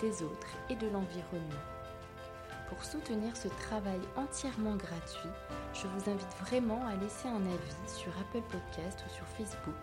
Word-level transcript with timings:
des 0.00 0.22
autres 0.22 0.48
et 0.70 0.76
de 0.76 0.86
l'environnement. 0.88 1.64
Pour 2.68 2.84
soutenir 2.84 3.36
ce 3.36 3.48
travail 3.48 4.00
entièrement 4.16 4.76
gratuit, 4.76 5.30
je 5.72 5.86
vous 5.86 6.10
invite 6.10 6.36
vraiment 6.44 6.84
à 6.86 6.96
laisser 6.96 7.28
un 7.28 7.40
avis 7.40 7.86
sur 7.86 8.12
Apple 8.20 8.42
Podcast 8.50 9.04
ou 9.06 9.14
sur 9.14 9.26
Facebook, 9.36 9.74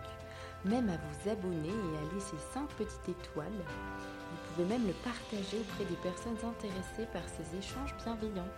même 0.64 0.88
à 0.88 0.96
vous 0.96 1.30
abonner 1.30 1.68
et 1.68 1.98
à 1.98 2.14
laisser 2.14 2.36
5 2.52 2.68
petites 2.70 3.08
étoiles. 3.08 3.64
Vous 4.30 4.54
pouvez 4.54 4.68
même 4.68 4.86
le 4.86 4.92
partager 5.04 5.58
auprès 5.58 5.84
des 5.84 5.96
personnes 5.96 6.38
intéressées 6.48 7.08
par 7.12 7.22
ces 7.28 7.58
échanges 7.58 7.94
bienveillants. 8.04 8.52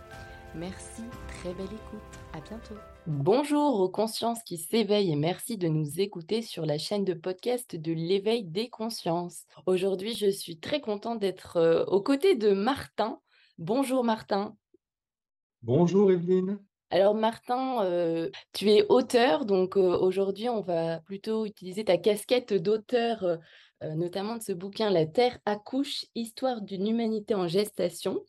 Merci, 0.55 1.03
très 1.39 1.53
belle 1.53 1.65
écoute, 1.65 2.19
à 2.33 2.39
bientôt. 2.41 2.77
Bonjour 3.11 3.79
aux 3.79 3.89
consciences 3.89 4.43
qui 4.43 4.59
s'éveillent 4.59 5.13
et 5.13 5.15
merci 5.15 5.57
de 5.57 5.67
nous 5.67 5.99
écouter 5.99 6.43
sur 6.43 6.67
la 6.67 6.77
chaîne 6.77 7.05
de 7.05 7.15
podcast 7.15 7.75
de 7.75 7.91
l'éveil 7.91 8.43
des 8.43 8.69
consciences. 8.69 9.45
Aujourd'hui, 9.65 10.13
je 10.13 10.29
suis 10.29 10.59
très 10.59 10.79
contente 10.79 11.17
d'être 11.17 11.57
euh, 11.57 11.83
aux 11.85 12.03
côtés 12.03 12.35
de 12.35 12.51
Martin. 12.51 13.19
Bonjour 13.57 14.03
Martin. 14.03 14.55
Bonjour 15.63 16.11
Evelyne. 16.11 16.59
Alors 16.91 17.15
Martin, 17.15 17.83
euh, 17.83 18.29
tu 18.53 18.69
es 18.69 18.85
auteur, 18.89 19.47
donc 19.47 19.75
euh, 19.75 19.97
aujourd'hui 19.97 20.47
on 20.47 20.61
va 20.61 20.99
plutôt 20.99 21.47
utiliser 21.47 21.85
ta 21.85 21.97
casquette 21.97 22.53
d'auteur, 22.53 23.39
notamment 23.81 24.35
de 24.35 24.43
ce 24.43 24.51
bouquin 24.51 24.91
La 24.91 25.07
Terre 25.07 25.39
accouche, 25.47 26.05
histoire 26.13 26.61
d'une 26.61 26.85
humanité 26.85 27.33
en 27.33 27.47
gestation. 27.47 28.21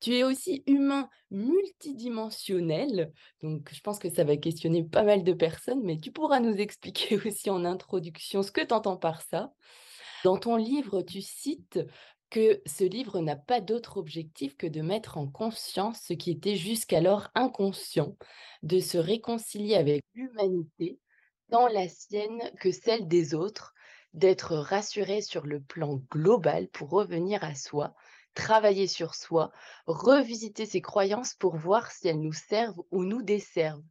Tu 0.00 0.14
es 0.16 0.22
aussi 0.22 0.62
humain 0.66 1.08
multidimensionnel, 1.30 3.12
donc 3.42 3.70
je 3.72 3.80
pense 3.80 3.98
que 3.98 4.10
ça 4.10 4.24
va 4.24 4.36
questionner 4.36 4.84
pas 4.84 5.02
mal 5.02 5.24
de 5.24 5.32
personnes, 5.32 5.82
mais 5.82 5.98
tu 5.98 6.12
pourras 6.12 6.40
nous 6.40 6.56
expliquer 6.56 7.16
aussi 7.26 7.50
en 7.50 7.64
introduction 7.64 8.42
ce 8.42 8.52
que 8.52 8.60
tu 8.60 8.74
entends 8.74 8.96
par 8.96 9.22
ça. 9.22 9.52
Dans 10.24 10.38
ton 10.38 10.56
livre, 10.56 11.02
tu 11.02 11.20
cites 11.20 11.80
que 12.30 12.60
ce 12.66 12.84
livre 12.84 13.20
n'a 13.20 13.36
pas 13.36 13.60
d'autre 13.60 13.96
objectif 13.96 14.56
que 14.56 14.66
de 14.66 14.80
mettre 14.80 15.18
en 15.18 15.28
conscience 15.28 16.00
ce 16.02 16.14
qui 16.14 16.30
était 16.32 16.56
jusqu'alors 16.56 17.28
inconscient, 17.34 18.16
de 18.62 18.80
se 18.80 18.98
réconcilier 18.98 19.76
avec 19.76 20.02
l'humanité, 20.14 20.98
tant 21.50 21.68
la 21.68 21.88
sienne 21.88 22.42
que 22.58 22.72
celle 22.72 23.06
des 23.06 23.34
autres, 23.34 23.74
d'être 24.14 24.56
rassuré 24.56 25.20
sur 25.20 25.46
le 25.46 25.60
plan 25.60 26.00
global 26.10 26.68
pour 26.68 26.90
revenir 26.90 27.44
à 27.44 27.54
soi, 27.54 27.94
travailler 28.34 28.86
sur 28.86 29.14
soi, 29.14 29.52
revisiter 29.86 30.66
ses 30.66 30.80
croyances 30.80 31.34
pour 31.34 31.56
voir 31.56 31.90
si 31.90 32.08
elles 32.08 32.20
nous 32.20 32.32
servent 32.32 32.82
ou 32.90 33.04
nous 33.04 33.22
desservent, 33.22 33.84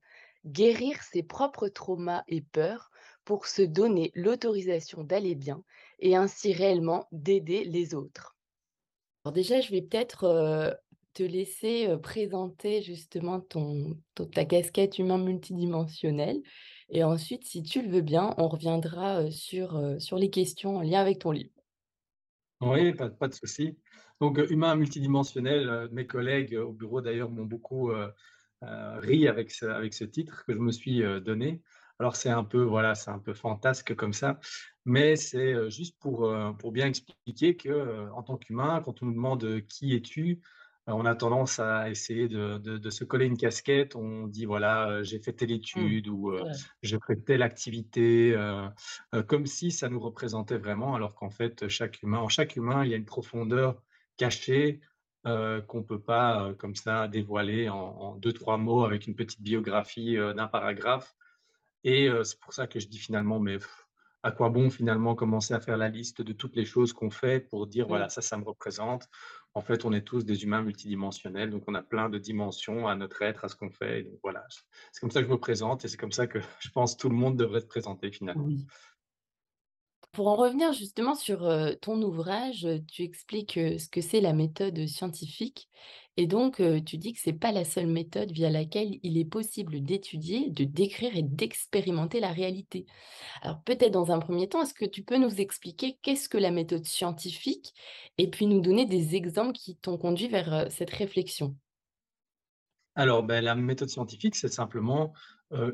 guérir 0.46 1.02
ses 1.02 1.24
propres 1.24 1.70
traumas 1.70 2.24
et 2.28 2.42
peurs 2.42 2.92
pour 3.26 3.48
se 3.48 3.62
donner 3.62 4.12
l'autorisation 4.16 5.04
d'aller 5.04 5.36
bien 5.36 5.64
et 6.00 6.16
ainsi 6.16 6.54
réellement 6.54 7.08
d'aider 7.12 7.64
les 7.64 7.96
autres. 7.96 8.36
Alors 9.24 9.34
déjà, 9.34 9.62
je 9.62 9.72
vais 9.72 9.82
peut-être 9.82 10.78
te 11.14 11.24
laisser 11.24 11.96
présenter 12.02 12.82
justement 12.82 13.40
ton, 13.40 13.98
ta 14.34 14.44
casquette 14.44 15.00
humain 15.00 15.18
multidimensionnelle. 15.18 16.42
Et 16.90 17.04
ensuite, 17.04 17.46
si 17.46 17.64
tu 17.64 17.82
le 17.82 17.90
veux 17.90 18.02
bien, 18.02 18.34
on 18.38 18.50
reviendra 18.50 19.32
sur, 19.32 19.96
sur 20.00 20.18
les 20.18 20.30
questions 20.30 20.78
en 20.78 20.82
lien 20.82 21.00
avec 21.00 21.20
ton 21.20 21.32
livre. 21.32 21.52
Oui, 22.62 22.94
pas, 22.94 23.10
pas 23.10 23.28
de 23.28 23.34
souci. 23.34 23.78
Donc, 24.24 24.40
humain 24.50 24.78
multidimensionnel, 24.78 25.90
mes 25.92 26.08
collègues 26.08 26.56
au 26.56 26.72
bureau 26.72 27.02
d'ailleurs 27.02 27.30
m'ont 27.30 27.44
beaucoup 27.44 27.92
ri 28.62 29.28
avec 29.28 29.52
ce, 29.52 29.66
avec 29.66 29.94
ce 29.94 30.06
titre 30.06 30.46
que 30.46 30.54
je 30.54 30.60
me 30.60 30.72
suis 30.72 31.04
donné. 31.20 31.62
Alors, 32.00 32.16
c'est 32.16 32.30
un 32.30 32.46
peu, 32.46 32.62
voilà, 32.62 32.96
c'est 32.96 33.12
un 33.12 33.20
peu 33.20 33.34
fantasque 33.34 33.94
comme 33.96 34.14
ça, 34.14 34.40
mais 34.86 35.18
c'est 35.18 35.70
juste 35.70 36.00
pour, 36.00 36.34
pour 36.58 36.72
bien 36.72 36.88
expliquer 36.88 37.58
que 37.58 38.10
en 38.12 38.24
tant 38.24 38.38
qu'humain, 38.38 38.82
quand 38.86 39.04
on 39.04 39.08
nous 39.08 39.14
demande 39.14 39.60
qui 39.68 39.94
es-tu, 39.94 40.40
on 40.88 41.06
a 41.06 41.16
tendance 41.16 41.60
à 41.60 41.90
essayer 41.90 42.30
de, 42.30 42.60
de, 42.60 42.90
se 42.90 43.04
coller 43.04 43.26
une 43.26 43.38
casquette. 43.38 43.98
On 43.98 44.28
dit 44.28 44.46
voilà, 44.46 45.04
j'ai 45.04 45.20
fait 45.20 45.34
telle 45.34 45.50
mmh. 45.50 45.56
étude 45.56 46.08
ou 46.08 46.34
j'ai 46.82 46.98
fait 47.06 47.18
telle 47.18 47.42
activité, 47.42 48.38
comme 49.28 49.48
si 49.48 49.70
ça 49.70 49.90
nous 49.90 50.00
représentait 50.00 50.60
vraiment, 50.60 50.96
alors 50.96 51.14
qu'en 51.14 51.30
fait, 51.30 51.68
chaque 51.68 52.02
humain, 52.04 52.20
en 52.20 52.30
chaque 52.30 52.56
humain, 52.56 52.86
il 52.86 52.92
y 52.92 52.94
a 52.94 52.98
une 52.98 53.04
profondeur 53.04 53.82
cachée 54.18 54.82
qu'on 55.24 55.78
ne 55.78 55.84
peut 55.84 56.02
pas 56.02 56.54
comme 56.58 56.76
ça 56.76 57.08
dévoiler 57.08 57.70
en, 57.70 58.16
deux, 58.16 58.34
trois 58.34 58.58
mots 58.58 58.84
avec 58.84 59.08
une 59.08 59.16
petite 59.16 59.42
biographie 59.42 60.18
d'un 60.18 60.48
paragraphe. 60.48 61.16
Et 61.86 62.10
c'est 62.24 62.40
pour 62.42 62.54
ça 62.54 62.68
que 62.68 62.80
je 62.80 62.88
dis 62.88 63.00
finalement, 63.00 63.40
mais 63.40 63.58
à 64.24 64.32
quoi 64.32 64.50
bon 64.50 64.70
finalement 64.70 65.16
commencer 65.16 65.54
à 65.54 65.60
faire 65.60 65.78
la 65.78 65.90
liste 65.90 66.22
de 66.22 66.32
toutes 66.32 66.56
les 66.56 66.64
choses 66.64 66.94
qu'on 66.94 67.10
fait 67.10 67.42
pour 67.42 67.68
dire, 67.68 67.88
voilà, 67.88 68.08
ça, 68.08 68.22
ça 68.22 68.38
me 68.38 68.46
représente. 68.46 69.10
En 69.54 69.62
fait, 69.62 69.86
on 69.86 69.92
est 69.92 70.02
tous 70.02 70.24
des 70.24 70.44
humains 70.44 70.62
multidimensionnels, 70.64 71.52
donc 71.52 71.64
on 71.68 71.76
a 71.76 71.84
plein 71.84 72.10
de 72.10 72.18
dimensions 72.18 72.88
à 72.88 72.96
notre 72.96 73.22
être, 73.22 73.44
à 73.44 73.50
ce 73.50 73.56
qu'on 73.56 73.70
fait. 73.70 74.04
donc 74.04 74.18
voilà, 74.24 74.44
c'est 74.92 75.02
comme 75.02 75.12
ça 75.12 75.20
que 75.22 75.28
je 75.28 75.32
me 75.32 75.38
présente 75.38 75.84
et 75.84 75.90
c'est 75.90 75.98
comme 75.98 76.14
ça 76.14 76.26
que 76.26 76.40
je 76.60 76.70
pense 76.70 76.98
tout 76.98 77.10
le 77.10 77.16
monde 77.16 77.38
devrait 77.38 77.60
se 77.60 77.68
présenter 77.68 78.12
finalement. 78.12 78.48
Pour 80.14 80.28
en 80.28 80.36
revenir 80.36 80.74
justement 80.74 81.16
sur 81.16 81.52
ton 81.82 82.00
ouvrage, 82.04 82.68
tu 82.88 83.02
expliques 83.02 83.54
ce 83.54 83.90
que 83.90 84.00
c'est 84.00 84.22
la 84.22 84.34
méthode 84.34 84.86
scientifique 84.86 85.68
et 86.18 86.28
donc 86.28 86.62
tu 86.86 87.00
dis 87.00 87.14
que 87.14 87.20
c'est 87.20 87.34
pas 87.34 87.52
la 87.52 87.66
seule 87.66 87.88
méthode 87.88 88.32
via 88.32 88.52
laquelle 88.52 89.00
il 89.02 89.18
est 89.18 89.26
possible 89.26 89.82
d'étudier, 89.82 90.52
de 90.52 90.66
décrire 90.66 91.18
et 91.18 91.24
d'expérimenter 91.24 92.20
la 92.20 92.32
réalité. 92.32 92.86
Alors 93.42 93.64
peut-être 93.64 93.92
dans 93.92 94.12
un 94.12 94.20
premier 94.20 94.48
temps, 94.48 94.62
est-ce 94.62 94.76
que 94.76 94.86
tu 94.86 95.02
peux 95.04 95.18
nous 95.18 95.42
expliquer 95.42 95.98
qu'est-ce 96.04 96.30
que 96.30 96.38
la 96.38 96.52
méthode 96.52 96.86
scientifique 96.86 97.74
et 98.20 98.30
puis 98.30 98.46
nous 98.46 98.62
donner 98.62 98.86
des 98.86 99.16
exemples 99.16 99.54
qui 99.54 99.76
t'ont 99.78 99.98
conduit 99.98 100.28
vers 100.28 100.72
cette 100.72 100.92
réflexion? 100.92 101.56
Alors, 102.96 103.24
ben, 103.24 103.44
la 103.44 103.56
méthode 103.56 103.90
scientifique, 103.90 104.36
c'est 104.36 104.54
simplement 104.54 105.14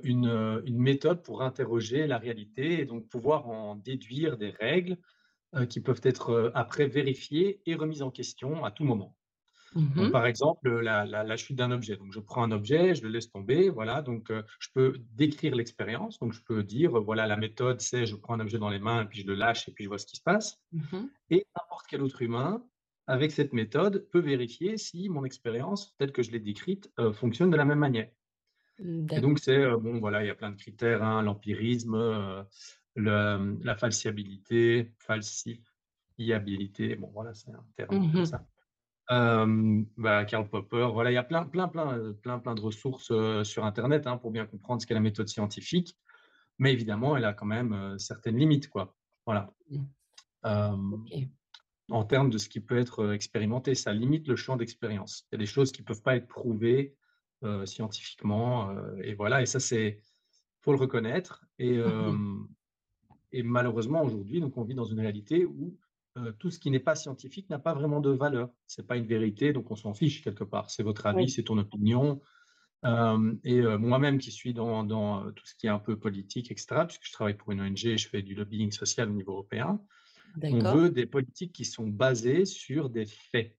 une, 0.03 0.62
méthode 0.68 1.24
pour 1.24 1.41
interroger 1.41 2.07
la 2.07 2.18
réalité 2.18 2.81
et 2.81 2.85
donc 2.85 3.07
pouvoir 3.07 3.47
en 3.47 3.75
déduire 3.75 4.38
des 4.38 4.50
règles 4.50 4.97
qui 5.69 5.80
peuvent 5.80 6.02
être 6.03 6.52
après 6.53 6.88
vérifiées 6.88 7.62
et 7.66 7.75
remises 7.75 8.02
en 8.02 8.12
question 8.12 8.66
à 8.66 8.72
tout 8.72 8.84
moment. 8.84 9.16
Mmh 9.75 10.09
par 10.12 10.25
exemple, 10.25 10.80
la, 10.80 11.38
chute 11.38 11.56
d'un 11.56 11.72
objet. 11.72 11.96
Donc, 11.96 12.12
je 12.12 12.19
prends 12.19 12.44
un 12.44 12.52
objet, 12.52 12.96
je 12.96 13.03
le 13.03 13.09
laisse 13.09 13.30
tomber, 13.30 13.69
voilà. 13.69 14.02
Donc, 14.02 14.31
je 14.59 14.68
peux 14.74 14.96
décrire 15.13 15.56
l'expérience. 15.56 16.19
Donc, 16.19 16.34
je 16.34 16.41
peux 16.41 16.63
dire, 16.63 16.91
voilà, 17.01 17.28
la 17.28 17.38
méthode, 17.38 17.80
c'est 17.80 18.06
je 18.06 18.16
prends 18.16 18.34
un 18.34 18.40
objet 18.40 18.57
dans 18.57 18.69
les 18.69 18.80
mains, 18.80 19.06
puis 19.06 19.22
je 19.22 19.28
le 19.28 19.36
lâche, 19.36 19.69
et 19.69 19.72
puis 19.72 19.84
je 19.84 19.90
vois 19.90 20.00
ce 20.00 20.07
qui 20.07 20.18
se 20.18 20.24
passe. 20.24 20.59
Mmh 20.72 21.06
et 21.31 21.46
n'importe 21.56 21.86
quel 21.88 22.01
autre 22.01 22.24
humain 22.24 22.63
avec 23.09 23.31
cette 23.31 23.53
méthode, 23.53 24.07
peut 24.12 24.19
vérifier 24.19 24.78
si 24.78 25.09
mon 25.09 25.25
expérience, 25.25 25.96
telle 25.97 26.12
que 26.12 26.22
je 26.22 26.30
l'ai 26.30 26.40
décrite, 26.40 26.91
euh, 27.00 27.12
fonctionne 27.12 27.50
de 27.50 27.57
la 27.57 27.66
même 27.66 27.80
manière. 27.80 28.07
Et 29.12 29.19
donc, 29.19 29.40
c'est, 29.40 29.57
euh, 29.57 29.78
bon, 29.78 30.00
voilà, 30.00 30.23
il 30.23 30.28
y 30.28 30.29
a 30.29 30.35
plein 30.35 30.51
de 30.51 30.56
critères, 30.56 31.03
hein, 31.03 31.22
l'empirisme, 31.22 31.95
euh, 31.95 32.44
la 32.95 33.75
falsiabilité, 33.75 34.94
falsifiabilité, 35.00 36.95
bon, 36.95 37.09
voilà, 37.13 37.34
c'est 37.34 37.51
un 37.51 37.66
terme 37.75 38.12
comme 38.12 38.25
ça. 38.25 38.45
Bah, 39.98 40.25
Karl 40.25 40.48
Popper, 40.50 40.89
voilà, 40.94 41.12
il 41.12 41.15
y 41.15 41.18
a 41.18 41.24
plein, 41.24 41.45
plein, 41.45 41.68
plein, 41.68 42.13
plein, 42.21 42.39
plein 42.39 42.56
de 42.56 42.62
ressources 42.62 43.12
sur 43.44 43.65
Internet 43.65 44.07
hein, 44.07 44.18
pour 44.18 44.31
bien 44.31 44.45
comprendre 44.45 44.81
ce 44.81 44.88
qu'est 44.88 44.94
la 44.94 45.00
méthode 45.00 45.27
scientifique, 45.27 45.98
mais 46.57 46.74
évidemment, 46.74 47.18
elle 47.18 47.25
a 47.25 47.33
quand 47.33 47.45
même 47.45 47.98
certaines 47.98 48.38
limites, 48.38 48.69
quoi. 48.69 48.95
Voilà. 49.25 49.51
Mmh 49.69 51.25
en 51.92 52.04
termes 52.04 52.30
de 52.30 52.38
ce 52.38 52.50
qui 52.50 52.59
peut 52.59 52.77
être 52.77 53.13
expérimenté. 53.13 53.75
Ça 53.75 53.94
limite 53.94 54.27
le 54.27 54.36
champ 54.36 54.56
d'expérience. 54.57 55.25
Il 55.31 55.36
y 55.36 55.38
a 55.38 55.39
des 55.39 55.45
choses 55.45 55.71
qui 55.71 55.81
ne 55.81 55.88
peuvent 55.88 56.01
pas 56.01 56.15
être 56.15 56.27
prouvées 56.27 56.95
scientifiquement. 57.65 58.75
et 59.03 59.13
voilà, 59.13 59.41
et 59.41 59.45
ça, 59.45 59.59
c'est 59.59 60.01
faut 60.62 60.71
le 60.71 60.77
reconnaître. 60.77 61.45
Et, 61.57 61.80
et 63.31 63.44
malheureusement, 63.44 64.03
aujourd'hui, 64.03 64.41
donc 64.41 64.57
on 64.57 64.63
vit 64.63 64.75
dans 64.75 64.86
une 64.86 65.00
réalité 65.00 65.45
où 65.45 65.77
tout 66.38 66.51
ce 66.51 66.59
qui 66.59 66.69
n'est 66.69 66.80
pas 66.80 66.95
scientifique 66.95 67.50
n'a 67.50 67.59
pas 67.59 67.74
vraiment 67.74 68.01
de 68.01 68.09
valeur. 68.09 68.50
Ce 68.68 68.81
n'est 68.81 68.88
pas 68.88 68.97
une 68.97 69.06
vérité, 69.06 69.53
donc 69.53 69.71
on 69.71 69.75
s'en 69.75 69.94
fiche 69.94 70.21
quelque 70.21 70.44
part. 70.44 70.69
C'est 70.69 70.83
votre 70.83 71.06
avis, 71.06 71.30
c'est 71.30 71.44
ton 71.44 71.57
opinion. 71.57 72.21
et 72.83 73.62
moi-même 73.77 74.18
qui 74.18 74.31
suis 74.31 74.53
dans, 74.53 74.83
dans, 74.83 75.31
tout 75.31 75.45
ce 75.45 75.56
qui 75.56 75.68
est 75.68 75.69
un 75.69 75.80
peu 75.80 75.97
politique, 75.97 76.51
etc., 76.51 76.83
puisque 76.88 77.06
je 77.06 77.13
travaille 77.13 77.38
pour 77.38 77.51
une 77.51 77.62
ONG, 77.62 77.77
je 77.77 78.07
fais 78.07 78.21
du 78.21 78.35
lobbying 78.35 78.71
social 78.71 79.09
au 79.09 79.13
niveau 79.13 79.31
européen, 79.31 79.80
On 80.44 80.75
veut 80.75 80.89
des 80.89 81.06
politiques 81.06 81.53
qui 81.53 81.65
sont 81.65 81.88
basées 81.88 82.45
sur 82.45 82.89
des 82.89 83.06
faits. 83.06 83.56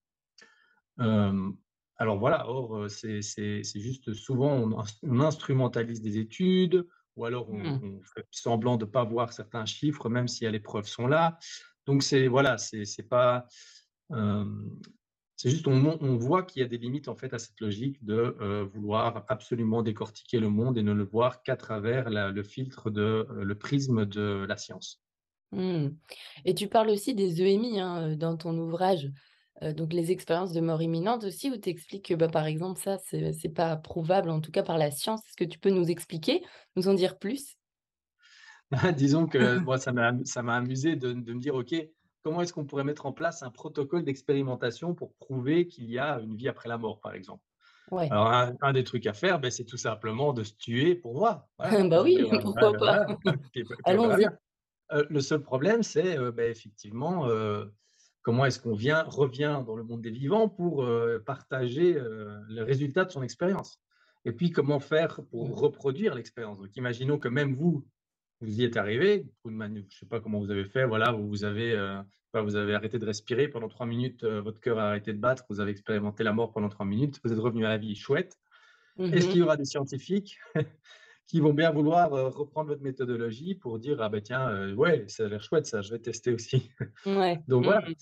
Alors 2.01 2.19
voilà, 2.19 2.49
or, 2.49 2.87
c'est 2.89 3.63
juste 3.75 4.15
souvent 4.15 4.55
on 4.55 4.81
ins 4.81 4.87
on 5.03 5.21
instrumentalise 5.21 6.01
des 6.01 6.17
études 6.17 6.87
ou 7.15 7.27
alors 7.27 7.51
on 7.51 7.59
Mmh. 7.59 7.81
on 7.83 8.01
fait 8.15 8.27
semblant 8.31 8.79
de 8.79 8.87
pas 8.87 9.05
voir 9.05 9.35
certains 9.35 9.67
chiffres 9.67 10.09
même 10.09 10.27
si, 10.27 10.51
les 10.51 10.61
preuves 10.61 10.87
sont 10.87 11.07
là. 11.07 11.39
Donc 11.85 12.03
c'est 12.03 12.27
voilà, 12.27 12.57
c'est 12.57 13.09
pas, 13.09 13.47
c'est 15.37 15.51
juste 15.51 15.69
on 15.69 16.17
voit 16.17 16.43
qu'il 16.43 16.63
y 16.63 16.65
a 16.65 16.69
des 16.69 16.79
limites 16.79 17.09
en 17.09 17.15
fait 17.15 17.35
à 17.35 17.39
cette 17.39 17.61
logique 17.61 18.03
de, 18.03 18.35
vouloir 18.73 19.27
absolument 19.29 19.83
décortiquer 19.83 20.41
le 20.41 20.49
monde 20.49 20.79
et 20.79 20.83
ne 20.83 20.95
le 20.95 21.05
voir 21.05 21.43
qu'à 21.43 21.57
travers 21.57 22.09
la 22.09 22.31
le 22.31 22.43
filtre 22.43 22.89
de, 22.89 23.27
le 23.31 23.55
prisme 23.59 24.07
de 24.07 24.47
la 24.49 24.57
science. 24.57 25.03
Mmh 25.53 25.89
et 26.47 26.55
tu 26.55 26.67
parles 26.67 26.89
aussi 26.89 27.15
des 27.15 27.43
EMI, 27.43 27.79
hein, 27.79 28.17
dans 28.17 28.39
ton 28.39 28.57
ouvrage, 28.57 29.11
heu, 29.63 29.73
donc 29.75 29.93
les 29.93 30.11
expériences 30.13 30.53
de 30.53 30.61
mort 30.61 30.83
imminente 30.83 31.25
aussi 31.25 31.51
où 31.51 31.57
tu 31.57 31.69
expliques 31.71 32.07
que, 32.09 32.15
bah, 32.15 32.29
par 32.29 32.47
exemple 32.47 32.81
ça 32.81 32.99
c'est 32.99 33.49
pas 33.55 33.77
prouvable 33.77 34.31
en 34.31 34.41
tout 34.41 34.51
cas 34.53 34.63
par 34.63 34.79
la 34.79 34.91
science. 34.91 35.21
Est-ce 35.27 35.37
que 35.37 35.45
tu 35.45 35.59
peux 35.59 35.71
nous 35.71 35.91
expliquer, 35.91 36.43
nous 36.77 36.89
en 36.89 36.95
dire 36.95 37.19
plus? 37.19 37.57
Disons 38.97 39.27
que 39.27 39.59
moi 39.61 39.79
ça 39.79 39.93
m'a 39.93 40.57
amusé 40.57 40.97
de 40.97 41.13
de 41.13 41.33
me 41.35 41.41
dire: 41.41 41.55
«OK, 41.55 41.75
comment 42.23 42.43
est-ce 42.43 42.53
qu'on 42.53 42.67
pourrait 42.67 42.85
mettre 42.85 43.07
en 43.07 43.13
place 43.13 43.43
un 43.43 43.51
protocole 43.51 44.05
d'expérimentation 44.05 44.95
pour 44.95 45.15
prouver 45.15 45.67
qu'il 45.67 45.91
y 45.91 45.99
a 45.99 46.21
une 46.21 46.37
vie 46.37 46.49
après 46.49 46.69
la 46.69 46.79
mort?» 46.79 47.01
par 47.01 47.15
exemple? 47.15 47.45
Ouais. 47.91 48.11
Alors 48.11 48.29
un 48.33 48.55
un 48.63 48.73
des 48.75 48.85
trucs 48.85 49.07
à 49.07 49.15
faire, 49.15 49.41
beh, 49.41 49.51
c'est 49.53 49.65
tout 49.67 49.79
simplement 49.79 50.33
de 50.35 50.45
se 50.45 50.55
tuer 50.55 50.95
pour 50.97 51.15
voir. 51.15 51.49
Voilà, 51.59 51.81
Bah 51.91 52.03
oui, 52.03 52.25
pourquoi 52.43 52.73
«Ouais, 52.73 52.79
pas? 52.85 52.99
voilà, 52.99 53.19
Allons-y. 53.85 54.31
bien». 54.31 54.39
Heu, 54.93 55.07
le 55.11 55.21
seul 55.21 55.43
problème 55.43 55.83
c'est, 55.85 56.19
heu, 56.19 56.31
beh, 56.33 56.51
effectivement, 56.51 57.29
heu, 57.29 57.75
comment 58.23 58.45
est-ce 58.47 58.61
qu'on 58.61 58.75
vient 58.75 59.03
revient 59.05 59.63
dans 59.67 59.77
le 59.77 59.85
monde 59.85 60.03
des 60.03 60.11
vivants 60.11 60.49
pour, 60.49 60.83
heu, 60.85 61.23
partager, 61.25 61.97
heu, 61.97 62.39
le 62.49 62.63
résultat 62.63 63.05
de 63.05 63.11
son 63.11 63.23
expérience? 63.23 63.81
Et 64.25 64.33
puis 64.33 64.51
comment 64.51 64.81
faire 64.81 65.21
Mmh. 65.41 65.51
pour 65.51 65.59
reproduire 65.59 66.15
l'expérience? 66.15 66.59
Donc 66.59 66.77
imaginons 66.77 67.19
que 67.19 67.29
même 67.29 67.55
vous, 67.55 67.87
vous 68.41 68.61
y 68.61 68.65
êtes 68.65 68.77
arrivé, 68.77 69.27
je 69.47 69.97
sais 69.99 70.07
pas 70.07 70.21
comment 70.21 70.41
vous 70.41 70.51
avez 70.51 70.65
fait, 70.65 70.87
voilà, 70.87 71.13
vous 71.13 71.29
vous 71.29 71.45
avez, 71.45 71.73
heu, 71.75 71.99
vous 72.35 72.57
avez 72.57 72.75
arrêté 72.75 72.99
de 72.99 73.07
respirer 73.07 73.49
pendant 73.49 73.69
3 73.69 73.87
minutes, 73.87 74.25
votre 74.25 74.61
cœur 74.61 74.79
a 74.79 74.89
arrêté 74.89 75.13
de 75.13 75.19
battre, 75.19 75.45
vous 75.51 75.61
avez 75.61 75.73
expérimenté 75.73 76.25
la 76.25 76.33
mort 76.33 76.53
pendant 76.53 76.69
3 76.71 76.87
minutes, 76.87 77.21
vous 77.25 77.33
êtes 77.33 77.39
revenu 77.39 77.67
à 77.67 77.69
la 77.71 77.79
vie, 77.79 77.95
chouette. 77.97 78.37
Mmh 78.97 79.13
Est-ce 79.13 79.29
qu'il 79.29 79.41
mh. 79.41 79.41
y 79.41 79.43
aura 79.45 79.57
des 79.57 79.65
scientifiques? 79.67 80.39
Qui 81.31 81.41
vont 81.41 81.55
bien 81.55 81.71
vouloir, 81.73 82.15
heu, 82.17 82.29
reprendre 82.29 82.69
votre 82.71 82.83
méthodologie 82.83 83.55
pour 83.55 83.79
dire: 83.79 84.01
«Ah 84.03 84.09
bah 84.09 84.21
tiens, 84.21 84.51
heu, 84.51 84.75
ouais, 84.75 85.07
ça 85.09 85.25
a 85.27 85.29
l'air 85.29 85.43
chouette 85.43 85.67
ça, 85.67 85.83
je 85.83 85.91
vais 85.93 86.01
tester 86.01 86.33
aussi». 86.33 86.73
Donc 87.49 87.65
Mmh 87.65 87.65
voilà, 87.65 87.93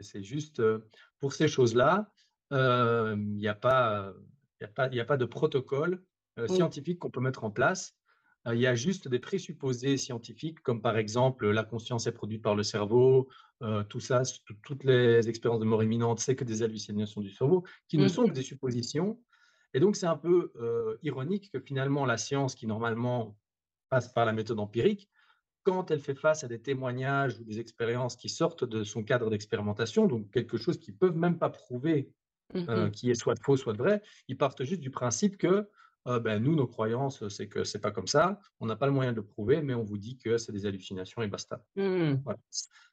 c'est 0.00 0.22
juste, 0.22 0.60
heu, 0.60 0.88
pour 1.20 1.32
ces 1.32 1.48
choses-là, 1.48 2.12
hem, 2.52 3.34
il 3.36 3.42
y 3.42 3.48
a 3.48 3.54
pas, 3.54 4.14
il 4.60 4.64
a 4.64 4.68
pas 4.68 4.88
il 4.88 4.94
y 4.96 5.00
a 5.00 5.04
pas 5.04 5.16
de 5.16 5.24
protocole, 5.26 6.04
scientifique 6.46 6.98
qu'on 7.00 7.10
peut 7.10 7.20
mettre 7.20 7.44
en 7.44 7.50
place. 7.50 7.96
Il 8.50 8.58
y 8.60 8.66
a 8.66 8.74
juste 8.74 9.08
des 9.08 9.18
présupposés 9.18 9.96
scientifiques 9.98 10.60
comme 10.62 10.80
par 10.80 10.96
exemple, 10.96 11.50
la 11.50 11.64
conscience 11.64 12.06
est 12.06 12.12
produite 12.12 12.42
par 12.42 12.54
le 12.54 12.62
cerveau, 12.62 13.28
tout 13.88 14.00
ça, 14.00 14.22
toutes 14.62 14.84
les 14.84 15.28
expériences 15.28 15.60
de 15.60 15.64
mort 15.66 15.82
imminente, 15.82 16.20
c'est 16.20 16.36
que 16.36 16.44
des 16.44 16.62
hallucinations 16.62 17.20
du 17.20 17.30
cerveau, 17.30 17.64
qui 17.88 17.98
ne 17.98 18.06
Mmh 18.06 18.08
sont 18.08 18.28
que 18.28 18.32
des 18.32 18.42
suppositions 18.42 19.20
et 19.74 19.80
donc 19.80 19.96
c'est 19.96 20.06
un 20.06 20.16
peu, 20.16 20.52
heu, 20.56 20.98
ironique 21.02 21.50
que 21.52 21.60
finalement 21.60 22.06
la 22.06 22.18
science 22.18 22.54
qui 22.54 22.66
normalement 22.66 23.38
passe 23.90 24.12
par 24.12 24.26
la 24.26 24.32
méthode 24.32 24.60
empirique, 24.60 25.10
quand 25.64 25.90
elle 25.90 26.00
fait 26.00 26.14
face 26.14 26.44
à 26.44 26.48
des 26.48 26.62
témoignages 26.62 27.38
ou 27.40 27.44
des 27.44 27.60
expériences 27.60 28.16
qui 28.16 28.28
sortent 28.30 28.64
de 28.64 28.84
son 28.84 29.04
cadre 29.04 29.30
d'expérimentation, 29.30 30.06
donc 30.06 30.30
quelque 30.32 30.58
chose 30.58 30.78
qu'ils 30.80 30.96
peuvent 30.98 31.16
même 31.16 31.38
pas 31.38 31.50
prouver, 31.50 32.14
Mmh 32.54 32.68
heu, 32.68 32.90
mh. 32.90 32.90
qui 32.90 33.10
est 33.10 33.14
soit 33.14 33.34
faux, 33.42 33.56
soit 33.56 33.74
vrai. 33.76 34.02
Ils 34.28 34.36
partent 34.38 34.64
juste 34.64 34.80
du 34.80 34.90
principe 34.90 35.36
que, 35.38 35.68
heu, 36.08 36.20
bah, 36.20 36.38
nous, 36.38 36.54
nos 36.56 36.66
croyances, 36.66 37.28
c'est 37.28 37.48
que 37.48 37.64
c'est 37.64 37.80
pas 37.80 37.90
comme 37.92 38.06
ça, 38.06 38.40
on 38.60 38.66
n'a 38.66 38.76
pas 38.76 38.86
le 38.86 38.92
moyen 38.92 39.12
de 39.12 39.16
le 39.16 39.24
prouver, 39.26 39.62
mais 39.62 39.74
on 39.74 39.84
vous 39.84 39.98
dit 39.98 40.18
que 40.18 40.38
c'est 40.38 40.52
des 40.52 40.66
hallucinations 40.66 41.22
et 41.22 41.28
basta. 41.28 41.64
Mmh. 41.76 42.22
Voilà. 42.24 42.38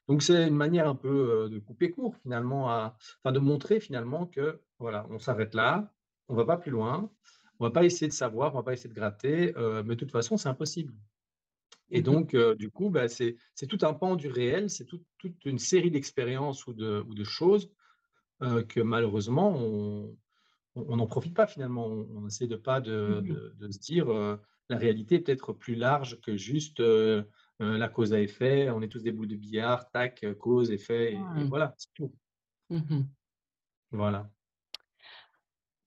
Donc 0.08 0.22
c'est 0.22 0.48
une 0.48 0.56
manière 0.56 0.88
un 0.88 0.94
peu, 0.96 1.48
de 1.50 1.58
couper 1.58 1.90
court 1.90 2.16
finalement 2.16 2.70
à 2.70 2.96
enfin 3.24 3.32
de 3.32 3.40
montrer 3.40 3.80
finalement 3.80 4.26
que, 4.26 4.62
voilà, 4.78 5.06
on 5.10 5.18
s'arrête 5.18 5.54
là, 5.54 5.95
on 6.28 6.34
va 6.36 6.44
pas 6.46 6.56
plus 6.58 6.70
loin, 6.72 7.10
on 7.60 7.64
va 7.66 7.70
pas 7.72 7.84
essayer 7.84 8.08
de 8.08 8.12
savoir, 8.14 8.54
on 8.54 8.58
va 8.58 8.64
pas 8.64 8.72
essayer 8.74 8.90
de 8.90 8.94
gratter, 8.94 9.54
heu, 9.56 9.82
mais 9.84 9.94
de 9.96 10.00
toute 10.00 10.12
façon 10.12 10.36
c'est 10.38 10.48
impossible. 10.50 10.94
Et 11.90 12.00
Mmh 12.00 12.04
mh. 12.10 12.16
donc 12.20 12.34
heu, 12.34 12.56
du 12.56 12.70
coup, 12.70 12.90
bah, 12.90 13.08
c'est 13.08 13.36
tout 13.68 13.78
un 13.82 13.94
pan 13.94 14.16
du 14.16 14.28
réel, 14.28 14.70
c'est 14.70 14.86
toute 14.86 15.04
toute 15.18 15.44
une 15.46 15.58
série 15.60 15.90
d'expériences 15.92 16.66
ou 16.68 16.74
de 16.74 17.04
ou 17.08 17.14
de 17.14 17.24
choses, 17.24 17.70
heu, 18.42 18.62
que 18.64 18.80
malheureusement 18.80 19.54
on 20.76 20.96
n'en 20.96 21.06
profite 21.08 21.34
pas 21.36 21.46
finalement. 21.48 21.86
On 21.88 22.08
on 22.24 22.26
essaie 22.28 22.46
de 22.48 22.56
pas 22.56 22.80
de 22.82 23.24
mh. 23.24 23.26
de 23.28 23.54
de 23.58 23.72
se 23.72 23.78
dire, 23.80 24.08
«La 24.70 24.78
réalité 24.78 25.16
est 25.16 25.20
peut-être 25.22 25.52
plus 25.54 25.74
large 25.76 26.20
que 26.22 26.36
juste, 26.38 26.80
la 27.60 27.88
cause 27.90 28.12
à 28.14 28.20
effet, 28.22 28.70
on 28.70 28.82
est 28.82 28.88
tous 28.88 29.02
des 29.04 29.12
boules 29.12 29.28
de 29.28 29.36
billard, 29.36 29.90
tac, 29.92 30.24
cause, 30.38 30.70
effet 30.72 31.14
et 31.14 31.30
et 31.42 31.44
voilà, 31.44 31.74
c'est 31.78 31.92
tout». 31.94 32.14
Mmh 32.70 32.86
mh. 32.90 33.16
Voilà. 33.92 34.35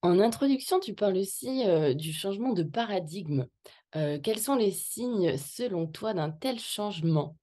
En 0.01 0.19
introduction, 0.19 0.80
tu 0.80 0.94
parles 0.94 1.18
aussi, 1.18 1.63
du 1.96 2.13
changement 2.13 2.54
de 2.54 2.63
paradigme. 2.63 3.48
Quels 3.92 4.40
sont 4.40 4.56
les 4.56 4.72
signes 4.72 5.38
selon 5.38 5.88
toi 5.88 6.13
d'un 6.13 6.31
tel 6.31 6.57
changement? 6.60 7.36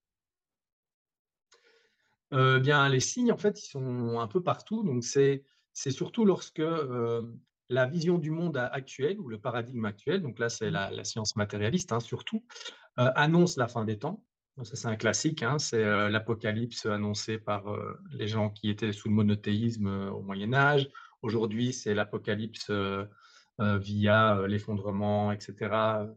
Bien, 2.31 2.89
les 2.89 3.01
signes, 3.01 3.31
en 3.31 3.37
fait, 3.37 3.63
ils 3.63 3.69
sont 3.69 4.19
un 4.19 4.27
peu 4.27 4.43
partout, 4.43 4.83
donc 4.83 5.05
c'est 5.05 5.45
c'est 5.73 5.91
surtout 5.91 6.25
lorsque, 6.25 6.63
la 7.69 7.87
vision 7.87 8.17
du 8.17 8.31
monde 8.31 8.57
actuelle 8.57 9.21
ou 9.21 9.29
le 9.29 9.39
paradigme 9.39 9.85
actuel, 9.85 10.23
donc 10.23 10.39
là, 10.39 10.49
c'est 10.49 10.69
Mmh. 10.69 10.73
la 10.73 10.91
la 10.91 11.05
science 11.05 11.37
matérialiste, 11.37 11.93
hein, 11.93 12.01
surtout, 12.01 12.45
annonce 12.97 13.57
la 13.59 13.69
fin 13.69 13.85
des 13.85 13.99
temps. 13.99 14.25
Donc 14.57 14.67
ça, 14.67 14.77
c'est 14.77 14.89
un 14.89 14.97
classique, 14.97 15.43
hein, 15.43 15.59
c'est, 15.59 15.85
l'apocalypse 16.09 16.87
annoncé 16.87 17.37
par, 17.39 17.65
les 18.13 18.27
gens 18.27 18.49
qui 18.49 18.71
étaient 18.71 18.93
sous 18.93 19.09
le 19.09 19.15
monothéisme, 19.15 20.09
au 20.11 20.23
Moyen 20.23 20.55
Âge. 20.55 20.89
Aujourd'hui, 21.23 21.73
c'est 21.73 21.95
l'apocalypse, 21.95 22.71
heu 22.71 23.09
heu, 23.61 23.79
via, 23.79 24.37
heu, 24.39 24.47
l'effondrement 24.47 25.33
et 25.33 25.41
cetera, 25.41 26.05
heu 26.05 26.17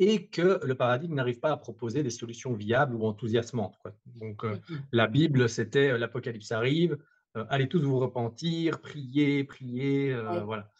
et 0.00 0.28
que 0.28 0.60
le 0.64 0.74
paradigme 0.74 1.14
n'arrive 1.14 1.38
pas 1.40 1.52
à 1.52 1.56
proposer 1.56 2.02
des 2.02 2.10
solutions 2.10 2.54
viables 2.54 2.94
ou 2.96 3.04
enthousiasmantes, 3.06 3.76
quoi. 3.78 3.92
Donc 4.06 4.44
la 4.90 5.06
Bible, 5.06 5.48
c'était, 5.48 5.96
l'apocalypse 5.98 6.50
arrive, 6.52 6.98
allez 7.34 7.68
tous 7.68 7.82
vous 7.82 7.98
repentir, 7.98 8.80
priez, 8.80 9.44
priez, 9.44 10.10
heu, 10.12 10.40
Ouais. 10.40 10.44
voilà. 10.44 10.70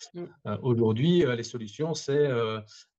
Heu, 0.47 0.59
aujourd'hui, 0.63 1.25
les 1.37 1.43
solutions, 1.45 1.95
c'est, 1.95 2.29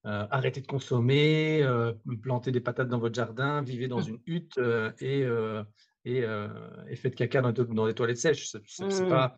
arrêtez 0.04 0.62
de 0.62 0.68
consommer, 0.68 1.64
heu, 1.64 2.00
plantez 2.22 2.52
des 2.52 2.62
patates 2.62 2.90
dans 2.90 3.00
votre 3.00 3.16
jardin, 3.16 3.62
vivez 3.64 3.88
dans 3.88 4.02
Mmh. 4.02 4.04
une 4.04 4.20
hutte, 4.28 4.60
et 5.00 5.24
et 6.06 6.96
faites 6.98 7.16
caca 7.16 7.42
dans 7.42 7.86
les 7.88 7.96
toilettes 7.96 8.18
sèches. 8.18 8.56
C'est 8.68 8.68
Mmh. 8.80 9.04
pas 9.08 9.38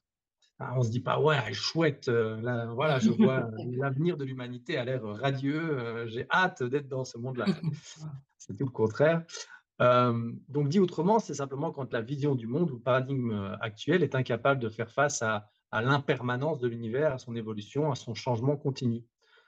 on 0.59 0.81
se 0.83 0.89
dit 0.91 1.01
pas: 1.01 1.19
«Ouais, 1.19 1.53
chouette, 1.53 2.07
heu, 2.09 2.39
là, 2.41 2.67
voilà, 2.73 2.99
je 2.99 3.11
vois 3.11 3.49
l'avenir 3.77 4.17
de 4.17 4.23
l'humanité 4.25 4.77
a 4.77 4.85
l'air 4.85 5.03
radieux, 5.03 5.77
heu, 5.79 6.07
j'ai 6.07 6.27
hâte 6.31 6.63
d'être 6.63 6.87
dans 6.87 7.05
ce 7.05 7.17
monde-là». 7.17 7.51
C'est 8.37 8.55
tout 8.57 8.65
le 8.65 8.71
contraire. 8.71 9.25
Donc 9.79 10.69
dit 10.69 10.79
autrement, 10.79 11.19
c'est 11.19 11.33
simplement 11.33 11.71
quand 11.71 11.91
la 11.93 12.01
vision 12.01 12.35
du 12.35 12.47
monde 12.47 12.71
ou 12.71 12.75
le 12.75 12.81
paradigme, 12.81 13.57
actuel 13.61 14.03
est 14.03 14.15
incapable 14.15 14.61
de 14.61 14.69
faire 14.69 14.91
face 14.91 15.21
à 15.21 15.47
à 15.71 15.81
l'impermanence 15.81 16.59
de 16.59 16.67
l'univers, 16.69 17.11
à 17.13 17.17
son 17.17 17.35
évolution, 17.35 17.91
à 17.91 17.95
son 17.95 18.13
changement 18.13 18.55
continu. 18.55 19.03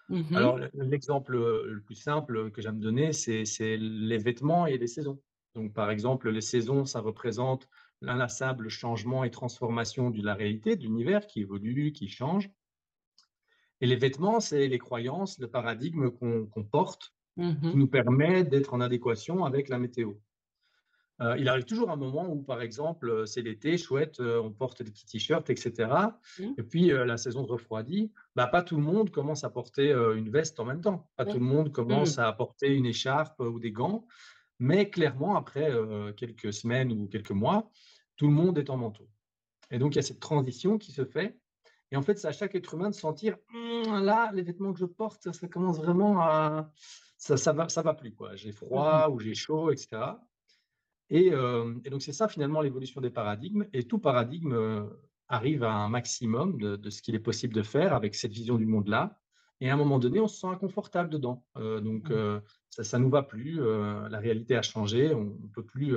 Mmh 0.09 0.31
Alors 0.33 0.57
mh. 0.57 0.57
le 0.57 0.69
l'exemple, 0.73 1.37
le 1.37 1.81
plus 1.85 1.95
simple 1.95 2.51
que 2.51 2.61
j'aime 2.61 2.79
donner, 2.79 3.13
c'est 3.13 3.45
les 3.77 4.17
vêtements 4.17 4.67
et 4.67 4.77
les 4.77 4.87
saisons. 4.87 5.21
Donc 5.55 5.73
par 5.73 5.91
exemple, 5.91 6.29
les 6.29 6.41
saisons, 6.41 6.85
ça 6.85 7.01
représente 7.01 7.67
l'inlassable 8.01 8.69
changement 8.69 9.23
et 9.23 9.31
transformation 9.31 10.09
de 10.11 10.21
la 10.23 10.33
réalité, 10.35 10.75
de 10.75 10.83
l'univers 10.83 11.27
qui 11.27 11.41
évolue, 11.41 11.91
qui 11.93 12.07
change 12.09 12.51
et 13.81 13.87
les 13.87 13.95
vêtements, 13.95 14.39
c'est 14.39 14.67
les 14.67 14.77
croyances, 14.77 15.39
le 15.39 15.49
paradigme 15.49 16.11
qu'on 16.11 16.63
porte, 16.63 17.15
Mmh 17.37 17.59
qui 17.69 17.75
mh. 17.75 17.77
nous 17.77 17.87
permet 17.87 18.43
d'être 18.43 18.73
en 18.75 18.81
adéquation 18.81 19.45
avec 19.45 19.69
la 19.69 19.79
météo. 19.79 20.15
Heu, 21.19 21.35
il 21.39 21.49
arrive 21.49 21.65
toujours 21.65 21.89
un 21.89 21.95
moment 21.95 22.27
où, 22.29 22.43
par 22.43 22.61
exemple, 22.61 23.25
c'est 23.27 23.41
l'été, 23.41 23.77
chouette, 23.77 24.19
heu, 24.19 24.39
on 24.39 24.51
porte 24.51 24.83
des 24.83 24.91
petits 24.91 25.05
t-shirts 25.07 25.49
et 25.49 25.55
cetera 25.55 26.19
Mmh. 26.37 26.57
et 26.57 26.63
puis, 26.63 26.91
heu, 26.91 27.03
la 27.05 27.17
saison 27.17 27.43
se 27.45 27.51
refroidit. 27.51 28.11
Bah, 28.35 28.47
pas 28.47 28.61
tout 28.61 28.77
le 28.77 28.83
monde 28.83 29.09
commence 29.11 29.43
à 29.43 29.49
porter, 29.49 29.91
une 30.15 30.29
veste 30.29 30.59
en 30.59 30.65
même 30.65 30.81
temps. 30.81 31.09
Pas 31.15 31.25
tout 31.25 31.39
le 31.39 31.45
monde 31.45 31.71
Mmh. 31.89 32.11
commence 32.11 32.19
à 32.19 32.31
porter 32.33 32.73
une 32.75 32.85
écharpe 32.85 33.39
ou 33.39 33.59
des 33.59 33.71
gants, 33.71 34.05
mais 34.59 34.89
clairement 34.89 35.35
après, 35.35 35.71
heu, 35.71 36.13
quelques 36.13 36.53
semaines 36.53 36.91
ou 36.91 37.07
quelques 37.07 37.31
mois, 37.31 37.69
tout 38.17 38.27
le 38.27 38.33
monde 38.33 38.57
est 38.57 38.69
en 38.69 38.77
manteau 38.77 39.09
et 39.71 39.79
donc 39.79 39.93
il 39.95 39.97
y 39.97 39.99
a 39.99 40.03
cette 40.03 40.19
transition 40.19 40.77
qui 40.77 40.91
se 40.91 41.05
fait 41.05 41.39
et 41.91 41.95
en 41.95 42.01
fait, 42.01 42.17
c'est 42.19 42.27
à 42.27 42.31
chaque 42.33 42.53
être 42.55 42.73
humain 42.73 42.89
de 42.89 42.95
sentir: 42.95 43.37
«Mmh, 43.53 43.99
là, 44.03 44.31
les 44.33 44.41
vêtements 44.41 44.73
que 44.73 44.79
je 44.79 44.85
porte, 44.85 45.23
ça 45.23 45.33
ça 45.33 45.47
commence 45.47 45.77
vraiment 45.77 46.19
à 46.21 46.71
ça 47.17 47.37
ça 47.37 47.53
va 47.53 47.69
ça 47.69 47.81
va 47.81 47.93
plus, 47.93 48.13
quoi. 48.13 48.35
J'ai 48.35 48.51
Mmh 48.51 48.51
froid 48.51 49.09
ou 49.09 49.19
j'ai 49.19 49.33
chaud 49.33 49.71
et 49.71 49.77
cetera» 49.77 50.21
Et, 51.09 51.31
euh, 51.31 51.73
et 51.85 51.89
donc 51.89 52.01
c'est 52.01 52.13
ça 52.13 52.27
finalement 52.27 52.61
l'évolution 52.61 53.01
des 53.01 53.09
paradigmes. 53.09 53.65
Et 53.73 53.83
tout 53.87 53.99
paradigme 53.99 54.53
euh, 54.53 54.85
arrive 55.29 55.63
à 55.63 55.73
un 55.73 55.89
maximum 55.89 56.59
de, 56.59 56.75
de 56.75 56.89
ce 56.89 57.01
qu'il 57.01 57.15
est 57.15 57.19
possible 57.19 57.53
de 57.53 57.63
faire 57.63 57.93
avec 57.93 58.15
cette 58.15 58.33
vision 58.33 58.55
du 58.57 58.65
monde-là. 58.65 59.19
Et 59.61 59.69
à 59.69 59.73
un 59.73 59.77
moment 59.77 59.99
donné, 59.99 60.19
on 60.19 60.27
se 60.27 60.39
sent 60.39 60.47
inconfortable 60.47 61.09
dedans. 61.09 61.45
Euh, 61.57 61.79
donc 61.81 62.09
Mmh. 62.09 62.11
euh, 62.11 62.39
ça 62.69 62.99
ne 62.99 63.03
nous 63.05 63.09
va 63.09 63.23
plus. 63.23 63.59
euh, 63.61 64.07
la 64.09 64.19
réalité 64.19 64.55
a 64.55 64.61
changé. 64.61 65.13
On 65.13 65.23
ne 65.23 65.47
peut 65.53 65.65
plus 65.65 65.95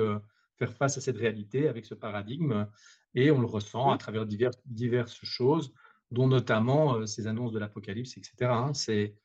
faire 0.57 0.73
face 0.73 0.97
à 0.97 1.01
cette 1.01 1.17
réalité 1.17 1.67
avec 1.67 1.85
ce 1.85 1.93
paradigme. 1.95 2.67
Et 3.13 3.29
on 3.31 3.39
le 3.39 3.45
ressent 3.47 3.91
à 3.91 3.93
Mmh. 3.93 3.97
travers 3.97 4.25
divers- 4.25 4.51
diverses 4.65 5.19
choses, 5.23 5.73
dont 6.11 6.27
notamment 6.27 7.05
ces 7.05 7.27
annonces 7.27 7.51
de 7.51 7.59
l'apocalypse, 7.59 8.17
etc. 8.17 8.57
hein. 8.57 8.73
C'est 8.73 9.15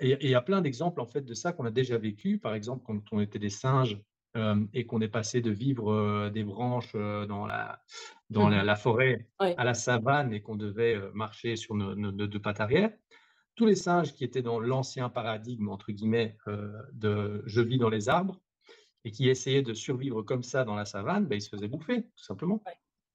et 0.00 0.10
et 0.12 0.24
il 0.26 0.30
y 0.30 0.34
a 0.34 0.42
plein 0.42 0.60
d'exemples 0.62 1.00
en 1.00 1.06
fait 1.06 1.22
de 1.22 1.34
ça 1.34 1.52
qu'on 1.52 1.64
a 1.64 1.70
déjà 1.70 1.98
vécu. 1.98 2.38
Par 2.38 2.54
exemple, 2.54 2.82
quand 2.86 3.00
on 3.12 3.20
était 3.20 3.38
des 3.38 3.50
singes, 3.50 4.00
et 4.74 4.86
qu'on 4.86 5.00
est 5.00 5.08
passé 5.08 5.40
de 5.40 5.50
vivre, 5.50 6.28
des 6.30 6.44
branches, 6.44 6.92
dans 6.94 7.46
la 7.46 7.80
dans 8.30 8.48
Mmh 8.48 8.50
la 8.50 8.76
forêt 8.76 9.28
à 9.56 9.64
la 9.64 9.74
savane 9.74 10.32
et 10.34 10.42
qu'on 10.42 10.56
devait, 10.56 11.00
marcher 11.14 11.56
sur 11.56 11.74
nos 11.74 11.94
nos 11.94 12.12
nos 12.12 12.26
2 12.26 12.40
pattes 12.40 12.60
arrière. 12.60 12.90
Tous 13.56 13.64
les 13.64 13.74
singes 13.74 14.12
qui 14.12 14.22
étaient 14.22 14.42
dans 14.42 14.60
«l'ancien 14.60 15.08
paradigme» 15.08 15.70
entre 15.70 15.90
guillemets, 15.90 16.36
heu, 16.46 16.74
de 16.92 17.42
«je 17.46 17.62
vis 17.62 17.78
dans 17.78 17.88
les 17.88 18.10
arbres» 18.10 18.42
et 19.04 19.12
qui 19.12 19.28
essayaient 19.30 19.62
de 19.62 19.74
survivre 19.74 20.22
comme 20.22 20.42
ça 20.44 20.64
dans 20.64 20.74
la 20.76 20.84
savane, 20.86 21.26
bah, 21.26 21.36
ils 21.36 21.42
se 21.42 21.50
faisaient 21.50 21.68
bouffer, 21.68 22.04
tout 22.16 22.24
simplement 22.24 22.62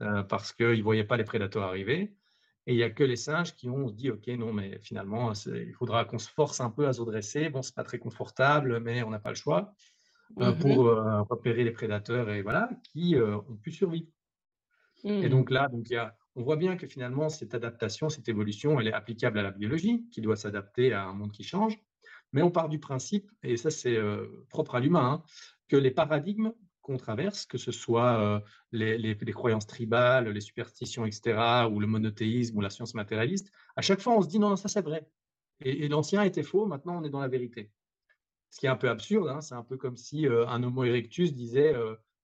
heu, 0.03 0.25
parce 0.29 0.53
qu'ils 0.53 0.79
ne 0.79 0.83
voyaient 0.83 1.05
pas 1.05 1.17
les 1.17 1.23
prédateurs 1.25 1.63
arriver 1.63 2.15
et 2.67 2.73
il 2.73 2.77
y 2.79 2.83
a 2.83 2.89
que 2.91 3.03
les 3.03 3.15
singes 3.17 3.55
qui 3.55 3.69
ont 3.69 3.89
dit: 3.91 4.09
«OK, 4.11 4.27
non, 4.29 4.53
mais 4.53 4.79
finalement, 4.81 5.33
il 5.47 5.73
faudra 5.73 6.05
qu'on 6.05 6.19
se 6.19 6.29
force 6.31 6.61
un 6.61 6.69
peu 6.71 6.87
à 6.87 6.93
se 6.93 7.01
redresser. 7.01 7.49
Bon, 7.49 7.61
c'est 7.63 7.75
pas 7.75 7.83
très 7.83 7.99
confortable, 7.99 8.79
mais 8.81 9.03
on 9.03 9.09
n'a 9.11 9.19
pas 9.19 9.29
le 9.31 9.35
choix», 9.35 9.73
heu, 10.41 10.57
Mmh 10.57 10.57
pour, 10.57 10.85
repérer 11.29 11.63
les 11.65 11.71
prédateurs 11.71 12.29
et 12.31 12.41
voilà, 12.43 12.69
qui, 12.93 13.15
ont 13.21 13.57
pu 13.57 13.71
survivre 13.71 14.07
et 15.21 15.29
Mmh. 15.29 15.29
donc 15.29 15.49
là, 15.51 15.67
donc 15.69 15.89
il 15.89 15.93
y 15.93 15.97
a 15.97 16.15
on 16.35 16.43
voit 16.43 16.55
bien 16.57 16.75
que 16.77 16.87
finalement 16.87 17.29
cette 17.29 17.53
adaptation, 17.55 18.09
cette 18.09 18.29
évolution, 18.29 18.79
elle 18.79 18.87
est 18.87 18.93
applicable 18.93 19.39
à 19.39 19.43
la 19.43 19.51
biologie, 19.51 20.05
qui 20.11 20.21
doit 20.21 20.35
s'adapter 20.37 20.93
à 20.93 21.05
un 21.05 21.13
monde 21.13 21.31
qui 21.31 21.43
change. 21.43 21.77
Mais 22.33 22.41
on 22.41 22.51
part 22.51 22.69
du 22.69 22.79
principe, 22.79 23.29
et 23.43 23.57
ça 23.57 23.69
c'est, 23.71 23.97
heu, 23.97 24.45
propre 24.49 24.75
à 24.75 24.79
l'humain, 24.79 25.11
hein, 25.13 25.23
que 25.69 25.75
les 25.77 25.91
paradigmes 25.91 26.53
qu'on 26.81 26.97
traverse, 26.97 27.45
que 27.45 27.57
ce 27.57 27.71
soit, 27.71 28.39
heu, 28.39 28.41
les 28.71 29.15
croyances 29.33 29.67
tribales, 29.67 30.29
les 30.29 30.41
superstitions 30.41 31.05
et 31.05 31.11
cetera, 31.11 31.69
ou 31.69 31.79
le 31.79 31.87
monothéisme 31.87 32.57
ou 32.57 32.61
la 32.61 32.69
science 32.71 32.93
matérialiste, 32.95 33.51
à 33.75 33.81
chaque 33.81 34.01
fois 34.01 34.17
on 34.17 34.21
se 34.21 34.27
dit: 34.29 34.39
«Non, 34.39 34.55
ça 34.55 34.67
c'est 34.69 34.81
vrai 34.83 35.07
et 35.61 35.87
l'ancien 35.89 36.23
était 36.23 36.43
faux, 36.43 36.65
maintenant 36.67 36.99
on 37.01 37.03
est 37.05 37.09
dans 37.11 37.19
la 37.21 37.27
vérité». 37.29 37.71
Ce 38.51 38.59
qui 38.59 38.67
est 38.67 38.69
un 38.69 38.77
peu 38.77 38.89
absurde, 38.89 39.29
hein, 39.29 39.41
c'est 39.41 39.55
un 39.55 39.63
peu 39.63 39.77
comme 39.77 39.97
si, 39.97 40.27
heu, 40.27 40.47
un 40.47 40.63
homo 40.63 40.83
erectus 40.85 41.33
disait, 41.33 41.73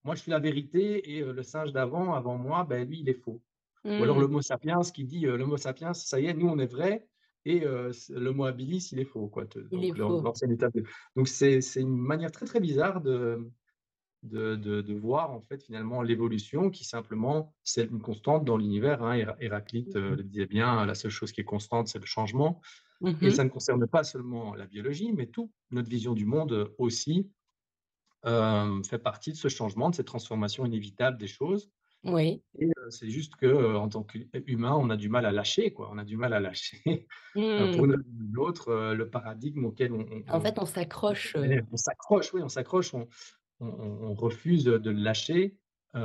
«Moi 0.06 0.16
je 0.16 0.22
suis 0.22 0.32
la 0.32 0.40
vérité 0.40 1.18
et 1.18 1.24
le 1.24 1.44
singe 1.44 1.72
d'avant, 1.74 2.14
avant 2.14 2.38
moi, 2.38 2.64
ben 2.66 2.88
lui 2.88 3.00
il 3.02 3.10
est 3.10 3.14
faux». 3.24 3.42
Ou 3.98 4.04
alors 4.04 4.20
Mmh. 4.20 4.22
l'homo 4.22 4.42
sapiens 4.42 4.82
qui 4.94 5.06
dit, 5.06 5.26
heu: 5.28 5.38
«L'homo 5.38 5.58
sapiens, 5.58 5.94
ça 5.94 6.20
y 6.20 6.28
est, 6.28 6.34
nous 6.36 6.48
on 6.50 6.60
est 6.60 6.68
vrai 6.72 7.10
et 7.46 7.66
heu, 7.66 7.94
c 7.94 8.14
l'homo 8.16 8.46
habilis, 8.46 8.90
il 8.92 9.00
est 9.00 9.06
faux», 9.06 9.28
quoi, 9.30 9.46
te 9.48 9.60
Il 9.72 9.84
est 9.86 9.92
donc 9.92 9.98
l'an 9.98 10.18
faux. 10.18 10.24
l'ancienne 10.24 10.52
étape 10.52 10.74
de 10.76 10.84
donc 11.16 11.28
c'est 11.30 11.60
une 11.78 11.98
manière 11.98 12.32
très, 12.32 12.46
très 12.46 12.60
bizarre 12.62 13.02
de 13.02 13.52
de 14.24 14.56
de 14.58 14.82
de 14.82 14.96
voir, 14.96 15.32
en 15.32 15.42
fait, 15.42 15.64
finalement, 15.64 16.02
l'évolution 16.04 16.70
qui 16.72 16.86
simplement, 16.86 17.56
c'est 17.64 17.86
une 17.86 18.02
constante 18.02 18.46
dans 18.46 18.58
l'univers, 18.58 19.04
hein. 19.04 19.14
Héra 19.16 19.36
Héraclite, 19.42 19.96
Mmh 20.08 20.18
le 20.18 20.24
disait 20.24 20.48
bien: 20.48 20.86
«La 20.88 20.96
seule 20.96 21.12
chose 21.12 21.32
qui 21.34 21.42
est 21.42 21.46
constante, 21.46 21.88
c'est 21.90 22.00
le 22.00 22.06
changement» 22.08 22.62
et 23.22 23.32
Mmh 23.32 23.32
ça 23.32 23.44
ne 23.46 23.50
concerne 23.50 23.88
pas 23.88 24.04
seulement 24.04 24.56
la 24.56 24.68
biologie, 24.68 25.14
mais 25.14 25.28
tout. 25.28 25.52
Notre 25.72 25.90
vision 25.90 26.14
du 26.16 26.26
monde, 26.28 26.74
aussi, 26.80 27.32
fait 28.26 29.00
partie 29.00 29.32
de 29.34 29.38
ce 29.38 29.50
changement, 29.50 29.90
de 29.92 29.96
cette 29.96 30.08
transformation 30.08 30.66
inévitable 30.66 31.18
des 31.20 31.28
choses 31.28 31.72
Oui. 32.04 32.44
et 32.60 32.66
heu, 32.68 32.90
c'est 32.90 33.10
juste 33.10 33.36
que, 33.36 33.46
heu, 33.46 33.78
en 33.78 33.90
tant 33.90 34.04
qu'humain, 34.04 34.74
on 34.76 34.90
a 34.90 34.98
du 34.98 35.10
mal 35.10 35.26
à 35.26 35.32
lâcher, 35.32 35.72
quoi. 35.74 35.90
On 35.92 35.98
a 35.98 36.06
du 36.06 36.18
mal 36.18 36.34
à 36.34 36.40
lâcher, 36.40 37.08
heu, 37.60 37.70
pour 37.70 37.86
Mmh. 37.86 37.88
une 37.88 37.92
raison 37.94 38.04
ou 38.20 38.24
une 38.26 38.38
autre, 38.40 38.70
heu, 38.72 38.96
le 38.96 39.10
paradigme 39.10 39.66
auquel 39.66 39.92
on 39.94 40.00
on 40.12 40.24
En 40.30 40.40
on 40.40 40.42
fait, 40.42 40.58
on 40.60 40.66
s'accroche, 40.66 41.38
heu, 41.38 41.62
on 41.72 41.78
s'accroche, 41.78 42.34
oui, 42.34 42.42
on 42.44 42.50
s'accroche, 42.50 42.94
on 42.96 43.08
on 43.62 43.68
on 43.68 44.08
on 44.12 44.16
refuse 44.16 44.66
de 44.66 44.92
le 44.92 45.00
lâcher, 45.02 45.58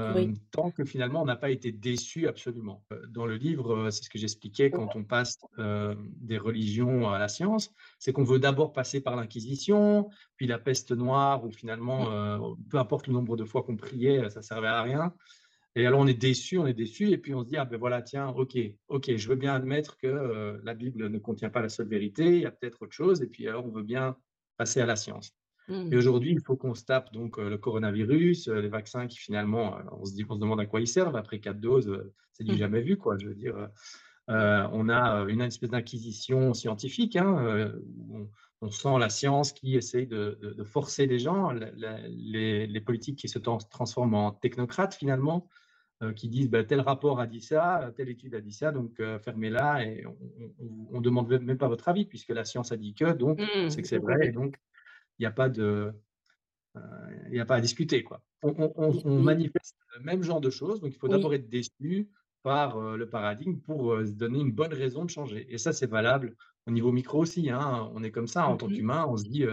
oui. 0.08 0.32
hem, 0.32 0.38
tant 0.52 0.70
que 0.72 0.84
finalement 0.86 1.22
on 1.22 1.26
n'a 1.26 1.36
pas 1.36 1.50
été 1.50 1.72
déçu 1.72 2.28
absolument. 2.28 2.86
Heu, 2.92 3.06
dans 3.10 3.26
le 3.26 3.36
livre, 3.36 3.74
heu, 3.88 3.90
c'est 3.92 4.04
ce 4.04 4.10
que 4.10 4.18
j'expliquais 4.18 4.72
quand 4.72 4.96
on 4.96 5.04
passe, 5.04 5.36
hem, 5.58 6.10
des 6.16 6.38
religions 6.38 7.10
à 7.10 7.18
la 7.20 7.28
science, 7.28 7.70
c'est 8.00 8.12
qu'on 8.14 8.24
veut 8.24 8.38
d'abord 8.40 8.72
passer 8.72 9.00
par 9.02 9.16
l'Inquisition, 9.16 10.10
puis 10.36 10.46
la 10.48 10.58
peste 10.60 10.92
noire 10.92 11.44
où 11.44 11.50
finalement, 11.52 11.98
Mmh. 11.98 12.12
heu, 12.12 12.38
peu 12.70 12.78
importe 12.78 13.06
le 13.08 13.14
nombre 13.14 13.36
de 13.36 13.44
fois 13.46 13.62
qu'on 13.64 13.76
priait, 13.76 14.30
ça 14.30 14.42
servait 14.42 14.68
à 14.68 14.82
rien 14.82 15.14
et 15.76 15.86
alors 15.86 16.00
on 16.00 16.06
est 16.06 16.14
déçu, 16.14 16.58
on 16.58 16.66
est 16.66 16.74
déçu 16.74 17.10
et 17.10 17.18
puis 17.18 17.34
on 17.34 17.42
se 17.42 17.48
dit: 17.48 17.56
«Ah 17.56 17.64
ben 17.64 17.78
voilà, 17.78 18.02
tiens, 18.02 18.28
OK, 18.28 18.58
OK, 18.88 19.16
je 19.16 19.28
veux 19.28 19.36
bien 19.36 19.54
admettre 19.54 19.96
que, 19.98 20.06
heu, 20.06 20.60
la 20.64 20.74
Bible 20.74 21.08
ne 21.08 21.18
contient 21.18 21.50
pas 21.50 21.62
la 21.62 21.68
seule 21.70 21.88
vérité, 21.88 22.36
il 22.36 22.42
y 22.42 22.46
a 22.46 22.50
peut-être 22.52 22.82
autre 22.82 22.92
chose» 22.94 23.22
et 23.22 23.26
puis 23.28 23.48
alors 23.48 23.64
on 23.66 23.70
veut 23.72 23.82
bien 23.82 24.16
passer 24.58 24.80
à 24.80 24.86
la 24.86 24.96
science. 24.96 25.32
Et 25.90 25.96
Mmh. 25.96 25.96
aujourd'hui, 25.96 26.32
il 26.32 26.40
faut 26.46 26.56
qu'on 26.56 26.74
se 26.74 26.84
tape 26.84 27.12
donc 27.12 27.38
heu, 27.38 27.50
le 27.50 27.58
coronavirus, 27.58 28.48
heu, 28.48 28.60
les 28.60 28.68
vaccins 28.68 29.06
qui 29.08 29.18
finalement, 29.18 29.78
on 29.92 30.04
se 30.06 30.14
dit 30.14 30.24
on 30.28 30.34
se 30.36 30.40
demande 30.40 30.60
à 30.60 30.66
quoi 30.66 30.80
ils 30.80 30.86
servent 30.88 31.16
après 31.16 31.40
4 31.40 31.60
doses, 31.60 31.92
c'est 32.32 32.44
du 32.44 32.54
Mmh. 32.54 32.58
jamais 32.58 32.82
vu 32.82 32.96
quoi. 32.96 33.18
Je 33.18 33.28
veux 33.28 33.34
dire, 33.34 33.68
on 34.28 34.88
a, 34.88 35.24
une 35.28 35.40
espèce 35.42 35.70
d'inquisition 35.70 36.54
scientifique, 36.54 37.16
hein, 37.16 37.72
où 37.98 38.16
on 38.18 38.30
on 38.64 38.70
sent 38.70 38.96
la 39.00 39.08
science 39.08 39.52
qui 39.52 39.74
essaye 39.76 40.06
de 40.06 40.38
de 40.40 40.52
de 40.52 40.64
forcer 40.64 41.06
les 41.06 41.18
gens, 41.18 41.50
la 41.52 41.70
la 41.74 41.98
les 42.08 42.66
les 42.68 42.80
politiques 42.80 43.18
qui 43.18 43.28
se 43.28 43.38
trans 43.40 43.58
transforment 43.58 44.14
en 44.14 44.32
technocrates 44.32 44.94
finalement, 44.94 45.48
qui 46.16 46.28
disent: 46.28 46.50
«Bah, 46.50 46.64
tel 46.64 46.80
rapport 46.80 47.20
a 47.20 47.26
dit 47.26 47.40
ça, 47.40 47.92
telle 47.96 48.08
étude 48.08 48.34
a 48.34 48.40
dit 48.40 48.52
ça, 48.52 48.72
donc 48.72 48.98
heu, 49.00 49.18
fermez-la 49.18 49.84
et 49.86 50.04
on 50.06 50.98
ne 50.98 51.00
demande 51.00 51.28
même 51.40 51.58
pas 51.58 51.68
votre 51.68 51.88
avis 51.88 52.04
puisque 52.06 52.30
la 52.30 52.44
science 52.44 52.72
a 52.72 52.76
dit 52.76 52.94
que, 52.94 53.12
donc 53.12 53.44
c'est 53.68 53.80
Mmh. 53.80 53.82
que 53.82 53.88
c'est 53.88 53.98
Donc 53.98 54.08
on 54.08 54.16
vrai 54.16 54.26
et 54.28 54.32
donc 54.32 54.56
il 55.18 55.22
n'y 55.22 55.26
a 55.26 55.32
pas 55.32 55.48
de 55.50 55.92
Heu, 56.76 56.80
il 57.30 57.36
y 57.36 57.40
a 57.40 57.46
pas 57.46 57.56
à 57.56 57.60
discuter, 57.60 58.02
quoi. 58.04 58.22
On 58.42 58.54
on 58.58 58.72
on 58.76 58.92
oui, 58.92 59.02
on 59.04 59.18
oui. 59.18 59.24
manifeste 59.24 59.76
le 59.96 60.02
même 60.04 60.22
genre 60.22 60.40
de 60.40 60.50
choses, 60.50 60.80
donc 60.80 60.94
il 60.94 60.98
faut 60.98 61.08
Oui. 61.08 61.08
d'abord 61.08 61.34
être 61.34 61.48
déçu 61.48 62.10
par, 62.42 62.80
le 62.96 63.08
paradigme 63.10 63.58
pour, 63.60 63.96
se 64.06 64.12
donner 64.12 64.40
une 64.40 64.52
bonne 64.52 64.72
raison 64.74 65.04
de 65.04 65.10
changer 65.10 65.46
et 65.52 65.58
ça, 65.58 65.72
c'est 65.72 65.86
valable 65.86 66.36
au 66.66 66.70
niveau 66.72 66.92
micro 66.92 67.20
aussi, 67.20 67.50
hein. 67.50 67.90
On 67.94 68.02
est 68.02 68.10
comme 68.12 68.26
ça 68.28 68.46
en 68.48 68.56
Mmh 68.56 68.58
tant 68.58 68.68
mh. 68.68 68.82
qu'humain, 68.82 69.06
on 69.08 69.16
se 69.16 69.24
dit, 69.24 69.44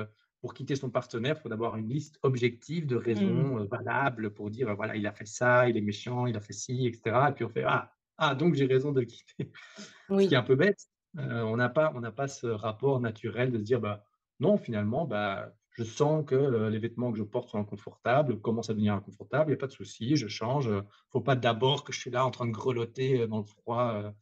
pour 0.41 0.53
quitter 0.53 0.75
son 0.75 0.89
partenaire, 0.89 1.35
il 1.37 1.41
faut 1.41 1.49
d'abord 1.49 1.75
une 1.77 1.89
liste 1.89 2.19
objective 2.23 2.87
de 2.87 2.95
Mmh. 3.15 3.49
raisons, 3.49 3.59
heu, 3.59 3.67
valables 3.69 4.33
pour 4.33 4.49
dire, 4.51 4.69
heu, 4.69 4.73
voilà, 4.75 4.95
il 4.95 5.05
a 5.07 5.11
fait 5.13 5.25
ça, 5.25 5.69
il 5.69 5.77
est 5.77 5.81
méchant, 5.81 6.25
il 6.27 6.37
a 6.37 6.41
fait 6.41 6.53
ci 6.53 6.87
et 6.87 6.93
cetera 6.93 7.29
et 7.31 7.33
puis 7.33 7.45
on 7.45 7.49
fait: 7.49 7.63
«Ah! 7.65 7.91
Ah 8.17 8.35
donc 8.35 8.53
j'ai 8.55 8.65
raison 8.65 8.91
de 8.93 9.01
le 9.01 9.05
quitter». 9.07 9.51
Ce 10.17 10.27
qui 10.27 10.33
est 10.35 10.37
Oui. 10.37 10.39
un 10.39 10.43
peu 10.43 10.55
bête, 10.55 10.79
heu, 11.19 11.43
on 11.45 11.57
n'a 11.57 11.69
pas 11.69 11.91
on 11.95 12.01
n'a 12.01 12.11
pas 12.11 12.27
ce 12.27 12.47
rapport 12.47 12.99
naturel 13.01 13.51
de 13.51 13.57
se 13.59 13.63
dire: 13.63 13.81
«Bah, 13.81 14.03
non, 14.41 14.57
finalement, 14.57 15.05
bah, 15.05 15.53
je 15.71 15.83
sens 15.85 16.25
que, 16.25 16.67
les 16.69 16.79
vêtements 16.79 17.11
que 17.13 17.17
je 17.19 17.23
porte 17.23 17.49
sont 17.49 17.59
inconfortables, 17.59 18.39
commencent 18.41 18.69
à 18.69 18.73
devenir 18.73 18.93
inconfortables, 18.95 19.51
il 19.51 19.53
y 19.53 19.57
a 19.57 19.59
pas 19.59 19.67
de 19.67 19.71
souci, 19.73 20.15
je 20.17 20.27
change, 20.27 20.67
heu». 20.69 20.83
Faut 21.11 21.21
pas 21.21 21.35
d'abord 21.37 21.83
que 21.85 21.93
je 21.93 21.99
suis 22.01 22.11
là 22.11 22.25
en 22.25 22.31
train 22.31 22.45
de 22.47 22.51
grelotter, 22.51 23.27
dans 23.27 23.39
le 23.39 23.45
froid, 23.45 24.13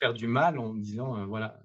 faire 0.00 0.14
du 0.14 0.26
mal 0.28 0.58
en 0.58 0.72
me 0.74 0.82
disant, 0.82 1.26
«Voilà, 1.28 1.60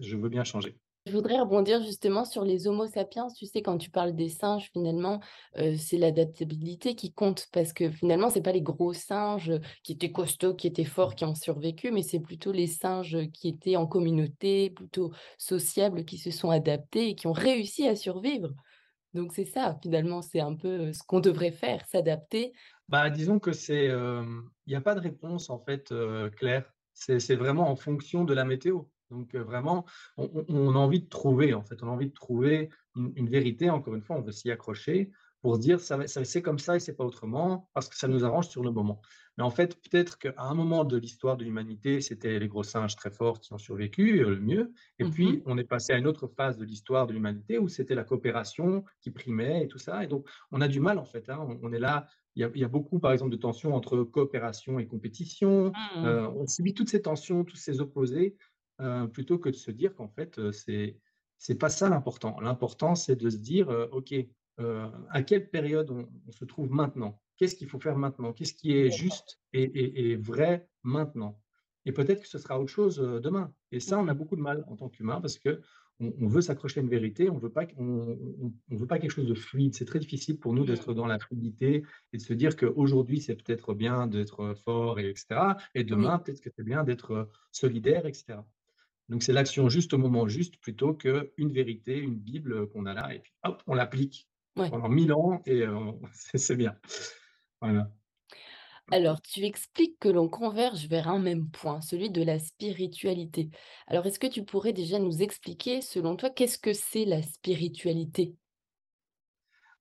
je 0.00 0.16
veux 0.16 0.28
bien 0.30 0.44
changer». 0.44 0.80
Je 1.06 1.12
voudrais 1.12 1.40
rebondir 1.40 1.82
justement 1.82 2.26
sur 2.26 2.44
les 2.44 2.68
Homo 2.68 2.86
sapiens. 2.86 3.26
Tu 3.34 3.46
sais, 3.46 3.62
quand 3.62 3.78
tu 3.78 3.90
parles 3.90 4.14
des 4.14 4.28
singes, 4.28 4.70
finalement, 4.72 5.20
c'est 5.54 5.96
l'adaptabilité 5.96 6.94
qui 6.94 7.12
compte 7.12 7.48
parce 7.52 7.72
que 7.72 7.90
finalement, 7.90 8.28
c'est 8.28 8.42
pas 8.42 8.52
les 8.52 8.60
gros 8.60 8.92
singes, 8.92 9.52
qui 9.82 9.92
étaient 9.92 10.12
costauds, 10.12 10.54
qui 10.54 10.66
étaient 10.66 10.84
forts, 10.84 11.14
qui 11.14 11.24
ont 11.24 11.34
survécu, 11.34 11.90
mais 11.90 12.02
c'est 12.02 12.20
plutôt 12.20 12.52
les 12.52 12.66
singes, 12.66 13.16
qui 13.32 13.48
étaient 13.48 13.76
en 13.76 13.86
communauté, 13.86 14.68
plutôt 14.68 15.10
sociables, 15.38 16.04
qui 16.04 16.18
se 16.18 16.30
sont 16.30 16.50
adaptés 16.50 17.08
et 17.08 17.14
qui 17.14 17.26
ont 17.26 17.32
réussi 17.32 17.88
à 17.88 17.96
survivre. 17.96 18.50
Donc 19.14 19.32
c'est 19.32 19.46
ça, 19.46 19.78
finalement, 19.82 20.20
c'est 20.20 20.40
un 20.40 20.54
peu, 20.54 20.92
ce 20.92 21.02
qu'on 21.02 21.20
devrait 21.20 21.50
faire, 21.50 21.84
s'adapter. 21.86 22.52
Bah, 22.88 23.08
disons 23.08 23.38
que 23.38 23.52
c'est, 23.52 23.86
il 23.86 24.72
y 24.72 24.74
a 24.76 24.80
pas 24.82 24.94
de 24.94 25.00
réponse 25.00 25.48
en 25.48 25.58
fait, 25.58 25.94
claire. 26.36 26.70
C'est 26.92 27.36
vraiment 27.36 27.70
en 27.70 27.76
fonction 27.76 28.24
de 28.24 28.34
la 28.34 28.44
météo. 28.44 28.82
Donc, 29.10 29.34
heu, 29.34 29.40
vraiment, 29.42 29.84
on 30.16 30.74
a 30.74 30.78
envie 30.78 31.00
de 31.00 31.08
trouver 31.08 31.54
en 31.54 31.62
fait, 31.62 31.82
on 31.82 31.88
a 31.88 31.90
envie 31.90 32.08
de 32.08 32.12
trouver 32.14 32.70
une 32.96 33.12
une 33.16 33.28
vérité. 33.28 33.70
Encore 33.70 33.94
une 33.94 34.02
fois, 34.02 34.16
on 34.16 34.22
veut 34.22 34.32
s'y 34.32 34.50
accrocher 34.50 35.10
pour 35.42 35.56
se 35.56 35.60
dire: 35.60 35.80
«Ça 35.80 36.06
ça 36.06 36.24
c'est 36.24 36.42
comme 36.42 36.58
ça 36.58 36.76
et 36.76 36.80
c'est 36.80 36.96
pas 36.96 37.04
autrement», 37.04 37.70
parce 37.74 37.88
que 37.88 37.96
ça 37.96 38.08
nous 38.08 38.24
arrange 38.24 38.48
sur 38.48 38.62
le 38.62 38.70
moment. 38.70 39.00
Mais 39.38 39.44
en 39.44 39.50
fait, 39.50 39.76
peut-être 39.82 40.18
qu'à 40.18 40.34
un 40.38 40.54
moment 40.54 40.84
de 40.84 40.96
l'histoire 40.96 41.36
de 41.36 41.44
l'humanité, 41.44 42.00
c'était 42.00 42.38
les 42.38 42.48
gros 42.48 42.62
singes 42.62 42.96
très 42.96 43.10
forts 43.10 43.40
qui 43.40 43.52
ont 43.52 43.58
survécu, 43.58 44.20
heu, 44.20 44.30
le 44.34 44.40
mieux. 44.40 44.72
Et 44.98 45.04
Mmh 45.04 45.06
puis, 45.06 45.42
on 45.46 45.56
est 45.58 45.64
passé 45.64 45.92
à 45.92 45.96
une 45.98 46.06
autre 46.06 46.28
phase 46.28 46.56
de 46.58 46.64
l'histoire 46.64 47.06
de 47.06 47.12
l'humanité 47.12 47.58
où 47.58 47.68
c'était 47.68 47.94
la 47.94 48.04
coopération 48.04 48.84
qui 49.00 49.10
primait 49.10 49.64
et 49.64 49.68
tout 49.68 49.78
ça. 49.78 50.04
Et 50.04 50.06
donc, 50.08 50.28
on 50.52 50.60
a 50.60 50.68
du 50.68 50.80
mal 50.80 50.98
en 50.98 51.04
fait, 51.04 51.28
hein. 51.30 51.38
On 51.40 51.58
on 51.62 51.72
est 51.72 51.78
là 51.78 52.06
il 52.36 52.42
y 52.42 52.44
a 52.44 52.50
il 52.54 52.60
y 52.60 52.64
a 52.64 52.68
beaucoup, 52.68 52.98
par 53.00 53.12
exemple, 53.12 53.30
de 53.32 53.36
tensions 53.36 53.74
entre 53.74 54.02
coopération 54.04 54.78
et 54.78 54.86
compétition. 54.86 55.74
Mmh. 55.74 56.04
Heu, 56.04 56.26
on 56.28 56.46
subit 56.46 56.74
toutes 56.74 56.88
ces 56.90 57.02
tensions, 57.02 57.44
tous 57.44 57.56
ces 57.56 57.80
opposés, 57.80 58.36
heu, 58.80 59.08
plutôt 59.08 59.38
que 59.38 59.48
de 59.48 59.54
se 59.54 59.70
dire 59.70 59.94
qu'en 59.94 60.08
fait, 60.08 60.38
heu, 60.38 60.52
c'est 60.52 60.98
c'est 61.38 61.54
pas 61.54 61.70
ça 61.70 61.88
l'important. 61.88 62.38
L'important, 62.40 62.94
c'est 62.94 63.16
de 63.16 63.30
se 63.30 63.38
dire, 63.38 63.70
heu: 63.70 63.88
«OK, 63.92 64.14
à 65.08 65.22
quelle 65.22 65.48
période 65.48 65.90
on, 65.90 66.06
se 66.32 66.44
trouve 66.44 66.70
maintenant? 66.70 67.18
Qu'est-ce 67.38 67.54
qu'il 67.54 67.66
faut 67.66 67.80
faire 67.80 67.96
maintenant? 67.96 68.34
Qu'est-ce 68.34 68.52
qui 68.52 68.76
est 68.76 68.90
juste 68.90 69.40
et, 69.54 70.16
vrai 70.16 70.68
maintenant? 70.82 71.40
Et 71.86 71.92
peut-être 71.92 72.20
que 72.20 72.28
ce 72.28 72.36
sera 72.36 72.60
autre 72.60 72.70
chose 72.70 72.98
demain. 72.98 73.54
Et 73.72 73.80
ça, 73.80 73.98
on 73.98 74.06
a 74.08 74.12
beaucoup 74.12 74.36
de 74.36 74.42
mal 74.42 74.64
en 74.66 74.76
tant 74.76 74.90
qu'humain 74.90 75.18
parce 75.22 75.38
que 75.38 75.62
on, 76.00 76.28
veut 76.28 76.40
s'accrocher 76.40 76.80
à 76.80 76.82
une 76.82 76.88
vérité, 76.88 77.28
on 77.30 77.38
veut 77.38 77.50
pas, 77.50 77.66
on, 77.76 78.16
veut 78.70 78.86
pas 78.86 78.98
quelque 78.98 79.10
chose 79.10 79.28
de 79.28 79.34
fluide. 79.34 79.74
C'est 79.74 79.84
très 79.84 79.98
difficile 79.98 80.38
pour 80.38 80.54
nous 80.54 80.64
d'être 80.64 80.94
dans 80.94 81.06
la 81.06 81.18
fluidité 81.18 81.84
et 82.12 82.16
de 82.16 82.22
se 82.22 82.32
dire 82.32 82.56
qu'aujourd'hui 82.56 83.20
c'est 83.20 83.36
peut-être 83.36 83.74
bien 83.74 84.06
d'être 84.06 84.54
fort 84.64 84.98
et 84.98 85.10
etc. 85.10 85.56
Et 85.74 85.84
demain 85.84 86.18
peut-être 86.18 86.40
que 86.40 86.50
c'est 86.56 86.64
bien 86.64 86.84
d'être 86.84 87.28
solidaire, 87.52 88.06
etc. 88.06 88.38
Donc 89.10 89.22
c'est 89.22 89.32
l'action 89.32 89.68
juste 89.68 89.92
au 89.92 89.98
moment 89.98 90.28
juste 90.28 90.56
plutôt 90.58 90.94
qu'une 90.94 91.52
vérité, 91.52 91.98
une 91.98 92.14
Bible 92.14 92.68
qu'on 92.70 92.86
a 92.86 92.94
là 92.94 93.12
et 93.12 93.18
puis 93.18 93.32
hop, 93.42 93.62
on 93.66 93.74
l'applique 93.74 94.28
pendant 94.54 94.88
mille 94.88 95.12
ans 95.12 95.42
et 95.46 95.64
c'est 96.12 96.56
bien. 96.56 96.76
Voilà. 97.60 97.90
Alors, 98.92 99.22
tu 99.22 99.44
expliques 99.44 99.98
que 100.00 100.08
l'on 100.08 100.28
converge 100.28 100.86
vers 100.86 101.08
un 101.08 101.20
même 101.20 101.48
point, 101.48 101.80
celui 101.80 102.10
de 102.10 102.22
la 102.24 102.40
spiritualité. 102.40 103.50
Alors, 103.86 104.04
est-ce 104.06 104.18
que 104.18 104.26
tu 104.26 104.44
pourrais 104.44 104.72
déjà 104.72 104.98
nous 104.98 105.22
expliquer, 105.22 105.80
selon 105.80 106.16
toi, 106.16 106.28
qu'est-ce 106.28 106.58
que 106.58 106.72
c'est 106.72 107.04
la 107.04 107.22
spiritualité? 107.22 108.34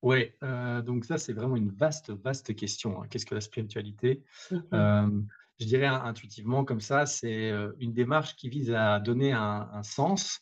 Oui, 0.03 0.31
donc 0.41 1.05
ça, 1.05 1.17
c'est 1.17 1.33
vraiment 1.33 1.55
une 1.55 1.71
vaste, 1.71 2.11
vaste 2.11 2.55
question, 2.55 3.01
hein. 3.01 3.07
Qu'est-ce 3.09 3.25
que 3.25 3.35
la 3.35 3.41
spiritualité? 3.41 4.23
Mmh 4.51 5.27
je 5.59 5.65
dirais 5.65 5.87
intuitivement 5.87 6.63
comme 6.65 6.81
ça, 6.81 7.05
c'est, 7.05 7.51
une 7.79 7.93
démarche 7.93 8.35
qui 8.35 8.49
vise 8.49 8.71
à 8.71 8.99
donner 8.99 9.33
un 9.33 9.83
sens 9.83 10.39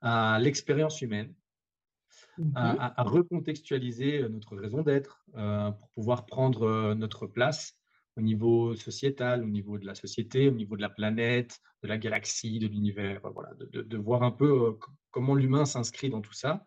à 0.00 0.38
l'expérience 0.40 1.00
humaine 1.00 1.34
Mmh 2.38 2.52
à, 2.54 3.02
recontextualiser 3.02 4.26
notre 4.30 4.56
raison 4.56 4.82
d'être 4.82 5.24
pour 5.34 5.88
pouvoir 5.90 6.24
prendre 6.24 6.94
notre 6.94 7.26
place 7.26 7.76
au 8.16 8.22
niveau 8.22 8.74
sociétal, 8.74 9.42
au 9.42 9.48
niveau 9.48 9.78
de 9.78 9.86
la 9.86 9.94
société, 9.94 10.48
au 10.48 10.52
niveau 10.52 10.76
de 10.76 10.82
la 10.82 10.88
planète, 10.88 11.60
de 11.82 11.88
la 11.88 11.98
galaxie, 11.98 12.58
de 12.58 12.66
l'univers, 12.66 13.20
voilà, 13.34 13.50
de, 13.58 13.96
voir 13.96 14.22
un 14.22 14.30
peu 14.30 14.78
comment 15.10 15.34
l'humain 15.34 15.64
s'inscrit 15.64 16.10
dans 16.10 16.20
tout 16.22 16.32
ça. 16.32 16.66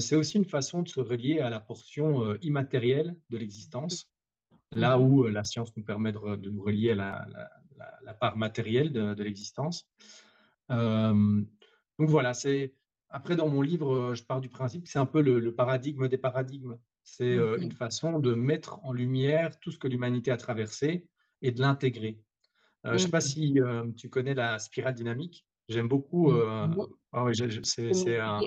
c'est 0.00 0.16
aussi 0.16 0.36
une 0.36 0.46
façon 0.46 0.82
de 0.82 0.88
se 0.88 1.00
relier 1.00 1.40
à 1.40 1.50
la 1.50 1.60
portion 1.60 2.34
immatérielle 2.42 3.16
de 3.30 3.38
l'existence, 3.38 4.10
là 4.72 4.96
mmh 4.96 5.02
où 5.02 5.26
la 5.26 5.44
science 5.44 5.76
nous 5.76 5.84
permet 5.84 6.12
de, 6.12 6.48
nous 6.48 6.62
relier 6.62 6.92
à 6.92 7.26
la, 8.04 8.14
part 8.14 8.36
matérielle 8.36 8.92
de, 8.92 9.22
l'existence. 9.22 9.88
donc 10.68 11.46
voilà, 11.98 12.34
c'est 12.34 12.74
après, 13.10 13.34
dans 13.34 13.48
mon 13.48 13.60
livre, 13.60 14.14
je 14.14 14.22
pars 14.22 14.40
du 14.40 14.48
principe 14.48 14.84
que 14.84 14.90
c'est 14.90 15.00
un 15.00 15.06
peu 15.06 15.20
le, 15.20 15.54
paradigme 15.54 16.08
des 16.08 16.18
paradigmes. 16.18 16.78
C'est 17.02 17.34
une 17.34 17.68
Mmh 17.68 17.72
façon 17.72 18.18
de 18.20 18.34
mettre 18.34 18.78
en 18.84 18.92
lumière 18.92 19.58
tout 19.58 19.72
ce 19.72 19.78
que 19.78 19.88
l'humanité 19.88 20.30
a 20.30 20.36
traversé 20.36 21.08
et 21.42 21.50
de 21.50 21.60
l'intégrer. 21.60 22.20
je 22.84 22.92
ne 22.92 22.98
sais 22.98 23.10
pas 23.10 23.18
Mmh 23.18 23.20
si 23.20 23.58
tu 23.96 24.08
connais 24.08 24.34
la 24.34 24.58
spirale 24.58 24.94
dynamique. 24.94 25.46
J'aime 25.68 25.88
beaucoup. 25.88 26.32
Ah 26.32 26.68
c'est 27.62 28.18
un, 28.18 28.40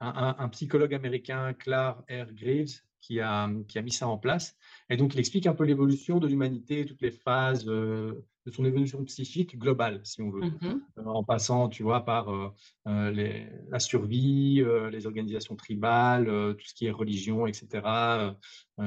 un, 0.00 0.48
psychologue 0.48 0.94
américain, 0.94 1.52
Clark 1.52 2.00
R. 2.10 2.32
Graves, 2.32 2.80
qui 3.00 3.20
a, 3.20 3.50
qui 3.68 3.78
a 3.78 3.82
mis 3.82 3.92
ça 3.92 4.08
en 4.08 4.18
place. 4.18 4.56
Et 4.88 4.96
donc, 4.96 5.14
il 5.14 5.20
explique 5.20 5.46
un 5.46 5.54
peu 5.54 5.64
l'évolution 5.64 6.18
de 6.18 6.26
l'humanité, 6.26 6.84
toutes 6.84 7.02
les 7.02 7.10
phases 7.10 7.64
de 7.64 8.24
son 8.52 8.64
évolution 8.64 9.04
psychique 9.04 9.58
globale, 9.58 10.00
si 10.04 10.22
on 10.22 10.30
veut, 10.30 10.40
mmh 10.40 10.80
en 11.04 11.24
passant, 11.24 11.68
tu 11.68 11.82
vois, 11.82 12.04
par 12.04 12.54
les, 12.86 13.46
la 13.68 13.78
survie, 13.78 14.64
les 14.90 15.06
organisations 15.06 15.56
tribales, 15.56 16.56
tout 16.58 16.66
ce 16.66 16.74
qui 16.74 16.86
est 16.86 16.90
religion, 16.90 17.46
etc., 17.46 17.82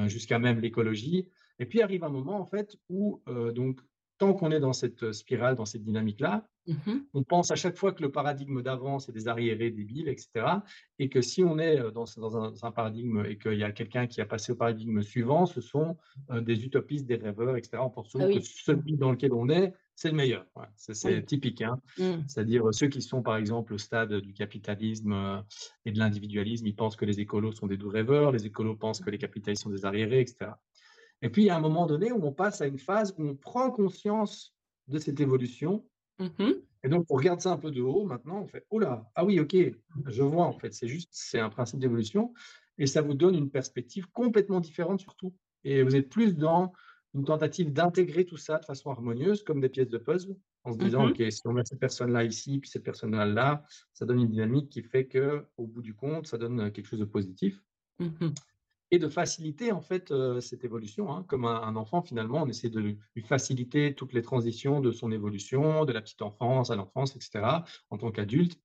jusqu'à 0.06 0.38
même 0.38 0.60
l'écologie. 0.60 1.28
Et 1.58 1.66
puis 1.66 1.80
arrive 1.82 2.04
un 2.04 2.10
moment, 2.10 2.38
en 2.38 2.46
fait, 2.46 2.76
où, 2.88 3.22
donc, 3.54 3.80
tant 4.24 4.34
qu'on 4.34 4.50
est 4.50 4.60
dans 4.60 4.72
cette 4.72 5.12
spirale, 5.12 5.54
dans 5.54 5.66
cette 5.66 5.82
dynamique-là, 5.82 6.46
Mmh 6.66 6.74
on 7.12 7.22
pense 7.22 7.50
à 7.50 7.56
chaque 7.56 7.76
fois 7.76 7.92
que 7.92 8.02
le 8.02 8.10
paradigme 8.10 8.60
d'avant, 8.62 8.98
c'est 8.98 9.12
des 9.12 9.28
arriérés 9.28 9.70
débiles, 9.70 10.08
etc. 10.08 10.46
Et 10.98 11.08
que 11.08 11.20
si 11.20 11.44
on 11.44 11.58
est 11.58 11.78
dans, 11.92 12.64
un, 12.64 12.72
paradigme 12.72 13.24
et 13.24 13.38
qu'il 13.38 13.58
y 13.58 13.62
a 13.62 13.70
quelqu'un 13.70 14.06
qui 14.06 14.20
a 14.20 14.26
passé 14.26 14.52
au 14.52 14.56
paradigme 14.56 15.00
suivant, 15.02 15.46
ce 15.46 15.60
sont 15.60 15.96
des 16.40 16.64
utopistes, 16.64 17.06
des 17.06 17.16
rêveurs, 17.16 17.56
etc. 17.56 17.78
On 17.80 17.90
pense 17.90 18.16
Ah 18.18 18.26
que 18.26 18.40
celui 18.40 18.96
dans 18.96 19.12
lequel 19.12 19.32
on 19.32 19.48
est, 19.48 19.72
c'est 19.94 20.08
le 20.10 20.16
meilleur. 20.16 20.44
c'est 20.76 21.24
typique. 21.24 21.62
Hein. 21.62 21.80
Mmh. 21.98 22.24
C'est-à-dire 22.26 22.64
ceux 22.72 22.88
qui 22.88 23.00
sont, 23.00 23.22
par 23.22 23.36
exemple, 23.36 23.74
au 23.74 23.78
stade 23.78 24.14
du 24.14 24.32
capitalisme 24.32 25.44
et 25.84 25.92
de 25.92 25.98
l'individualisme, 25.98 26.66
ils 26.66 26.74
pensent 26.74 26.96
que 26.96 27.04
les 27.04 27.20
écolos 27.20 27.52
sont 27.52 27.68
des 27.68 27.76
doux 27.76 27.90
rêveurs, 27.90 28.32
les 28.32 28.46
écolos 28.46 28.76
pensent 28.76 29.00
que 29.00 29.10
les 29.10 29.18
capitalistes 29.18 29.62
sont 29.62 29.70
des 29.70 29.84
arriérés, 29.84 30.20
etc. 30.20 30.52
Et 31.24 31.30
puis, 31.30 31.44
il 31.44 31.46
y 31.46 31.50
a 31.50 31.56
un 31.56 31.60
moment 31.60 31.86
donné 31.86 32.12
où 32.12 32.22
on 32.22 32.32
passe 32.32 32.60
à 32.60 32.66
une 32.66 32.78
phase 32.78 33.14
où 33.16 33.24
on 33.24 33.34
prend 33.34 33.70
conscience 33.70 34.54
de 34.88 34.98
cette 34.98 35.18
évolution. 35.18 35.84
Mmh 36.20 36.52
et 36.86 36.88
donc, 36.90 37.06
on 37.08 37.16
regarde 37.16 37.40
ça 37.40 37.50
un 37.50 37.56
peu 37.56 37.70
de 37.70 37.80
haut 37.80 38.04
maintenant, 38.04 38.42
on 38.42 38.46
fait, 38.46 38.66
oh 38.68 38.78
là, 38.78 39.10
ah 39.14 39.24
oui, 39.24 39.40
ok, 39.40 39.56
je 40.06 40.22
vois 40.22 40.44
en 40.44 40.52
fait, 40.52 40.74
c'est 40.74 40.86
juste, 40.86 41.08
c'est 41.12 41.40
un 41.40 41.48
principe 41.48 41.80
d'évolution, 41.80 42.34
et 42.76 42.86
ça 42.86 43.00
vous 43.00 43.14
donne 43.14 43.34
une 43.34 43.50
perspective 43.50 44.06
complètement 44.10 44.60
différente 44.60 45.00
surtout. 45.00 45.34
Et 45.64 45.82
vous 45.82 45.96
êtes 45.96 46.10
plus 46.10 46.36
dans 46.36 46.74
une 47.14 47.24
tentative 47.24 47.72
d'intégrer 47.72 48.26
tout 48.26 48.36
ça 48.36 48.58
de 48.58 48.66
façon 48.66 48.90
harmonieuse, 48.90 49.42
comme 49.44 49.62
des 49.62 49.70
pièces 49.70 49.88
de 49.88 49.96
puzzle, 49.96 50.36
en 50.64 50.74
se 50.74 50.78
disant, 50.78 51.06
mmh 51.06 51.10
ok, 51.12 51.32
si 51.32 51.40
on 51.46 51.54
met 51.54 51.64
cette 51.64 51.80
personne-là 51.80 52.22
ici, 52.22 52.58
puis 52.58 52.68
cette 52.68 52.84
personne-là 52.84 53.24
là, 53.24 53.64
ça 53.94 54.04
donne 54.04 54.20
une 54.20 54.28
dynamique 54.28 54.68
qui 54.68 54.82
fait 54.82 55.06
que, 55.06 55.46
au 55.56 55.66
bout 55.66 55.80
du 55.80 55.94
compte, 55.94 56.26
ça 56.26 56.36
donne 56.36 56.70
quelque 56.70 56.86
chose 56.86 57.00
de 57.00 57.06
positif. 57.06 57.64
Mmh 57.98 58.26
et 58.90 58.98
de 58.98 59.08
faciliter 59.08 59.72
en 59.72 59.80
fait 59.80 60.12
cette 60.40 60.64
évolution. 60.64 61.12
Hein. 61.12 61.24
Comme 61.28 61.44
un, 61.46 61.76
enfant, 61.76 62.02
finalement, 62.02 62.42
on 62.42 62.48
essaie 62.48 62.68
de 62.68 62.80
lui 62.80 62.98
faciliter 63.24 63.94
toutes 63.94 64.12
les 64.12 64.22
transitions 64.22 64.80
de 64.80 64.92
son 64.92 65.10
évolution, 65.10 65.84
de 65.84 65.92
la 65.92 66.00
petite 66.00 66.22
enfance 66.22 66.70
à 66.70 66.76
l'enfance, 66.76 67.16
etc., 67.16 67.44
en 67.90 67.98
tant 67.98 68.10
qu'adulte. 68.10 68.58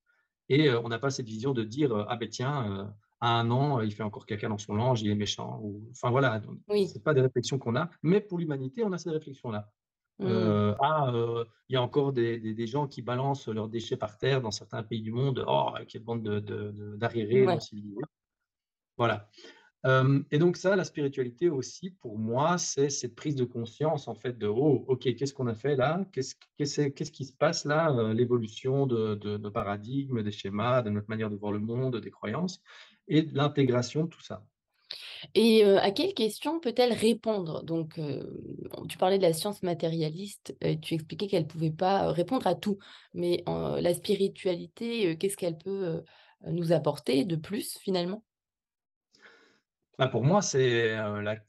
Et 0.48 0.70
on 0.70 0.88
n'a 0.88 0.98
pas 0.98 1.10
cette 1.10 1.26
vision 1.26 1.52
de 1.52 1.62
dire 1.62 1.94
ah 2.08 2.16
ben 2.16 2.28
tiens, 2.28 2.92
à 3.20 3.38
un 3.38 3.50
an, 3.50 3.80
il 3.80 3.92
fait 3.92 4.02
encore 4.02 4.26
caca 4.26 4.48
dans 4.48 4.58
son 4.58 4.74
linge, 4.74 5.02
il 5.02 5.10
est 5.10 5.14
méchant. 5.14 5.60
Ou... 5.62 5.82
Enfin 5.90 6.10
voilà, 6.10 6.40
oui. 6.68 6.88
c'est 6.88 7.02
pas 7.02 7.14
des 7.14 7.20
réflexions 7.20 7.58
qu'on 7.58 7.76
a, 7.76 7.90
mais 8.02 8.20
pour 8.20 8.38
l'humanité, 8.38 8.84
on 8.84 8.92
a 8.92 8.98
ces 8.98 9.10
réflexions-là. 9.10 9.70
Mmh. 10.18 10.74
ah, 10.80 11.10
il 11.70 11.72
y 11.72 11.76
a 11.76 11.82
encore 11.82 12.12
des, 12.12 12.38
des, 12.38 12.66
gens 12.66 12.86
qui 12.86 13.00
balancent 13.00 13.48
leurs 13.48 13.68
déchets 13.68 13.96
par 13.96 14.18
terre 14.18 14.42
dans 14.42 14.50
certains 14.50 14.82
pays 14.82 15.00
du 15.00 15.12
monde. 15.12 15.42
Oh, 15.48 15.70
quelle 15.88 16.02
bande 16.02 16.22
d'arriérés 16.98 17.46
de, 17.46 17.52
de, 17.52 18.02
Voilà 18.98 19.30
et 19.84 20.38
donc 20.38 20.58
ça, 20.58 20.76
la 20.76 20.84
spiritualité 20.84 21.48
aussi, 21.48 21.90
pour 21.90 22.18
moi, 22.18 22.58
c'est 22.58 22.90
cette 22.90 23.14
prise 23.14 23.34
de 23.34 23.44
conscience 23.44 24.08
en 24.08 24.14
fait 24.14 24.36
de 24.36 24.46
oh, 24.46 24.84
ok, 24.88 25.14
qu'est-ce 25.14 25.32
qu'on 25.32 25.46
a 25.46 25.54
fait 25.54 25.74
là? 25.74 26.04
Qu'est-ce 26.12 26.34
qu'est-ce 26.58 27.10
qui 27.10 27.24
se 27.24 27.32
passe 27.32 27.64
là 27.64 28.12
L'évolution 28.12 28.86
de, 28.86 29.38
nos 29.38 29.50
paradigmes, 29.50 30.22
des 30.22 30.32
schémas, 30.32 30.82
de 30.82 30.90
notre 30.90 31.08
manière 31.08 31.30
de 31.30 31.36
voir 31.36 31.52
le 31.52 31.60
monde, 31.60 31.96
des 31.96 32.10
croyances, 32.10 32.60
et 33.08 33.22
l'intégration 33.32 34.04
de 34.04 34.08
tout 34.08 34.22
ça. 34.22 34.44
Et 35.34 35.64
à 35.64 35.90
quelles 35.92 36.14
questions 36.14 36.60
peut-elle 36.60 36.92
répondre? 36.92 37.62
Donc, 37.62 37.98
tu 38.88 38.98
parlais 38.98 39.16
de 39.16 39.22
la 39.22 39.32
science 39.32 39.62
matérialiste, 39.62 40.54
et 40.60 40.78
tu 40.78 40.92
expliquais 40.92 41.26
qu'elle 41.26 41.44
ne 41.44 41.48
pouvait 41.48 41.70
pas 41.70 42.12
répondre 42.12 42.46
à 42.46 42.54
tout, 42.54 42.78
mais 43.14 43.44
la 43.46 43.94
spiritualité, 43.94 45.16
qu'est-ce 45.16 45.38
qu'elle 45.38 45.56
peut 45.56 46.02
nous 46.46 46.72
apporter 46.72 47.24
de 47.24 47.36
plus 47.36 47.78
finalement? 47.78 48.22
Bah, 50.00 50.08
pour 50.08 50.24
moi, 50.24 50.40
c'est 50.40 50.98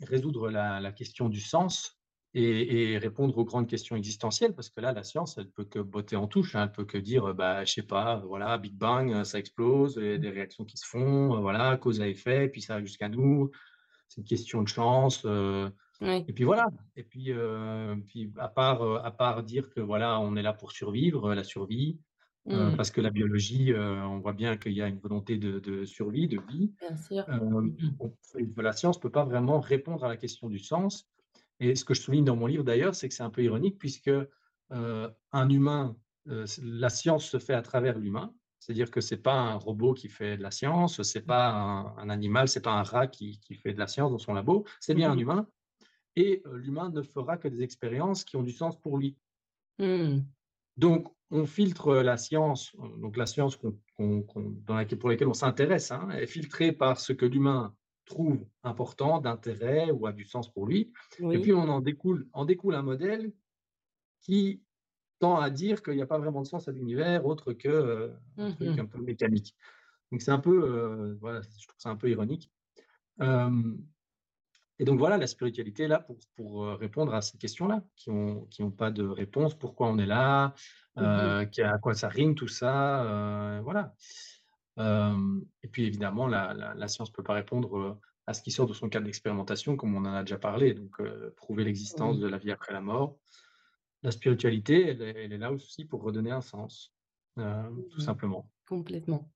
résoudre 0.01 0.49
la, 0.49 0.91
question 0.91 1.29
du 1.29 1.39
sens 1.39 1.97
et, 2.33 2.97
répondre 2.97 3.37
aux 3.37 3.45
grandes 3.45 3.67
questions 3.67 3.95
existentielles, 3.95 4.53
parce 4.53 4.69
que 4.69 4.81
là, 4.81 4.91
la 4.91 5.05
science, 5.05 5.37
elle 5.37 5.49
peut 5.49 5.63
que 5.63 5.79
botter 5.79 6.17
en 6.17 6.27
touche, 6.27 6.53
hein, 6.53 6.63
elle 6.63 6.71
peut 6.73 6.83
que 6.83 6.97
dire, 6.97 7.33
bah, 7.33 7.63
je 7.63 7.71
sais 7.71 7.81
pas, 7.81 8.17
voilà, 8.27 8.57
Big 8.57 8.75
Bang, 8.75 9.23
ça 9.23 9.39
explose, 9.39 9.97
il 10.01 10.05
y 10.05 10.13
a 10.15 10.17
des 10.17 10.29
réactions 10.29 10.65
qui 10.65 10.75
se 10.75 10.85
font, 10.85 11.39
voilà, 11.39 11.77
cause 11.77 12.01
à 12.01 12.09
effet, 12.09 12.49
puis 12.49 12.61
ça 12.61 12.73
arrive 12.73 12.87
jusqu'à 12.87 13.07
nous, 13.07 13.51
c'est 14.09 14.19
une 14.19 14.27
question 14.27 14.61
de 14.61 14.67
chance. 14.67 15.25
Et 16.01 16.33
puis 16.33 16.43
voilà. 16.43 16.67
Et 16.97 17.03
puis, 17.03 17.31
puis 18.05 18.33
à 18.37 18.49
part, 18.49 19.05
à 19.05 19.11
part 19.11 19.43
dire 19.43 19.69
que 19.69 19.79
voilà, 19.79 20.19
on 20.19 20.35
est 20.35 20.41
là 20.41 20.51
pour 20.51 20.73
survivre, 20.73 21.33
la 21.33 21.45
survie, 21.45 21.99
Mmh. 22.45 22.75
parce 22.75 22.89
que 22.89 23.01
la 23.01 23.11
biologie, 23.11 23.71
on 23.75 24.17
voit 24.19 24.33
bien 24.33 24.57
qu'il 24.57 24.71
y 24.71 24.81
a 24.81 24.87
une 24.87 24.97
volonté 24.97 25.37
de, 25.37 25.85
survie, 25.85 26.27
de 26.27 26.39
vie. 26.49 26.73
Bien 26.79 26.97
sûr. 26.97 27.25
Mmh 27.29 27.75
la 28.57 28.73
science 28.73 28.97
ne 28.97 29.01
peut 29.01 29.11
pas 29.11 29.25
vraiment 29.25 29.59
répondre 29.59 30.03
à 30.03 30.07
la 30.07 30.17
question 30.17 30.49
du 30.49 30.57
sens. 30.57 31.07
Et 31.59 31.75
ce 31.75 31.85
que 31.85 31.93
je 31.93 32.01
souligne 32.01 32.25
dans 32.25 32.35
mon 32.35 32.47
livre 32.47 32.63
d'ailleurs, 32.63 32.95
c'est 32.95 33.07
que 33.07 33.13
c'est 33.13 33.23
un 33.23 33.29
peu 33.29 33.43
ironique 33.43 33.77
puisque 33.77 34.09
un 34.71 35.49
humain, 35.49 35.95
la 36.25 36.89
science 36.89 37.25
se 37.25 37.37
fait 37.37 37.53
à 37.53 37.61
travers 37.61 37.99
l'humain. 37.99 38.33
C'est-à-dire 38.61 38.91
que 38.91 39.01
c'est 39.01 39.17
pas 39.17 39.33
un 39.33 39.55
robot 39.55 39.95
qui 39.95 40.07
fait 40.07 40.37
de 40.37 40.43
la 40.43 40.51
science, 40.51 41.01
c'est 41.01 41.25
pas 41.25 41.49
un, 41.49 41.97
un 41.97 42.09
animal, 42.11 42.47
c'est 42.47 42.61
pas 42.61 42.73
un 42.73 42.83
rat 42.83 43.07
qui, 43.07 43.39
fait 43.55 43.73
de 43.73 43.79
la 43.79 43.87
science 43.87 44.11
dans 44.11 44.19
son 44.19 44.33
labo, 44.33 44.65
c'est 44.79 44.93
bien 44.93 45.11
un 45.11 45.15
mmh 45.15 45.19
humain. 45.19 45.47
Et 46.15 46.43
l'humain 46.53 46.91
ne 46.91 47.01
fera 47.01 47.37
que 47.37 47.47
des 47.47 47.63
expériences 47.63 48.23
qui 48.23 48.37
ont 48.37 48.43
du 48.43 48.51
sens 48.51 48.79
pour 48.79 48.99
lui. 48.99 49.17
Mmh. 49.79 50.19
Donc, 50.77 51.11
on 51.31 51.45
filtre 51.45 51.95
la 51.97 52.17
science, 52.17 52.75
donc 52.99 53.17
la 53.17 53.25
science 53.25 53.57
dans 53.99 54.75
laquelle 54.75 54.99
pour 54.99 55.09
laquelle 55.09 55.27
on 55.27 55.33
s'intéresse, 55.33 55.91
hein, 55.91 56.09
est 56.11 56.27
filtrée 56.27 56.71
par 56.71 56.99
ce 56.99 57.13
que 57.13 57.25
l'humain 57.25 57.75
trouve 58.05 58.45
important, 58.63 59.19
d'intérêt 59.21 59.91
ou 59.91 60.05
a 60.07 60.11
du 60.13 60.25
sens 60.25 60.51
pour 60.51 60.67
lui 60.67 60.91
et 61.31 61.39
puis 61.39 61.53
on 61.53 61.69
en 61.69 61.81
découle 61.81 62.27
en 62.33 62.45
découle 62.45 62.75
un 62.75 62.81
modèle 62.81 63.33
qui 64.21 64.63
tend 65.19 65.37
à 65.39 65.49
dire 65.49 65.83
qu'il 65.83 65.95
y 65.95 66.01
a 66.01 66.07
pas 66.07 66.19
vraiment 66.19 66.41
de 66.41 66.47
sens 66.47 66.67
à 66.67 66.71
l'univers 66.71 67.25
autre 67.25 67.53
que, 67.53 67.69
heu, 67.69 68.13
un 68.13 68.19
Mmh 68.37 68.57
truc 68.57 68.79
un 68.79 68.85
peu 68.87 69.01
mécanique. 69.01 69.55
Donc 70.11 70.21
c'est 70.21 70.31
un 70.31 70.39
peu, 70.39 70.51
heu, 70.69 71.17
voilà, 71.21 71.41
je 71.43 71.67
trouve 71.67 71.79
ça 71.79 71.89
un 71.91 71.97
peu 71.97 72.09
ironique. 72.09 72.51
Hem 73.19 73.85
et 74.81 74.85
donc 74.85 74.99
voilà, 74.99 75.17
la 75.17 75.27
spiritualité 75.27 75.85
est 75.85 75.89
là 75.89 75.99
pour 76.01 76.17
pour, 76.35 76.65
heu, 76.65 76.73
répondre 76.75 77.13
à 77.15 77.21
ces 77.21 77.37
questions-là, 77.39 77.83
qui 77.97 78.11
ont 78.11 78.45
qui 78.47 78.63
ont 78.63 78.71
pas 78.71 78.91
de 78.91 79.05
réponse. 79.07 79.55
Pourquoi 79.57 79.89
on 79.89 79.99
est 79.99 80.07
là? 80.07 80.55
Mmh. 80.99 81.31
Heu, 81.33 81.45
qui 81.51 81.61
à 81.63 81.77
quoi 81.79 81.95
ça 81.95 82.09
rime 82.09 82.35
tout 82.35 82.49
ça? 82.49 83.05
Heu, 83.59 83.61
voilà. 83.63 83.95
Et 85.63 85.67
puis 85.69 85.85
évidemment 85.85 86.27
la 86.27 86.53
la 86.53 86.73
la 86.75 86.87
science 86.87 87.11
peut 87.11 87.23
pas 87.23 87.33
répondre, 87.35 87.99
à 88.27 88.33
ce 88.33 88.41
qui 88.43 88.51
sort 88.51 88.67
de 88.67 88.73
son 88.73 88.89
cadre 88.89 89.05
d'expérimentation 89.05 89.77
comme 89.77 89.95
on 89.95 89.99
en 90.05 90.13
a 90.13 90.23
déjà 90.23 90.37
parlé, 90.39 90.73
donc 90.73 90.97
prouver 91.37 91.63
l'existence 91.65 92.19
de 92.19 92.27
la 92.27 92.37
vie 92.37 92.51
après 92.51 92.73
la 92.73 92.81
mort. 92.81 93.19
La 94.03 94.11
spiritualité, 94.11 94.87
elle 94.89 95.01
est 95.03 95.25
elle 95.25 95.33
est 95.33 95.39
là 95.39 95.51
aussi 95.53 95.85
pour 95.85 96.03
redonner 96.03 96.31
un 96.31 96.41
sens, 96.41 96.93
tout 97.89 97.99
Mmh 97.99 98.11
mh. 98.13 98.13
simplement. 98.13 98.49
Complètement. 98.65 99.31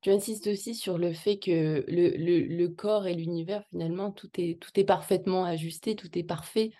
Tu 0.00 0.10
insistes 0.10 0.46
aussi 0.46 0.74
sur 0.74 0.98
le 0.98 1.12
fait 1.12 1.38
que 1.38 1.84
le 1.88 2.46
le 2.46 2.68
corps 2.68 3.06
et 3.06 3.14
l'univers 3.14 3.64
finalement 3.70 4.10
tout 4.12 4.30
est 4.38 4.60
tout 4.60 4.70
est 4.78 4.84
parfaitement 4.84 5.44
ajusté, 5.44 5.96
tout 5.96 6.16
est 6.18 6.24
parfait. 6.24 6.72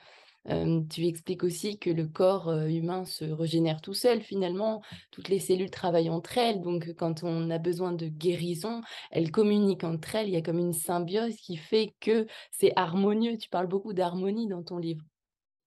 Tu 0.91 1.07
expliques 1.07 1.43
aussi 1.43 1.77
que 1.77 1.91
le 1.91 2.07
corps, 2.07 2.53
humain 2.53 3.05
se 3.05 3.25
régénère 3.25 3.81
tout 3.81 3.95
seul 3.95 4.21
finalement. 4.21 4.81
Toutes 5.11 5.29
les 5.29 5.41
cellules 5.41 5.73
travaillent 5.73 6.09
entre 6.09 6.39
elles, 6.39 6.61
donc 6.61 6.95
quand 6.95 7.25
on 7.25 7.51
a 7.51 7.59
besoin 7.59 7.93
de 7.93 8.07
guérison, 8.07 8.81
elles 9.11 9.33
communiquent 9.33 9.83
entre 9.83 10.15
elles. 10.15 10.29
Il 10.29 10.35
y 10.35 10.37
a 10.37 10.43
comme 10.43 10.61
une 10.61 10.73
symbiose 10.73 11.35
qui 11.37 11.57
fait 11.57 11.97
que 12.01 12.27
c'est 12.53 12.73
harmonieux. 12.77 13.37
Tu 13.39 13.49
parles 13.49 13.67
beaucoup 13.67 13.93
d'harmonie 13.93 14.47
dans 14.47 14.63
ton 14.63 14.79
livre. 14.79 15.03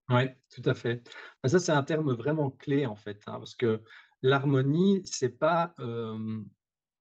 Ouais, 0.10 0.38
tout 0.50 0.64
à 0.64 0.74
fait. 0.74 1.04
Bah, 1.44 1.50
ça, 1.50 1.60
c'est 1.60 1.74
un 1.74 1.84
terme 1.84 2.14
vraiment 2.14 2.50
clé 2.50 2.86
en 2.86 2.96
fait, 2.96 3.22
hein, 3.28 3.38
parce 3.38 3.56
que 3.56 3.84
l'harmonie, 4.22 5.02
c'est 5.04 5.38
pas, 5.38 5.76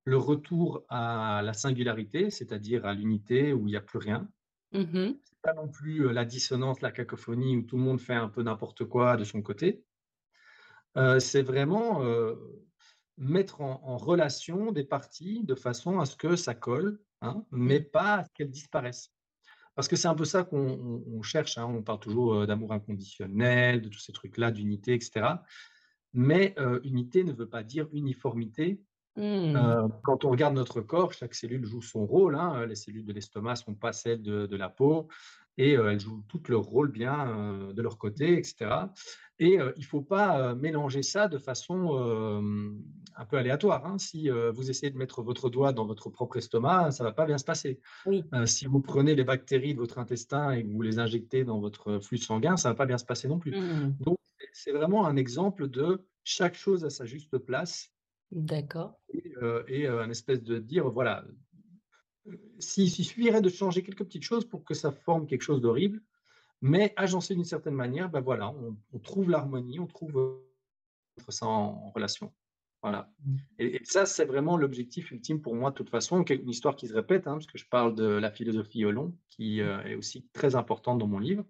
le 0.09 0.17
retour 0.19 0.85
à 0.89 1.43
la 1.45 1.53
singularité, 1.53 2.31
c'est-à-dire 2.31 2.87
à 2.87 2.95
l'unité 2.95 3.53
où 3.53 3.69
il 3.69 3.73
y 3.75 3.77
a 3.77 3.83
plus 3.83 3.99
rien. 3.99 4.29
Mmh 4.73 4.93
mh. 4.95 5.19
C'est 5.25 5.41
pas 5.43 5.55
non 5.55 5.69
plus, 5.69 6.03
heu, 6.07 6.13
la 6.13 6.25
dissonance, 6.25 6.81
la 6.83 6.93
cacophonie 6.93 7.57
où 7.59 7.63
tout 7.63 7.77
le 7.77 7.83
monde 7.85 8.01
fait 8.01 8.15
un 8.15 8.29
peu 8.29 8.43
n'importe 8.43 8.85
quoi 8.87 9.17
de 9.17 9.25
son 9.25 9.43
côté. 9.43 9.85
Heu, 10.97 11.21
c'est 11.21 11.43
vraiment, 11.43 12.03
heu, 12.05 12.67
mettre 13.17 13.61
en 13.61 13.81
en 13.85 13.97
relation 13.99 14.73
des 14.73 14.85
parties 14.85 15.45
de 15.45 15.55
façon 15.55 15.99
à 15.99 16.07
ce 16.07 16.17
que 16.17 16.37
ça 16.37 16.55
colle, 16.55 17.01
hein, 17.21 17.45
mais 17.51 17.81
Mmh. 17.81 17.81
pas 17.81 18.17
à 18.19 18.25
ce 18.25 18.31
qu'elles 18.35 18.51
disparaissent. 18.51 19.11
Parce 19.77 19.89
que 19.89 19.97
c'est 19.97 20.09
un 20.09 20.15
peu 20.17 20.25
ça 20.27 20.45
qu'on 20.45 20.59
on 20.61 21.05
on 21.19 21.23
cherche, 21.23 21.59
hein, 21.59 21.67
on 21.67 21.83
parle 21.85 22.01
toujours, 22.01 22.47
d'amour 22.47 22.73
inconditionnel, 22.75 23.83
de 23.83 23.89
tous 23.91 24.01
ces 24.01 24.13
trucs-là, 24.13 24.53
d'unité 24.53 24.95
et 24.97 25.01
cetera. 25.01 25.45
Mais, 26.15 26.55
unité 26.85 27.25
ne 27.25 27.33
veut 27.33 27.49
pas 27.51 27.63
dire 27.65 27.89
uniformité. 27.93 28.85
Mmh. 29.17 29.79
Heu, 29.83 29.89
quand 30.05 30.25
on 30.25 30.31
regarde 30.31 30.55
notre 30.55 30.81
corps, 30.83 31.13
chaque 31.15 31.35
cellule 31.35 31.65
joue 31.65 31.81
son 31.83 32.05
rôle, 32.07 32.37
hein, 32.37 32.67
les 32.67 32.75
cellules 32.75 33.05
de 33.07 33.13
l'estomac 33.15 33.57
sont 33.57 33.75
pas 33.75 33.93
celles 33.93 34.23
de 34.23 34.47
de 34.47 34.57
la 34.57 34.69
peau 34.69 35.09
et 35.57 35.77
heu, 35.77 35.89
elles 35.91 36.01
jouent 36.01 36.23
toutes 36.29 36.49
leur 36.51 36.63
rôle 36.65 36.91
bien, 36.93 37.69
heu, 37.71 37.73
de 37.73 37.83
leur 37.83 37.99
côté 37.99 38.39
et 38.39 38.45
cetera 38.45 38.93
et 39.41 39.59
il 39.77 39.85
faut 39.85 40.03
pas, 40.03 40.55
mélanger 40.57 41.03
ça 41.03 41.29
de 41.29 41.39
façon, 41.39 41.97
un 43.17 43.25
peu 43.27 43.37
aléatoire, 43.39 43.87
hein. 43.87 43.97
Si, 43.99 44.29
vous 44.31 44.69
essayez 44.71 44.91
de 44.93 44.99
mettre 44.99 45.23
votre 45.23 45.49
doigt 45.49 45.73
dans 45.73 45.87
votre 45.87 46.11
propre 46.11 46.37
estomac, 46.39 46.91
ça 46.91 47.05
va 47.05 47.13
pas 47.13 47.25
bien 47.27 47.39
se 47.39 47.45
passer. 47.45 47.81
Oui. 48.05 48.33
Si 48.47 48.67
vous 48.67 48.81
prenez 48.81 49.15
les 49.17 49.25
bactéries 49.25 49.75
de 49.75 49.81
votre 49.81 49.99
intestin 49.99 50.53
et 50.53 50.65
que 50.65 50.71
vous 50.73 50.83
les 50.83 50.99
injectez 51.01 51.45
dans 51.45 51.61
votre 51.61 52.01
flux 52.01 52.19
sanguin, 52.19 52.57
ça 52.57 52.71
va 52.71 52.75
pas 52.77 52.87
bien 52.87 52.99
se 52.99 53.05
passer 53.07 53.29
non 53.29 53.39
plus. 53.41 53.57
Mmh. 53.57 53.99
Donc 54.01 54.19
c'est 54.53 54.73
vraiment 54.73 55.07
un 55.07 55.17
exemple 55.17 55.69
de 55.69 56.07
chaque 56.25 56.57
chose 56.57 56.85
à 56.85 56.91
sa 56.91 57.07
juste 57.07 57.39
place 57.39 57.91
D'accord. 58.33 58.99
et 59.15 59.33
heu 59.43 59.65
et 59.69 59.87
heu, 59.87 60.01
un 60.01 60.11
espèce 60.11 60.43
de 60.43 60.59
dire 60.59 60.89
voilà, 60.91 61.25
heu, 62.29 62.41
s'il 62.61 62.91
suffirait 62.91 63.43
de 63.43 63.49
changer 63.51 63.83
quelques 63.83 64.05
petites 64.05 64.25
choses 64.25 64.47
pour 64.47 64.65
que 64.65 64.75
ça 64.75 64.93
forme 64.93 65.27
quelque 65.27 65.43
chose 65.43 65.61
d'horrible, 65.63 66.03
mais 66.63 66.93
agencé 66.97 67.35
d'une 67.37 67.45
certaine 67.45 67.75
manière, 67.75 68.11
bah, 68.11 68.21
voilà, 68.23 68.51
on 68.51 68.79
on 68.93 69.01
trouve 69.01 69.31
l'harmonie, 69.31 69.81
on 69.81 69.87
trouve, 69.89 70.43
ça 71.29 71.47
en 71.47 71.91
relation. 71.93 72.35
Voilà 72.83 73.13
Mmh. 73.25 73.49
et 73.59 73.77
et 73.77 73.81
ça, 73.85 74.07
c'est 74.07 74.27
vraiment 74.27 74.57
l'objectif 74.59 75.11
ultime 75.13 75.43
pour 75.43 75.55
moi 75.57 75.71
de 75.73 75.77
toute 75.77 75.91
façon, 75.91 76.25
une 76.25 76.51
histoire 76.51 76.77
qui 76.77 76.89
se 76.89 76.95
répète, 76.95 77.27
hein, 77.29 77.35
parce 77.35 77.47
que 77.49 77.59
je 77.59 77.67
parle 77.71 77.95
de 77.97 78.05
la 78.07 78.31
philosophie 78.33 78.85
Holon 78.87 79.17
qui, 79.31 79.61
Mmh. 79.61 79.71
est 79.87 79.97
aussi 79.97 80.29
très 80.35 80.57
importante 80.57 80.99
dans 81.01 81.09
mon 81.09 81.21
livre. 81.21 81.47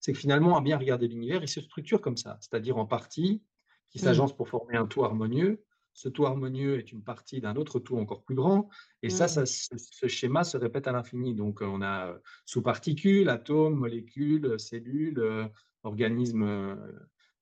C'est 0.00 0.12
que 0.14 0.18
finalement, 0.20 0.56
à 0.58 0.62
bien 0.62 0.78
regarder 0.78 1.08
l'univers, 1.08 1.42
il 1.44 1.48
se 1.48 1.60
structure 1.62 2.00
comme 2.02 2.16
ça, 2.18 2.38
c'est-à-dire 2.42 2.78
en 2.78 2.86
parties 2.86 3.44
qui 3.90 3.98
Mmh. 4.00 4.22
s'agencent 4.22 4.36
pour 4.36 4.48
former 4.50 4.76
un 4.78 4.86
tout 4.88 5.04
harmonieux. 5.04 5.64
Ce 6.00 6.08
tout 6.08 6.26
harmonieux 6.26 6.78
est 6.78 6.92
une 6.92 7.02
partie 7.02 7.40
d'un 7.40 7.56
autre 7.56 7.80
tout 7.80 7.96
encore 7.98 8.22
plus 8.24 8.36
grand 8.36 8.68
et 9.02 9.10
ça 9.10 9.26
Mmh. 9.26 9.34
ça 9.34 9.46
ce 9.46 9.74
ce 9.78 10.06
schéma 10.08 10.44
se 10.44 10.56
répète 10.56 10.86
à 10.88 10.92
l'infini. 10.92 11.34
Donc, 11.34 11.60
on 11.62 11.82
a, 11.82 12.12
heu, 12.12 12.22
sous-particules, 12.46 13.28
atomes, 13.28 13.74
molécules, 13.74 14.58
cellules, 14.60 15.18
heu, 15.18 15.46
organismes, 15.82 16.44
heu, 16.44 16.76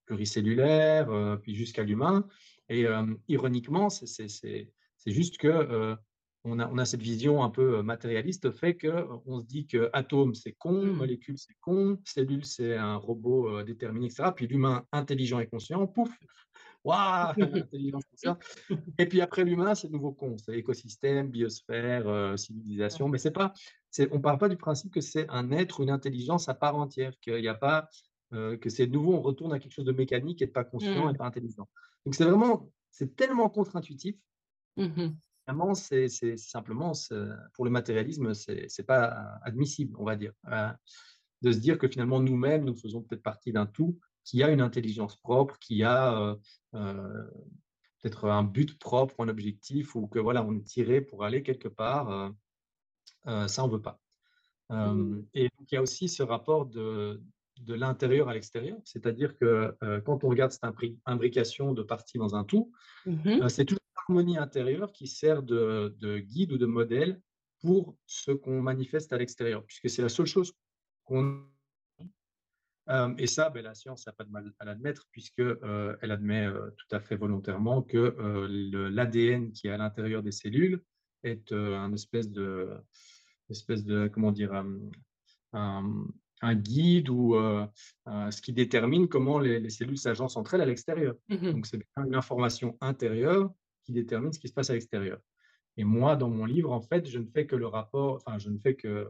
pluricellulaires, 0.07 1.39
puis 1.43 1.55
jusqu'à 1.55 1.83
l'humain 1.85 2.27
et 2.69 2.87
ironiquement, 3.29 3.89
c'est 3.91 4.71
juste 5.07 5.37
que, 5.39 5.97
on 6.49 6.59
a 6.61 6.69
on 6.73 6.79
a 6.79 6.85
cette 6.85 7.03
vision 7.03 7.43
un 7.43 7.51
peu, 7.51 7.83
matérialiste 7.83 8.53
fait 8.53 8.77
qu'on 8.77 9.41
se 9.41 9.47
dit 9.47 9.67
qu'atome, 9.67 10.35
c'est 10.35 10.53
con, 10.53 10.81
Mmh. 10.83 10.93
molécule, 10.95 11.37
c'est 11.39 11.57
con, 11.61 11.99
cellule, 12.05 12.45
c'est 12.45 12.77
un 12.77 12.97
robot, 12.97 13.63
déterminé 13.65 14.07
et 14.07 14.11
cetera. 14.11 14.33
Puis 14.35 14.47
l'humain 14.47 14.87
intelligent 14.93 15.41
et 15.41 15.49
conscient, 15.49 15.87
pouf, 15.89 16.11
waouh, 16.87 17.35
et 18.99 19.07
puis 19.07 19.21
après 19.21 19.45
l'humain, 19.45 19.75
c'est 19.75 19.91
nouveau 19.91 20.13
con, 20.13 20.37
c'est 20.39 20.57
écosystème, 20.59 21.31
biosphère, 21.31 22.09
heu, 22.09 22.37
civilisation, 22.37 23.09
mais 23.09 23.19
c'est 23.19 23.31
pas 23.33 23.53
on 24.11 24.21
part 24.21 24.39
pas 24.39 24.49
du 24.51 24.57
principe 24.57 24.93
que 24.93 25.01
c'est 25.01 25.27
un 25.31 25.51
être, 25.53 25.81
une 25.81 25.91
intelligence 25.91 26.49
à 26.49 26.55
part 26.55 26.77
entière, 26.77 27.19
qu'il 27.21 27.41
y 27.43 27.49
a 27.49 27.55
pas, 27.55 27.89
heu, 28.35 28.57
que 28.59 28.69
c'est 28.71 28.87
nouveau 28.87 29.15
on 29.15 29.23
retourne 29.23 29.53
à 29.55 29.59
quelque 29.59 29.73
chose 29.73 29.85
de 29.87 29.93
mécanique 29.93 30.43
et 30.43 30.47
de 30.47 30.53
pas 30.53 30.65
conscient 30.65 31.09
et 31.09 31.15
Mmh. 31.15 31.17
pas 31.17 31.25
intelligent. 31.27 31.69
Donc 32.05 32.15
c'est 32.15 32.25
vraiment 32.25 32.73
c'est 32.91 33.17
tellement 33.17 33.49
contre-intuitif 33.51 34.17
Mmh. 34.77 35.17
Vraiment, 35.47 35.75
c'est 35.75 36.09
simplement 36.37 36.93
pour 37.55 37.65
le 37.65 37.71
matérialisme, 37.71 38.35
c'est 38.35 38.87
pas 38.87 39.39
admissible, 39.43 39.95
on 39.99 40.05
va 40.05 40.17
dire, 40.17 40.33
heu, 40.49 40.71
de 41.43 41.53
se 41.53 41.59
dire 41.59 41.79
que 41.79 41.89
finalement 41.89 42.21
nous-mêmes, 42.21 42.65
nous 42.65 42.77
faisons 42.77 43.03
peut-être 43.03 43.23
partie 43.23 43.53
d'un 43.53 43.67
tout 43.67 43.99
qui 44.27 44.43
a 44.43 44.51
une 44.51 44.61
intelligence 44.61 45.17
propre, 45.17 45.59
qui 45.59 45.85
a, 45.85 46.21
heu 46.21 46.39
heu, 46.75 47.31
peut-être 48.03 48.27
un 48.29 48.43
but 48.43 48.79
propre, 48.79 49.15
un 49.21 49.29
objectif 49.29 49.95
ou 49.95 50.09
que 50.09 50.19
voilà, 50.19 50.45
on 50.45 50.55
est 50.55 50.67
tiré 50.67 51.01
pour 51.01 51.25
aller 51.25 51.43
quelque 51.43 51.69
part, 51.69 52.35
heu, 53.27 53.49
ça 53.49 53.65
on 53.65 53.69
veut 53.69 53.81
pas. 53.81 54.01
Mmh. 54.69 55.23
Et 55.35 55.45
donc 55.45 55.71
il 55.71 55.75
y 55.77 55.79
a 55.79 55.83
aussi 55.83 56.09
ce 56.09 56.23
rapport 56.23 56.67
de 56.67 57.23
de 57.63 57.73
l'intérieur 57.73 58.29
à 58.29 58.35
l'extérieur, 58.35 58.77
c'est-à-dire 58.85 59.35
que, 59.39 59.75
quand 60.05 60.25
on 60.25 60.29
regarde 60.29 60.53
cette 60.53 60.65
imbri 60.65 60.99
imbrication 61.07 61.73
de 61.73 61.83
parties 61.83 62.19
dans 62.19 62.35
un 62.35 62.45
tout, 62.45 62.73
Mmh 63.07 63.49
c'est 63.49 63.65
toute 63.65 63.79
l'harmonie 63.97 64.37
intérieure 64.37 64.93
qui 64.93 65.07
sert 65.07 65.43
de 65.43 65.95
de 65.99 66.19
guide 66.19 66.53
ou 66.53 66.59
de 66.59 66.67
modèle 66.67 67.23
pour 67.61 67.97
ce 68.07 68.33
qu'on 68.33 68.61
manifeste 68.61 69.13
à 69.13 69.17
l'extérieur, 69.19 69.65
puisque 69.65 69.89
c'est 69.89 70.03
la 70.03 70.09
seule 70.09 70.27
chose 70.27 70.53
qu'on 71.05 71.45
hem 72.89 73.15
et 73.19 73.27
ça, 73.27 73.51
beh, 73.51 73.63
la 73.63 73.75
science 73.75 74.07
n'a 74.07 74.13
pas 74.13 74.25
de 74.25 74.31
mal 74.31 74.53
à 74.59 74.65
l'admettre 74.65 75.07
puisque, 75.13 75.41
heu, 75.41 75.97
elle 76.03 76.11
admet, 76.13 76.47
heu, 76.47 76.75
tout 76.77 76.97
à 76.97 77.01
fait 77.01 77.17
volontairement 77.17 77.83
que, 77.83 78.15
le 78.49 78.89
l'ADN 78.89 79.53
qui 79.53 79.69
est 79.69 79.71
à 79.71 79.77
l'intérieur 79.79 80.23
des 80.23 80.33
cellules 80.33 80.83
est, 81.23 81.53
un 81.53 81.93
espèce 81.93 82.31
de 82.31 82.71
espèce 83.51 83.85
de 83.85 84.09
comment 84.09 84.33
dire? 84.33 84.53
Un, 85.53 86.07
un 86.43 86.55
guide 86.55 87.09
ou, 87.09 87.35
ce 88.07 88.43
qui 88.43 88.53
détermine 88.53 89.09
comment 89.09 89.39
les 89.39 89.59
les 89.61 89.71
cellules 89.71 89.97
s'agencent 89.99 90.37
entre 90.37 90.55
elles 90.55 90.61
à 90.61 90.67
l'extérieur. 90.67 91.15
Mmh 91.29 91.35
mh. 91.37 91.53
Donc 91.53 91.67
c'est 91.67 91.79
bien 91.79 92.05
une 92.07 92.15
information 92.15 92.77
intérieure 92.81 93.51
qui 93.85 93.93
détermine 93.93 94.33
ce 94.33 94.39
qui 94.39 94.49
se 94.49 94.53
passe 94.53 94.69
à 94.71 94.75
l'extérieur. 94.75 95.19
Et 95.79 95.85
moi, 95.85 96.17
dans 96.17 96.29
mon 96.29 96.45
livre, 96.45 96.73
en 96.73 96.81
fait, 96.83 97.09
je 97.09 97.19
ne 97.19 97.27
fais 97.27 97.47
que 97.47 97.57
le 97.57 97.67
rapport 97.67 98.17
enfin, 98.17 98.39
je 98.39 98.51
ne 98.51 98.59
fais 98.59 98.75
que 98.75 99.09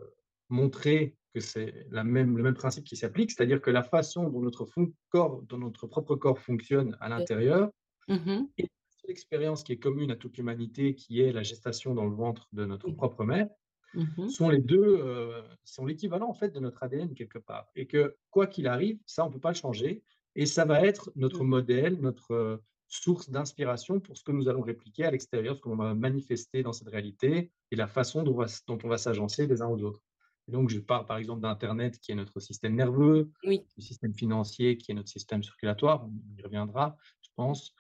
montrer 0.50 1.16
que 1.36 1.40
c'est 1.40 1.86
même 1.92 2.36
le 2.36 2.42
même 2.42 2.54
principe 2.54 2.84
qui 2.84 2.96
s'applique, 2.96 3.30
c'est-à-dire 3.32 3.60
que 3.62 3.70
la 3.70 3.82
façon 3.82 4.28
dont 4.30 4.40
notre 4.42 4.66
fon 4.66 4.92
corps 5.10 5.42
dont 5.42 5.58
notre 5.58 5.86
propre 5.88 6.16
corps 6.16 6.38
fonctionne 6.40 6.96
à 7.00 7.08
l'intérieur 7.10 7.70
mmh 8.08 8.24
mh. 8.26 8.46
et 8.58 8.68
l'expérience 9.08 9.62
qui 9.64 9.72
est 9.72 9.78
commune 9.78 10.10
à 10.12 10.16
toute 10.16 10.36
l'humanité, 10.38 10.94
qui 10.96 11.20
est 11.22 11.32
la 11.32 11.42
gestation 11.44 11.94
dans 11.94 12.06
le 12.06 12.14
ventre 12.16 12.48
de 12.52 12.64
notre 12.66 12.90
Mmh. 12.90 12.92
propre 12.92 13.24
mère, 13.24 13.48
Mmh 13.94 14.14
mh. 14.18 14.32
sont 14.34 14.48
les 14.50 14.60
2, 14.60 14.98
heu, 15.00 15.44
sont 15.64 15.86
l'équivalent 15.86 16.28
en 16.28 16.34
fait 16.34 16.50
de 16.50 16.60
notre 16.60 16.82
ADN 16.82 17.14
quelque 17.14 17.38
part 17.38 17.68
et 17.76 17.86
que 17.86 18.16
quoi 18.30 18.46
qu'il 18.46 18.66
arrive, 18.66 18.98
ça 19.06 19.24
on 19.24 19.30
peut 19.30 19.40
pas 19.40 19.50
le 19.50 19.56
changer 19.56 20.04
et 20.34 20.46
ça 20.46 20.64
va 20.64 20.82
être 20.82 21.12
notre 21.16 21.44
modèle, 21.44 22.00
notre, 22.00 22.32
heu, 22.34 22.62
source 22.88 23.30
d'inspiration 23.30 24.00
pour 24.00 24.16
ce 24.16 24.24
que 24.24 24.32
nous 24.32 24.48
allons 24.48 24.62
répliquer 24.62 25.04
à 25.04 25.10
l'extérieur, 25.10 25.56
ce 25.56 25.60
qu'on 25.62 25.76
va 25.76 25.94
manifester 25.94 26.62
dans 26.62 26.72
cette 26.72 26.88
réalité 26.88 27.52
et 27.72 27.76
la 27.76 27.88
façon 27.88 28.22
dont, 28.22 28.36
dont 28.68 28.78
on 28.84 28.88
va 28.88 28.98
s'agencer 28.98 29.46
les 29.46 29.62
uns 29.62 29.68
aux 29.68 29.82
autres. 29.82 30.05
Et 30.48 30.52
donc, 30.52 30.68
je 30.70 30.78
parle 30.78 31.06
par 31.06 31.16
exemple 31.18 31.42
d'Internet 31.42 31.98
qui 31.98 32.12
est 32.12 32.14
notre 32.14 32.40
système 32.40 32.74
nerveux, 32.74 33.30
Oui. 33.44 33.64
du 33.76 33.82
système 33.84 34.14
financier 34.14 34.76
qui 34.76 34.92
est 34.92 34.94
notre 34.94 35.08
système 35.08 35.42
circulatoire, 35.42 36.04
on 36.06 36.12
y 36.38 36.42
reviendra, 36.42 36.96
je 37.22 37.30
pense. 37.34 37.74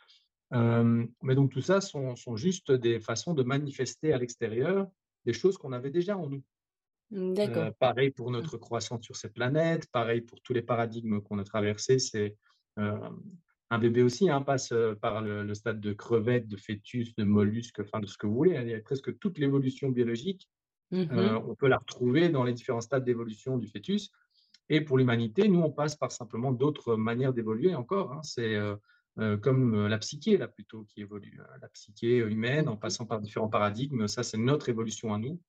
Euh, 0.52 1.06
mais 1.22 1.34
donc, 1.34 1.52
tout 1.52 1.60
ça 1.60 1.80
sont, 1.80 2.16
sont 2.16 2.36
juste 2.36 2.72
des 2.72 3.00
façons 3.00 3.34
de 3.34 3.42
manifester 3.42 4.12
à 4.12 4.18
l'extérieur 4.18 4.88
des 5.24 5.32
choses 5.32 5.58
qu'on 5.58 5.72
avait 5.72 5.90
déjà 5.90 6.16
en 6.16 6.28
nous. 6.28 6.42
Mmh, 7.10 7.34
Euh, 7.38 7.70
pareil 7.78 8.10
pour 8.10 8.30
Mmh. 8.30 8.32
notre 8.32 8.56
croissance 8.58 9.02
sur 9.04 9.16
cette 9.16 9.34
planète, 9.34 9.88
pareil 9.92 10.20
pour 10.22 10.40
tous 10.42 10.52
les 10.52 10.62
paradigmes 10.62 11.20
qu'on 11.20 11.38
a 11.38 11.44
traversés. 11.44 11.98
C'est 12.00 12.36
euh, 12.78 12.98
un 13.70 13.78
bébé 13.78 14.02
aussi 14.02 14.28
hein, 14.28 14.42
passe 14.42 14.72
euh, 14.72 14.94
par 14.94 15.20
le, 15.22 15.44
le 15.44 15.54
stade 15.54 15.80
de 15.80 15.92
crevette, 15.92 16.48
de 16.48 16.56
fœtus, 16.56 17.14
de 17.14 17.24
mollusque, 17.24 17.80
enfin 17.80 18.00
de 18.00 18.06
ce 18.06 18.16
que 18.18 18.26
vous 18.26 18.34
voulez. 18.34 18.56
hein. 18.56 18.62
Il 18.62 18.70
y 18.70 18.74
a 18.74 18.80
presque 18.80 19.16
toute 19.18 19.38
l'évolution 19.38 19.88
biologique. 19.90 20.48
Mmh 20.92 21.04
euh, 21.12 21.40
on 21.48 21.54
peut 21.54 21.66
la 21.68 21.78
retrouver 21.78 22.28
dans 22.28 22.44
les 22.44 22.52
différents 22.52 22.80
stades 22.80 23.04
d'évolution 23.04 23.58
du 23.58 23.66
fœtus. 23.68 24.12
Et 24.68 24.80
pour 24.80 24.98
l'humanité, 24.98 25.48
nous, 25.48 25.60
on 25.60 25.70
passe 25.70 25.96
par 25.96 26.12
simplement 26.12 26.52
d'autres 26.52 26.96
manières 26.96 27.32
d'évoluer 27.32 27.74
encore. 27.74 28.12
hein. 28.12 28.20
C'est 28.22 28.54
euh, 28.54 28.76
euh, 29.18 29.36
comme 29.36 29.86
la 29.86 29.98
psyché, 29.98 30.36
là, 30.36 30.48
plutôt, 30.48 30.84
qui 30.84 31.00
évolue. 31.00 31.40
hein. 31.40 31.58
La 31.62 31.68
psyché 31.68 32.18
humaine, 32.18 32.68
en 32.68 32.74
Mmh 32.74 32.80
passant 32.80 33.06
par 33.06 33.20
différents 33.20 33.48
paradigmes, 33.48 34.06
ça, 34.08 34.22
c'est 34.22 34.38
notre 34.38 34.68
évolution 34.68 35.12
à 35.14 35.18
nous. 35.18 35.40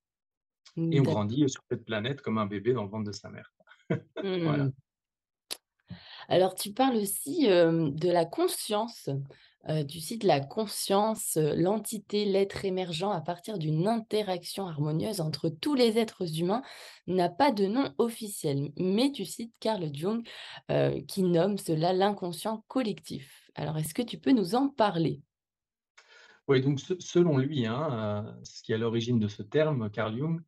Et 0.92 1.00
on 1.00 1.04
grandit 1.04 1.50
sur 1.50 1.62
cette 1.70 1.86
planète 1.86 2.22
comme 2.22 2.38
un 2.38 2.46
bébé 2.46 2.74
dans 2.74 2.84
le 2.84 2.90
ventre 2.90 3.06
de 3.06 3.12
sa 3.12 3.30
mère. 3.30 3.52
Voilà. 4.24 4.66
mmh. 4.66 4.72
Alors 6.30 6.56
tu 6.56 6.74
parles 6.74 6.98
aussi, 6.98 7.48
de 7.48 8.12
la 8.12 8.26
conscience, 8.26 9.10
heu, 9.70 9.86
tu 9.86 10.00
cites 10.00 10.24
la 10.24 10.40
conscience, 10.40 11.38
heu, 11.38 11.56
l'entité, 11.56 12.26
l'être 12.26 12.66
émergent 12.66 13.12
à 13.12 13.22
partir 13.22 13.58
d'une 13.58 13.88
interaction 13.88 14.68
harmonieuse 14.68 15.22
entre 15.22 15.50
tous 15.50 15.76
les 15.76 15.98
êtres 16.00 16.40
humains, 16.40 16.62
n'a 17.08 17.30
pas 17.30 17.52
de 17.52 17.66
nom 17.68 17.94
officiel. 17.98 18.72
Mais 18.78 19.12
tu 19.12 19.26
cites 19.26 19.54
Carl 19.60 19.90
Jung, 19.94 20.24
heu, 20.72 21.02
qui 21.08 21.24
nomme 21.24 21.58
cela 21.58 21.94
l'inconscient 21.94 22.64
collectif. 22.68 23.50
Alors 23.56 23.78
est-ce 23.78 23.94
que 23.94 24.02
tu 24.02 24.20
peux 24.20 24.32
nous 24.32 24.56
en 24.56 24.70
parler? 24.70 25.22
Oui, 26.48 26.62
donc 26.62 26.80
se- 26.80 27.00
selon 27.00 27.38
lui, 27.38 27.66
hein, 27.66 28.26
euh, 28.26 28.44
ce 28.44 28.62
qui 28.64 28.72
est 28.72 28.76
à 28.76 28.78
l'origine 28.78 29.20
de 29.20 29.28
ce 29.28 29.44
terme, 29.44 29.90
Carl 29.92 30.16
Jung, 30.18 30.42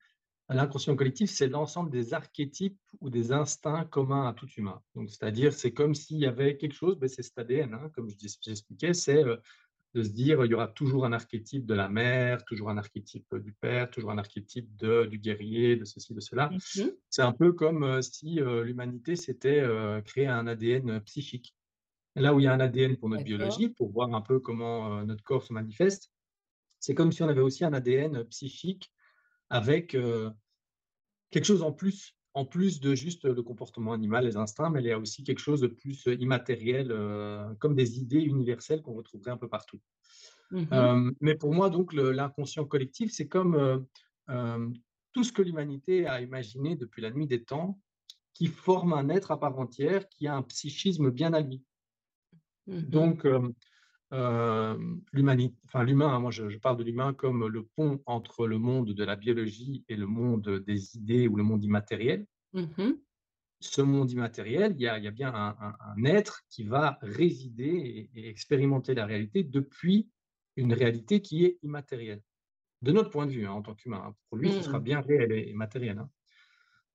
l'inconscient 0.50 0.96
collectif, 0.96 1.30
c'est 1.30 1.48
l'ensemble 1.48 1.90
des 1.90 2.14
archétypes 2.14 2.80
ou 3.02 3.10
des 3.10 3.32
instincts 3.32 3.86
communs 3.86 4.28
à 4.28 4.34
tout 4.34 4.48
humain. 4.58 4.82
Donc, 4.96 5.10
c'est-à-dire, 5.10 5.54
c'est 5.54 5.72
comme 5.72 5.94
s'il 5.94 6.18
y 6.18 6.26
avait 6.26 6.58
quelque 6.58 6.74
chose, 6.74 6.98
ben, 6.98 7.08
c'est 7.08 7.22
cet 7.22 7.38
ADN, 7.38 7.74
hein, 7.74 7.92
comme 7.94 8.10
je 8.10 8.16
dis- 8.16 8.40
j'expliquais, 8.42 8.94
c'est 8.94 9.24
euh, 9.24 9.38
de 9.94 10.04
se 10.04 10.10
dire, 10.10 10.46
il 10.46 10.52
y 10.52 10.54
aura 10.54 10.68
toujours 10.68 11.06
un 11.06 11.14
archétype 11.14 11.66
de 11.66 11.74
la 11.74 11.90
mère, 11.90 12.44
toujours 12.46 12.70
un 12.70 12.78
archétype 12.78 13.36
du 13.36 13.54
père, 13.54 13.90
toujours 13.90 14.12
un 14.12 14.18
archétype 14.18 14.76
de, 14.76 15.06
du 15.06 15.18
guerrier, 15.18 15.76
de 15.76 15.86
ceci, 15.86 16.14
de 16.14 16.20
cela. 16.20 16.50
Mmh 16.50 16.82
mh. 16.82 16.90
C'est 17.10 17.24
un 17.24 17.32
peu 17.32 17.54
comme 17.54 17.84
euh, 17.84 18.02
si 18.02 18.40
euh, 18.40 18.64
l'humanité 18.64 19.16
s'était 19.16 19.60
euh, 19.60 20.02
créé 20.02 20.28
un 20.28 20.46
ADN 20.46 21.00
psychique. 21.02 21.56
Là 22.16 22.34
où 22.34 22.40
il 22.40 22.44
y 22.44 22.48
a 22.48 22.54
un 22.54 22.60
ADN 22.60 22.98
pour 22.98 23.10
notre 23.10 23.24
biologie, 23.24 23.70
pour 23.70 23.92
voir 23.92 24.14
un 24.14 24.22
peu 24.22 24.40
comment 24.40 25.04
notre 25.06 25.24
corps 25.24 25.44
se 25.44 25.54
manifeste, 25.54 26.12
c'est 26.80 26.96
comme 26.96 27.12
si 27.12 27.24
on 27.24 27.30
avait 27.30 27.42
aussi 27.42 27.64
un 27.64 27.72
ADN 27.72 28.24
psychique 28.26 28.92
avec 29.50 29.96
euh, 29.96 30.30
quelque 31.32 31.46
chose 31.46 31.64
en 31.64 31.72
plus, 31.72 32.16
en 32.34 32.46
plus 32.46 32.80
de 32.80 32.96
juste 32.96 33.26
le 33.26 33.42
comportement 33.42 33.94
animal, 33.94 34.26
les 34.26 34.38
instincts, 34.38 34.70
mais 34.70 34.82
il 34.82 34.88
y 34.88 34.92
a 34.92 35.00
aussi 35.00 35.24
quelque 35.24 35.40
chose 35.40 35.62
de 35.62 35.68
plus 35.68 36.06
immatériel, 36.06 36.92
euh, 36.92 37.54
comme 37.56 37.76
des 37.76 38.00
idées 38.00 38.22
universelles 38.22 38.82
qu'on 38.82 38.94
retrouverait 38.94 39.32
un 39.32 39.38
peu 39.38 39.50
partout. 39.50 39.80
Mmh 40.52 40.62
mh. 40.62 40.68
Euh, 40.74 41.12
mais 41.22 41.36
pour 41.36 41.54
moi, 41.54 41.70
donc, 41.70 41.94
l'inconscient 41.94 42.66
collectif, 42.66 43.12
c'est 43.12 43.28
comme 43.28 43.86
tout 45.14 45.24
ce 45.24 45.32
que 45.32 45.42
l'humanité 45.42 46.06
a 46.06 46.22
imaginé 46.22 46.76
depuis 46.76 47.02
la 47.02 47.12
nuit 47.12 47.28
des 47.28 47.44
temps, 47.44 47.80
qui 48.40 48.48
forme 48.48 48.94
un 48.94 49.10
être 49.10 49.32
à 49.32 49.40
part 49.40 49.60
entière, 49.60 50.08
qui 50.08 50.26
a 50.26 50.36
un 50.36 50.44
psychisme 50.44 51.12
bien 51.12 51.34
à 51.34 51.42
lui. 51.42 51.62
Mmh 52.68 52.78
mh. 52.78 52.82
Donc, 52.84 53.26
euh, 53.26 53.50
l'humanité, 55.14 55.56
enfin 55.66 55.84
l'humain, 55.84 56.10
hein, 56.10 56.20
moi 56.20 56.32
je, 56.32 56.50
je 56.50 56.58
parle 56.58 56.78
de 56.78 56.84
l'humain 56.84 57.14
comme 57.14 57.48
le 57.48 57.64
pont 57.64 58.02
entre 58.06 58.48
le 58.48 58.58
monde 58.58 58.94
de 58.94 59.04
la 59.04 59.16
biologie 59.16 59.86
et 59.88 59.96
le 59.96 60.08
monde 60.08 60.64
des 60.66 60.96
idées 60.98 61.28
ou 61.28 61.36
le 61.36 61.44
monde 61.44 61.64
immatériel. 61.64 62.26
Mmh 62.54 62.68
mh. 62.78 62.94
Ce 63.62 63.82
monde 63.82 64.10
immatériel, 64.12 64.74
il 64.76 64.82
y 64.82 64.88
a, 64.88 64.98
il 64.98 65.04
y 65.04 65.08
a 65.08 65.12
bien 65.12 65.34
un, 65.34 65.50
un- 65.60 65.76
un 65.80 66.04
être 66.06 66.44
qui 66.50 66.64
va 66.64 66.98
résider 67.02 68.10
et, 68.14 68.20
et 68.20 68.30
expérimenter 68.30 68.94
la 68.96 69.06
réalité 69.06 69.44
depuis 69.44 70.10
une 70.56 70.74
réalité 70.74 71.22
qui 71.22 71.44
est 71.46 71.58
immatérielle. 71.62 72.24
De 72.82 72.92
notre 72.94 73.10
point 73.12 73.28
de 73.28 73.32
vue, 73.34 73.46
hein, 73.48 73.54
en 73.54 73.62
tant 73.64 73.76
qu'humain, 73.76 74.04
hein. 74.08 74.16
pour 74.30 74.38
lui, 74.38 74.54
ce 74.54 74.64
sera 74.64 74.80
Mmh. 74.80 74.84
bien 74.84 75.02
réel 75.02 75.32
et, 75.34 75.50
et 75.50 75.54
matériel. 75.54 76.00
hein. 76.00 76.10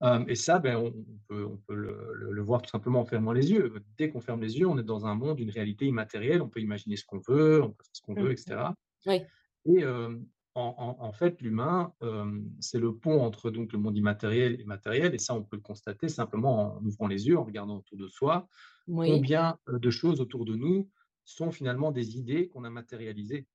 Euh, 0.05 0.25
et 0.29 0.35
ça, 0.35 0.59
ben, 0.59 0.77
on, 0.77 0.93
peut, 1.29 1.47
on 1.47 1.57
peut 1.57 1.75
le, 1.75 2.13
le- 2.15 2.33
le 2.33 2.43
voir 2.43 2.61
tout 2.63 2.71
simplement 2.71 3.01
en 3.01 3.05
fermant 3.07 3.33
les 3.33 3.51
yeux. 3.51 3.73
Dès 3.97 4.11
qu'on 4.11 4.21
ferme 4.21 4.43
les 4.43 4.59
yeux, 4.59 4.67
on 4.69 4.77
est 4.79 4.83
dans 4.85 5.07
un 5.07 5.15
monde, 5.15 5.41
une 5.41 5.51
réalité 5.51 5.87
immatérielle. 5.87 6.43
On 6.43 6.49
peut 6.49 6.61
imaginer 6.61 6.97
ce 6.97 7.05
qu'on 7.07 7.19
veut, 7.27 7.63
on 7.63 7.71
peut 7.71 7.85
faire 7.85 7.91
ce 7.95 8.03
qu'on 8.03 8.15
Mmh 8.15 8.23
veut, 8.25 8.33
etc. 8.33 8.75
Oui. 9.07 9.23
Et 9.67 9.83
euh, 9.83 10.19
en, 10.55 10.75
en- 11.01 11.05
en 11.05 11.13
fait, 11.13 11.41
l'humain, 11.41 11.95
euh, 12.03 12.41
c'est 12.61 12.79
le 12.79 12.95
pont 12.95 13.23
entre 13.23 13.51
donc, 13.51 13.73
le 13.73 13.79
monde 13.79 13.97
immatériel 13.97 14.61
et 14.61 14.65
matériel. 14.65 15.15
Et 15.15 15.19
ça, 15.19 15.35
on 15.35 15.43
peut 15.43 15.57
le 15.57 15.63
constater 15.63 16.09
simplement 16.09 16.77
en 16.77 16.85
ouvrant 16.85 17.07
les 17.07 17.27
yeux, 17.27 17.39
en 17.39 17.45
regardant 17.45 17.79
autour 17.79 17.97
de 17.99 18.09
soi. 18.09 18.47
Oui, 18.87 19.09
Combien 19.11 19.59
de 19.69 19.91
choses 19.91 20.21
autour 20.21 20.45
de 20.45 20.55
nous 20.55 20.91
sont 21.25 21.51
finalement 21.51 21.91
des 21.93 22.19
idées 22.19 22.49
qu'on 22.49 22.65
a 22.65 22.71
matérialisées 22.71 23.47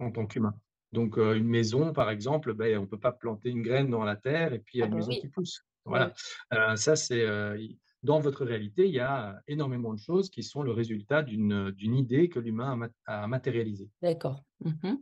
en 0.00 0.10
tant 0.10 0.26
qu'humain. 0.26 0.54
Donc, 0.92 1.18
une 1.18 1.46
maison, 1.46 1.92
par 1.92 2.08
exemple, 2.08 2.54
ben, 2.54 2.78
on 2.78 2.82
ne 2.82 2.86
peut 2.86 2.98
pas 2.98 3.12
planter 3.12 3.50
une 3.50 3.60
graine 3.60 3.90
dans 3.90 4.04
la 4.04 4.16
terre 4.16 4.54
et 4.54 4.58
puis 4.58 4.78
il 4.78 4.80
y 4.80 4.82
a 4.82 4.86
Ah 4.86 4.88
une 4.88 4.92
bah 4.92 4.96
maison 4.96 5.10
oui. 5.10 5.20
qui 5.20 5.28
pousse. 5.28 5.62
Voilà. 5.88 6.06
ouais. 6.52 6.58
Euh, 6.58 6.76
ça, 6.76 6.96
c'est 6.96 7.22
euh, 7.22 7.58
dans 8.02 8.20
votre 8.20 8.44
réalité, 8.44 8.86
il 8.86 8.94
y 8.94 9.00
a 9.00 9.40
énormément 9.48 9.92
de 9.92 9.98
choses 9.98 10.30
qui 10.30 10.42
sont 10.42 10.62
le 10.62 10.70
résultat 10.72 11.22
d'une 11.22 11.94
idée 11.96 12.28
que 12.28 12.38
l'humain 12.38 12.72
a, 12.72 12.76
mat- 12.76 12.92
a 13.06 13.26
matérialisée. 13.26 13.90
D'accord. 14.02 14.44
Mmh 14.64 14.70
mh. 14.82 14.94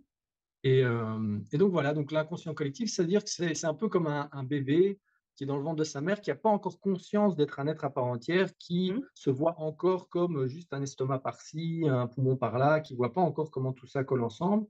Et, 0.65 0.83
euh, 0.83 1.39
et 1.53 1.59
donc 1.59 1.71
voilà, 1.71 1.93
donc 1.93 2.11
l'inconscient 2.11 2.55
collectif, 2.55 2.91
c'est-à-dire 2.91 3.23
que 3.23 3.31
c'est 3.31 3.55
c'est 3.55 3.67
un 3.69 3.75
peu 3.75 3.89
comme 3.89 4.07
un, 4.09 4.29
un 4.33 4.43
bébé 4.43 4.99
qui 5.37 5.45
est 5.45 5.47
dans 5.47 5.59
le 5.59 5.63
ventre 5.63 5.77
de 5.77 5.85
sa 5.85 6.01
mère, 6.01 6.21
qui 6.23 6.31
n'a 6.31 6.37
pas 6.37 6.49
encore 6.49 6.81
conscience 6.81 7.37
d'être 7.37 7.61
un 7.61 7.67
être 7.67 7.85
à 7.85 7.91
part 7.91 8.07
entière, 8.07 8.49
qui 8.59 8.93
Mmh. 8.93 9.03
se 9.15 9.31
voit 9.31 9.55
encore 9.61 10.09
comme 10.09 10.47
juste 10.49 10.73
un 10.73 10.81
estomac 10.83 11.19
par-ci, 11.19 11.85
un 11.87 12.07
poumon 12.07 12.37
par-là, 12.37 12.81
qui 12.81 12.95
ne 12.95 12.97
voit 12.97 13.13
pas 13.13 13.21
encore 13.21 13.51
comment 13.51 13.75
tout 13.75 13.87
ça 13.87 14.03
colle 14.03 14.25
ensemble. 14.25 14.67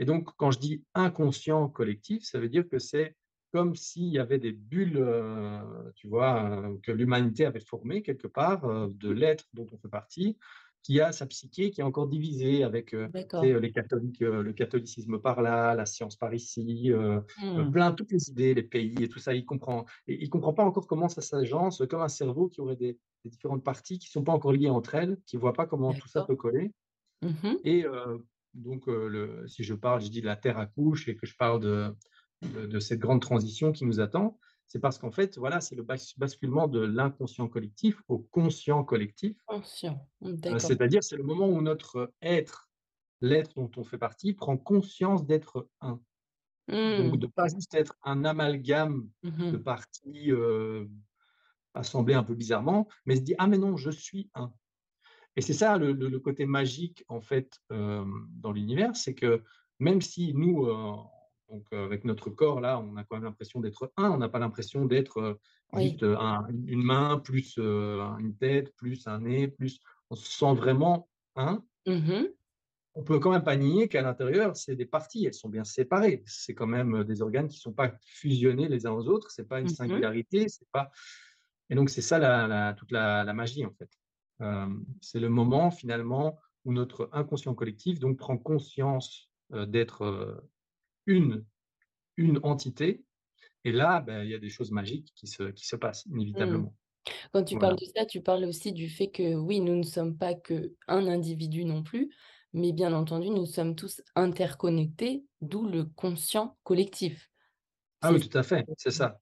Et 0.00 0.04
donc, 0.04 0.28
quand 0.36 0.50
je 0.50 0.58
dis 0.58 0.84
inconscient 0.94 1.68
collectif, 1.68 2.24
ça 2.24 2.40
veut 2.40 2.48
dire 2.48 2.68
que 2.68 2.78
c'est 2.80 3.16
comme 3.52 3.74
s'il 3.74 4.08
y 4.08 4.18
avait 4.18 4.38
des 4.38 4.52
bulles, 4.52 4.96
euh, 4.98 5.60
tu 5.96 6.08
vois, 6.08 6.50
euh, 6.50 6.78
que 6.82 6.92
l'humanité 6.92 7.44
avait 7.46 7.60
formées 7.60 8.02
quelque 8.02 8.28
part, 8.28 8.64
euh, 8.64 8.88
de 8.94 9.10
Mmh. 9.10 9.12
l'être 9.12 9.44
dont 9.54 9.66
on 9.72 9.78
fait 9.78 9.88
partie, 9.88 10.36
qui 10.82 11.00
a 11.00 11.12
sa 11.12 11.26
psyché 11.26 11.70
qui 11.70 11.80
est 11.82 11.84
encore 11.84 12.08
divisée 12.08 12.64
avec 12.64 12.94
euh, 12.94 13.08
les 13.42 13.70
catholiques, 13.72 14.20
le 14.20 14.52
catholicisme 14.52 15.18
par 15.20 15.42
là, 15.42 15.74
la 15.74 15.84
science 15.86 16.16
par 16.16 16.32
ici, 16.32 16.90
Mmh. 16.90 17.70
plein, 17.72 17.92
toutes 17.92 18.12
les 18.12 18.30
idées, 18.30 18.54
les 18.54 18.62
pays 18.62 18.94
et 19.02 19.08
tout 19.08 19.18
ça. 19.18 19.34
Il 19.34 19.44
comprend, 19.44 19.84
et 20.06 20.22
il 20.22 20.30
comprend 20.30 20.54
pas 20.54 20.64
encore 20.64 20.86
comment 20.86 21.08
ça 21.08 21.20
s'agence, 21.20 21.82
comme 21.90 22.00
un 22.00 22.08
cerveau 22.08 22.48
qui 22.48 22.60
aurait 22.62 22.76
des, 22.76 22.98
des 23.24 23.30
différentes 23.30 23.62
parties 23.64 23.98
qui 23.98 24.08
sont 24.08 24.24
pas 24.24 24.32
encore 24.32 24.52
liées 24.52 24.70
entre 24.70 24.94
elles, 24.94 25.18
qui 25.26 25.36
voit 25.36 25.52
pas 25.52 25.66
comment 25.66 25.92
tout 25.92 26.08
ça 26.08 26.22
peut 26.22 26.36
coller. 26.36 26.72
Mmh 27.22 27.28
mh. 27.42 27.56
Et 27.64 27.84
donc, 28.54 28.86
le, 28.86 29.44
si 29.46 29.64
je 29.64 29.74
parle, 29.74 30.00
je 30.00 30.08
dis 30.08 30.20
de 30.22 30.26
la 30.26 30.36
Terre 30.36 30.58
accouche 30.58 31.08
et 31.08 31.14
que 31.16 31.26
je 31.26 31.36
parle 31.36 31.60
de, 31.60 31.94
de, 32.42 32.66
de 32.66 32.78
cette 32.80 32.98
grande 33.00 33.20
transition 33.20 33.72
qui 33.72 33.84
nous 33.84 34.00
attend, 34.00 34.38
c'est 34.66 34.80
parce 34.80 34.98
qu'en 34.98 35.10
fait, 35.10 35.36
voilà, 35.38 35.60
c'est 35.60 35.74
le 35.76 35.82
bas- 35.82 35.96
basculement 36.16 36.68
de 36.68 36.80
l'inconscient 36.80 37.48
collectif 37.48 38.02
au 38.08 38.18
conscient 38.18 38.84
collectif. 38.84 39.36
Conscient. 39.46 40.08
Euh, 40.24 40.32
d'accord. 40.32 40.60
c'est-à-dire, 40.60 41.02
c'est 41.02 41.16
le 41.16 41.22
moment 41.24 41.48
où 41.48 41.60
notre 41.60 42.12
être, 42.22 42.70
l'être 43.20 43.54
dont 43.56 43.70
on 43.76 43.84
fait 43.84 43.98
partie, 43.98 44.32
prend 44.32 44.56
conscience 44.56 45.26
d'être 45.26 45.68
un. 45.80 46.00
Donc, 46.68 47.14
Mmh. 47.14 47.16
de 47.16 47.26
pas 47.26 47.48
juste 47.48 47.74
être 47.74 47.96
un 48.04 48.24
amalgame 48.24 49.08
Mmh 49.24 49.50
de 49.52 49.56
mh. 49.56 49.62
parties 49.62 50.30
euh, 50.30 50.86
assemblées 51.74 52.14
un 52.14 52.22
peu 52.22 52.34
bizarrement, 52.34 52.88
mais 53.06 53.16
se 53.16 53.22
dit, 53.22 53.34
ah 53.38 53.46
mais 53.48 53.58
non, 53.58 53.76
je 53.76 53.90
suis 53.90 54.30
un. 54.34 54.52
Et 55.36 55.40
c'est 55.42 55.52
ça 55.54 55.78
le, 55.78 55.92
le- 55.92 56.08
le 56.08 56.20
côté 56.20 56.46
magique 56.46 57.04
en 57.08 57.20
fait 57.20 57.58
euh, 57.72 58.04
dans 58.30 58.52
l'univers, 58.52 58.96
c'est 58.96 59.14
que 59.14 59.42
même 59.80 60.00
si 60.00 60.34
nous, 60.34 60.66
euh, 60.66 60.94
donc, 61.50 61.66
euh, 61.72 61.84
avec 61.84 62.04
notre 62.04 62.30
corps 62.30 62.60
là, 62.60 62.78
on 62.80 62.96
a 62.96 63.04
quand 63.04 63.16
même 63.16 63.24
l'impression 63.24 63.60
d'être 63.60 63.92
un, 63.96 64.10
on 64.10 64.18
n'a 64.18 64.28
pas 64.28 64.38
l'impression 64.38 64.86
d'être 64.86 65.18
euh, 65.18 65.34
Oui. 65.72 65.90
juste 65.90 66.02
euh, 66.02 66.16
un- 66.18 66.46
une 66.66 66.82
main 66.82 67.18
plus 67.18 67.56
euh, 67.58 68.00
une 68.18 68.36
tête 68.36 68.74
plus 68.76 69.06
un 69.06 69.20
nez 69.20 69.48
plus, 69.48 69.80
on 70.10 70.14
se 70.16 70.30
sent 70.30 70.54
vraiment 70.54 71.08
un. 71.36 71.64
Mmh 71.86 71.92
mh. 71.92 72.24
On 72.94 73.04
peut 73.04 73.20
quand 73.20 73.30
même 73.30 73.44
pas 73.44 73.56
nier 73.56 73.86
qu'à 73.88 74.02
l'intérieur, 74.02 74.56
c'est 74.56 74.74
des 74.74 74.84
parties, 74.84 75.24
elles 75.24 75.34
sont 75.34 75.48
bien 75.48 75.62
séparées. 75.64 76.22
C'est 76.26 76.54
quand 76.54 76.66
même 76.66 76.96
euh, 76.96 77.04
des 77.04 77.22
organes 77.22 77.48
qui 77.48 77.58
sont 77.58 77.72
pas 77.72 77.92
fusionnés 78.00 78.68
les 78.68 78.84
uns 78.86 78.92
aux 78.92 79.06
autres. 79.06 79.30
C'est 79.30 79.46
pas 79.48 79.60
une 79.60 79.66
Mmh 79.66 79.70
mh. 79.70 79.74
singularité. 79.76 80.48
C'est 80.48 80.68
pas. 80.72 80.90
Et 81.68 81.74
donc 81.76 81.88
c'est 81.90 82.02
ça 82.02 82.18
la, 82.18 82.46
la- 82.48 82.74
toute 82.74 82.90
la, 82.90 83.22
la 83.24 83.32
magie 83.32 83.64
en 83.64 83.72
fait. 83.72 83.90
Euh, 84.40 84.66
c'est 85.00 85.20
le 85.20 85.28
moment 85.28 85.70
finalement 85.70 86.38
où 86.64 86.72
notre 86.72 87.08
inconscient 87.12 87.54
collectif 87.54 88.00
donc 88.00 88.18
prend 88.18 88.36
conscience, 88.38 89.30
d'être, 89.52 90.04
heu, 90.04 90.40
une 91.06 91.46
une 92.18 92.40
entité 92.44 93.04
et 93.64 93.72
là, 93.72 94.00
bah, 94.02 94.24
il 94.24 94.30
y 94.30 94.34
a 94.34 94.38
des 94.40 94.50
choses 94.50 94.72
magiques 94.72 95.12
qui 95.16 95.26
se 95.28 95.44
qui 95.52 95.66
se 95.66 95.76
passent 95.76 96.06
Mmh. 96.34 96.64
inévitablement. 96.64 96.76
Quand 97.32 97.44
tu 97.44 97.58
parles 97.58 97.76
de 97.76 97.86
ça, 97.96 98.06
tu 98.06 98.22
parles 98.22 98.44
aussi 98.46 98.72
du 98.72 98.88
fait 98.90 99.10
que, 99.10 99.34
oui, 99.36 99.60
nous 99.60 99.76
ne 99.76 99.82
sommes 99.84 100.18
pas 100.18 100.34
qu'un 100.34 100.68
individu 100.88 101.64
non 101.64 101.82
plus, 101.84 102.10
mais 102.54 102.72
bien 102.72 102.92
entendu, 102.94 103.30
nous 103.30 103.46
sommes 103.46 103.76
tous 103.76 104.02
interconnectés, 104.16 105.26
d'où 105.42 105.66
le 105.68 105.84
conscient 105.86 106.58
collectif. 106.64 107.30
Ah 108.02 108.12
oui, 108.12 108.20
tout 108.20 108.36
à 108.38 108.42
fait, 108.42 108.64
c'est 108.78 108.90
ça. 108.90 109.20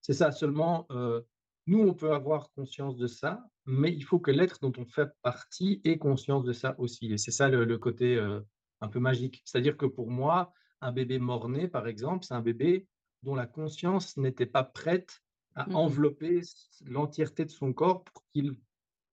C'est 0.00 0.14
ça, 0.14 0.32
seulement, 0.32 0.86
heu, 0.90 1.26
nous, 1.66 1.80
on 1.80 1.94
peut 1.94 2.12
avoir 2.12 2.50
conscience 2.52 2.96
de 2.96 3.06
ça, 3.06 3.44
mais 3.66 3.92
il 3.92 4.02
faut 4.04 4.20
que 4.20 4.30
l'être 4.30 4.60
dont 4.60 4.72
on 4.78 4.86
fait 4.86 5.08
partie 5.22 5.80
ait 5.84 5.98
conscience 5.98 6.44
de 6.44 6.52
ça 6.52 6.74
aussi 6.78 7.12
et 7.12 7.18
c'est 7.18 7.30
ça 7.32 7.48
le 7.48 7.64
le 7.64 7.78
côté, 7.78 8.16
heu, 8.16 8.44
un 8.80 8.88
peu 8.88 9.00
magique. 9.00 9.42
C'est-à-dire 9.44 9.76
que 9.76 9.86
pour 9.86 10.10
moi, 10.10 10.52
un 10.80 10.92
bébé 10.92 11.18
mort-né, 11.18 11.68
par 11.68 11.86
exemple, 11.88 12.24
c'est 12.24 12.34
un 12.34 12.40
bébé 12.42 12.88
dont 13.22 13.34
la 13.34 13.46
conscience 13.46 14.16
n'était 14.16 14.46
pas 14.46 14.64
prête 14.64 15.22
à 15.54 15.68
mmh, 15.68 15.76
envelopper 15.76 16.40
l'entièreté 16.86 17.44
de 17.44 17.50
son 17.50 17.72
corps 17.72 18.04
pour 18.04 18.24
qu'il 18.32 18.56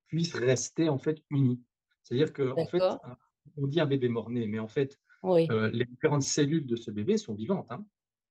puisse 0.07 0.33
rester, 0.35 0.89
en 0.89 0.99
fait, 0.99 1.23
uni. 1.29 1.63
C'est-à-dire 2.03 2.33
qu'en 2.33 2.65
fait, 2.65 2.85
d'accord. 2.85 2.99
un 3.03 3.17
on 3.57 3.67
dit 3.67 3.79
un 3.79 3.85
bébé 3.85 4.09
mort-né, 4.09 4.45
mais 4.47 4.59
en 4.59 4.67
fait, 4.67 4.99
Oui, 5.21 5.51
heu, 5.51 5.69
les 5.69 5.85
différentes 5.85 6.23
cellules 6.23 6.65
de 6.67 6.75
ce 6.75 6.91
bébé 6.91 7.17
sont 7.17 7.33
vivantes, 7.35 7.71
hein. 7.71 7.85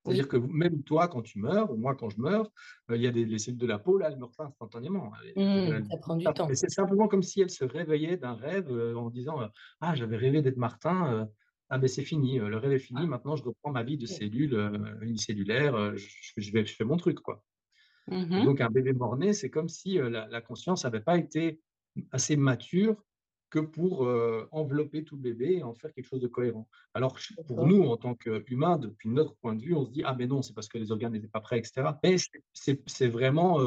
C'est-à-dire 0.05 0.27
oui, 0.27 0.29
que 0.29 0.37
même 0.37 0.83
toi, 0.83 1.09
quand 1.09 1.21
tu 1.21 1.39
meurs, 1.39 1.71
ou 1.71 1.75
moi, 1.77 1.95
quand 1.95 2.09
je 2.09 2.21
meurs, 2.21 2.51
heu, 2.89 2.95
il 2.95 3.01
y 3.01 3.07
a 3.07 3.11
des 3.11 3.25
les 3.25 3.39
cellules 3.39 3.59
de 3.59 3.67
la 3.67 3.79
peau, 3.79 3.97
là, 3.97 4.09
elles 4.09 4.17
meurent 4.19 4.35
pas 4.37 4.45
instantanément. 4.45 5.11
Mmh, 5.35 5.71
elles 5.71 5.83
ça 5.89 5.97
prend 5.97 6.17
du 6.17 6.33
temps. 6.33 6.49
mais 6.49 6.55
c'est 6.55 6.69
simplement 6.69 7.07
comme 7.07 7.23
si 7.23 7.41
elles 7.41 7.49
se 7.49 7.65
réveillaient 7.65 8.17
d'un 8.17 8.33
rêve, 8.35 8.69
heu, 8.71 8.97
en 8.97 9.09
disant, 9.09 9.49
«Ah, 9.81 9.95
j'avais 9.95 10.17
rêvé 10.17 10.41
d'être 10.41 10.57
Martin, 10.57 11.29
ah 11.69 11.77
beh, 11.79 11.87
c'est 11.89 12.03
fini, 12.03 12.39
heu, 12.39 12.49
le 12.49 12.57
rêve 12.57 12.73
est 12.73 12.79
fini, 12.79 13.07
maintenant 13.07 13.35
je 13.35 13.43
reprends 13.43 13.71
ma 13.71 13.83
vie 13.83 13.97
de 13.97 14.05
cellule, 14.07 14.53
heu, 14.55 14.71
unicellulaire, 15.03 15.75
heu, 15.77 15.95
je 15.97 16.07
je 16.37 16.51
vais 16.51 16.65
je 16.65 16.75
fais 16.75 16.85
mon 16.85 16.97
truc, 16.97 17.19
quoi». 17.21 17.43
Mmh 18.07 18.47
donc 18.47 18.61
un 18.61 18.69
bébé 18.69 18.93
mort-né, 18.93 19.33
c'est 19.33 19.49
comme 19.51 19.69
si, 19.69 19.95
la 19.95 20.27
la 20.27 20.41
conscience 20.41 20.83
n'avait 20.85 21.01
pas 21.01 21.17
été 21.17 21.61
assez 22.11 22.37
mature 22.37 23.03
que 23.51 23.59
pour, 23.59 24.01
envelopper 24.51 25.03
tout 25.05 25.15
le 25.17 25.23
bébé 25.23 25.57
et 25.59 25.63
en 25.63 25.73
faire 25.75 25.93
quelque 25.93 26.05
chose 26.07 26.21
de 26.21 26.27
cohérent. 26.27 26.67
Alors 26.95 27.23
pour 27.47 27.65
nous, 27.67 27.83
en 27.83 27.97
tant 27.97 28.15
qu'humains, 28.15 28.77
depuis 28.79 29.09
notre 29.09 29.35
point 29.37 29.55
de 29.55 29.61
vue, 29.63 29.75
on 29.75 29.85
se 29.85 29.91
dit: 29.91 30.03
«Ah 30.05 30.15
mais 30.17 30.27
non, 30.27 30.41
c'est 30.43 30.53
parce 30.55 30.67
que 30.69 30.77
les 30.79 30.91
organes 30.91 31.13
n'étaient 31.13 31.27
pas 31.29 31.41
prêts 31.41 31.59
et 31.59 31.63
cetera». 31.65 31.99
Mais 32.03 32.17
c'est 32.53 33.07
vraiment, 33.09 33.59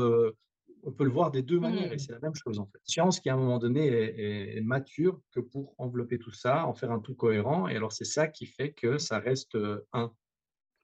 on 0.85 0.93
peut 0.93 1.05
le 1.05 1.11
voir 1.11 1.31
des 1.31 1.43
2 1.43 1.61
manières 1.61 1.93
et 1.93 1.97
Mmh. 1.97 1.99
c'est 1.99 2.13
la 2.13 2.21
même 2.21 2.35
chose, 2.35 2.59
en 2.59 2.67
fait. 2.67 2.79
Science 2.85 3.21
qui, 3.21 3.29
à 3.29 3.35
un 3.35 3.37
moment 3.37 3.59
donné, 3.59 3.87
est 3.87 4.61
mature 4.61 5.21
que 5.33 5.41
pour 5.41 5.75
envelopper 5.79 6.19
tout 6.19 6.33
ça, 6.33 6.67
en 6.67 6.75
faire 6.75 6.91
un 6.91 7.01
tout 7.01 7.15
cohérent 7.15 7.69
et 7.69 7.77
alors 7.77 7.93
c'est 7.93 8.05
ça 8.05 8.29
qui 8.29 8.47
fait 8.47 8.73
que 8.73 8.99
ça 8.99 9.19
reste, 9.19 9.55
heu, 9.55 9.87
un. 9.93 10.13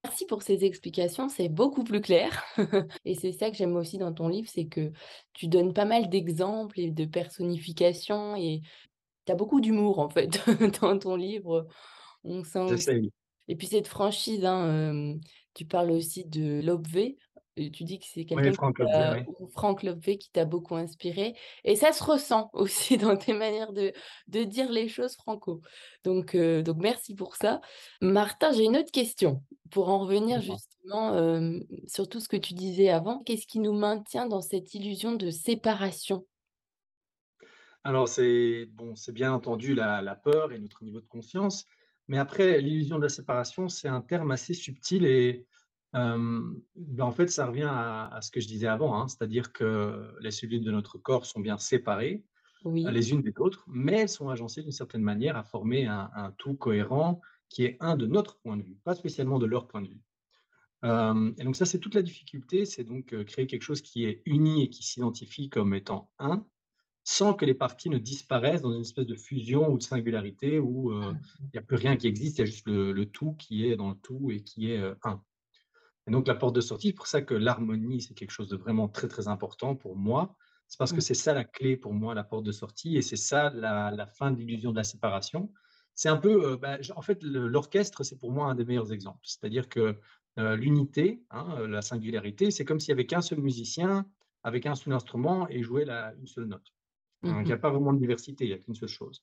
Merci 0.05 0.27
pour 0.27 0.43
ces 0.43 0.65
explications, 0.65 1.29
c'est 1.29 1.49
beaucoup 1.49 1.83
plus 1.83 2.01
clair 2.01 2.45
et 3.05 3.15
c'est 3.15 3.33
ça 3.33 3.51
que 3.51 3.57
j'aime 3.57 3.75
aussi 3.75 3.99
dans 3.99 4.13
ton 4.13 4.29
livre, 4.29 4.49
c'est 4.49 4.67
que 4.67 4.93
tu 5.33 5.49
donnes 5.49 5.73
pas 5.73 5.85
mal 5.85 6.09
d'exemples 6.09 6.79
et 6.79 6.93
de 6.93 7.05
personnifications 7.07 8.37
et 8.37 8.61
tu 9.25 9.33
as 9.33 9.35
beaucoup 9.35 9.61
d'humour, 9.61 9.99
en 9.99 10.09
fait, 10.09 10.41
dans 10.81 10.99
ton 10.99 11.17
livre. 11.17 11.67
On 12.23 12.45
sent 12.45 12.77
et 13.49 13.57
puis 13.57 13.67
cette 13.69 13.87
franchise, 13.87 14.45
hein, 14.45 14.91
hem, 14.91 15.21
tu 15.55 15.65
parles 15.65 15.91
aussi 15.91 16.25
de 16.25 16.61
Lobvé 16.63 17.17
et 17.57 17.71
tu 17.71 17.85
dis 17.85 17.99
que 17.99 18.05
c'est 18.07 18.25
quelqu'un 18.25 18.53
Franck 18.53 18.79
oui. 18.79 19.25
ou 19.41 19.49
Franck 19.49 19.83
Lobvé 19.83 20.19
qui 20.19 20.31
t'a 20.31 20.45
beaucoup 20.45 20.77
inspiré 20.77 21.35
et 21.65 21.75
ça 21.75 21.93
se 21.93 22.05
ressent 22.05 22.51
aussi 22.53 22.99
dans 22.99 23.17
tes 23.17 23.33
manières 23.33 23.73
de 23.73 23.93
de 24.29 24.45
dire 24.45 24.71
les 24.71 24.89
choses 24.89 25.15
franco. 25.17 25.63
Donc 26.05 26.35
heu, 26.35 26.63
donc 26.63 26.77
merci 26.79 27.15
pour 27.15 27.37
ça. 27.37 27.61
Martin, 28.01 28.53
j'ai 28.53 28.65
une 28.65 28.77
autre 28.77 28.93
question 28.93 29.43
pour 29.71 29.89
en 29.89 29.99
revenir 30.01 30.41
justement, 30.41 31.17
hem, 31.17 31.65
sur 31.87 32.09
tout 32.09 32.21
ce 32.21 32.29
que 32.29 32.37
tu 32.37 32.55
disais 32.55 32.91
avant. 32.91 33.23
Qu'est-ce 33.23 33.47
qui 33.47 33.59
nous 33.59 33.73
maintient 33.73 34.27
dans 34.27 34.43
cette 34.43 34.75
illusion 34.75 35.15
de 35.15 35.31
séparation? 35.31 36.27
Alors 37.85 38.09
c'est 38.09 38.67
bon, 38.73 38.95
c'est 38.97 39.13
bien 39.13 39.33
entendu 39.33 39.75
la 39.75 40.03
la 40.03 40.15
peur 40.15 40.53
et 40.53 40.59
notre 40.59 40.85
niveau 40.85 41.01
de 41.01 41.07
conscience, 41.07 41.65
mais 42.09 42.19
après 42.19 42.61
l'illusion 42.61 42.99
de 42.99 43.05
la 43.05 43.09
séparation, 43.09 43.69
c'est 43.69 43.89
un 43.89 44.03
terme 44.03 44.31
assez 44.31 44.53
subtil 44.53 45.07
et 45.07 45.47
bah, 46.77 47.05
en 47.07 47.13
fait, 47.13 47.29
ça 47.29 47.47
revient 47.47 47.63
à 47.69 48.07
à 48.09 48.21
ce 48.23 48.31
que 48.31 48.41
je 48.41 48.47
disais 48.49 48.67
avant, 48.67 48.95
hein, 49.01 49.09
c'est-à-dire 49.09 49.53
que 49.53 50.15
les 50.21 50.31
cellules 50.31 50.65
de 50.65 50.71
notre 50.73 50.99
corps 50.99 51.27
sont 51.27 51.41
bien 51.41 51.59
séparées, 51.59 52.25
Oui. 52.65 52.95
les 52.95 53.13
unes 53.13 53.23
des 53.23 53.33
autres, 53.39 53.65
mais 53.69 53.95
elles 54.03 54.09
sont 54.11 54.31
agencées 54.31 54.63
d'une 54.63 54.73
certaine 54.73 55.03
manière 55.03 55.37
à 55.37 55.45
former 55.45 55.87
un 55.87 56.11
un 56.15 56.33
tout 56.33 56.57
cohérent 56.57 57.21
qui 57.51 57.65
est 57.65 57.77
un 57.81 57.97
de 57.97 58.07
notre 58.07 58.41
point 58.41 58.57
de 58.59 58.63
vue, 58.65 58.79
pas 58.85 58.95
spécialement 58.97 59.39
de 59.41 59.47
leur 59.47 59.69
point 59.69 59.83
de 59.83 59.89
vue. 59.89 60.03
Et 61.39 61.45
donc 61.45 61.57
ça, 61.57 61.65
c'est 61.67 61.79
toute 61.81 61.95
la 61.95 62.03
difficulté, 62.03 62.65
c'est 62.65 62.85
donc, 62.85 63.13
heu, 63.13 63.25
créer 63.25 63.47
quelque 63.47 63.63
chose 63.63 63.83
qui 63.83 64.05
est 64.05 64.23
uni 64.27 64.63
et 64.65 64.71
qui 64.71 64.83
s'identifie 64.83 65.49
comme 65.49 65.75
étant 65.75 66.11
un, 66.19 66.47
sans 67.05 67.35
que 67.35 67.45
les 67.47 67.55
parties 67.55 67.91
ne 67.91 67.99
disparaissent 67.99 68.63
dans 68.63 68.73
une 68.75 68.83
espèce 68.83 69.07
de 69.07 69.17
fusion 69.17 69.71
ou 69.73 69.79
de 69.79 69.85
singularité 69.85 70.59
où, 70.61 70.93
heu, 70.93 71.15
il 71.55 71.57
y 71.57 71.59
a 71.59 71.63
plus 71.63 71.77
rien 71.77 71.97
qui 71.97 72.09
existe, 72.09 72.39
il 72.39 72.43
y 72.43 72.45
a 72.45 72.47
juste 72.47 72.67
le 72.69 72.93
le 72.93 73.07
tout 73.07 73.35
qui 73.35 73.67
est 73.67 73.77
dans 73.77 73.91
le 73.91 73.97
tout 73.97 74.31
et 74.33 74.43
qui 74.45 74.71
est, 74.73 74.79
heu, 74.81 74.97
un. 75.05 75.23
Et 76.09 76.11
donc 76.13 76.27
la 76.29 76.35
porte 76.35 76.55
de 76.55 76.61
sortie, 76.61 76.89
c'est 76.89 76.93
pour 76.95 77.07
ça 77.07 77.23
que 77.23 77.35
l'harmonie, 77.35 78.01
c'est 78.01 78.15
quelque 78.15 78.31
chose 78.31 78.49
de 78.49 78.57
vraiment 78.57 78.89
très, 78.89 79.09
très 79.09 79.29
important 79.29 79.75
pour 79.77 79.97
moi. 79.97 80.37
C'est 80.69 80.79
parce 80.79 80.93
que 80.93 81.01
Mmh. 81.01 81.03
c'est 81.03 81.15
ça 81.15 81.33
la 81.35 81.45
clé 81.45 81.77
pour 81.77 81.95
moi, 81.95 82.15
la 82.15 82.25
porte 82.25 82.45
de 82.45 82.53
sortie 82.53 82.97
et 82.97 83.03
c'est 83.03 83.17
ça 83.17 83.51
la 83.51 83.91
la 83.91 84.07
fin 84.07 84.31
de 84.33 84.39
l'illusion 84.39 84.71
de 84.73 84.77
la 84.77 84.85
séparation. 84.85 85.53
C'est 85.95 86.09
un 86.09 86.17
peu, 86.19 86.53
heu, 86.53 86.57
bah, 86.57 86.79
en 86.95 87.03
fait, 87.03 87.23
l'orchestre, 87.23 88.03
c'est 88.05 88.19
pour 88.19 88.31
moi 88.33 88.47
un 88.51 88.55
des 88.55 88.65
meilleurs 88.65 88.93
exemples. 88.93 89.21
C'est-à-dire 89.25 89.69
que, 89.69 89.99
heu, 90.39 90.55
l'unité, 90.57 91.25
hein, 91.31 91.57
heu, 91.61 91.67
la 91.67 91.83
singularité, 91.83 92.51
c'est 92.51 92.65
comme 92.65 92.81
s'il 92.81 92.91
y 92.91 92.93
avait 92.93 93.07
qu'un 93.07 93.23
seul 93.23 93.41
musicien 93.41 94.07
avec 94.43 94.67
un 94.67 94.75
seul 94.75 94.93
instrument 94.93 95.49
et 95.49 95.63
jouait 95.63 95.85
la 95.85 96.15
une 96.15 96.27
seule 96.27 96.45
note. 96.47 96.75
Mmh 97.23 97.43
Donc 97.43 97.49
il 97.49 97.53
y 97.53 97.53
mh. 97.53 97.57
a 97.57 97.59
pas 97.59 97.71
vraiment 97.71 97.93
de 97.93 97.99
diversité, 97.99 98.45
il 98.47 98.51
y 98.51 98.55
a 98.55 98.59
qu'une 98.59 98.75
seule 98.75 98.89
chose. 98.89 99.23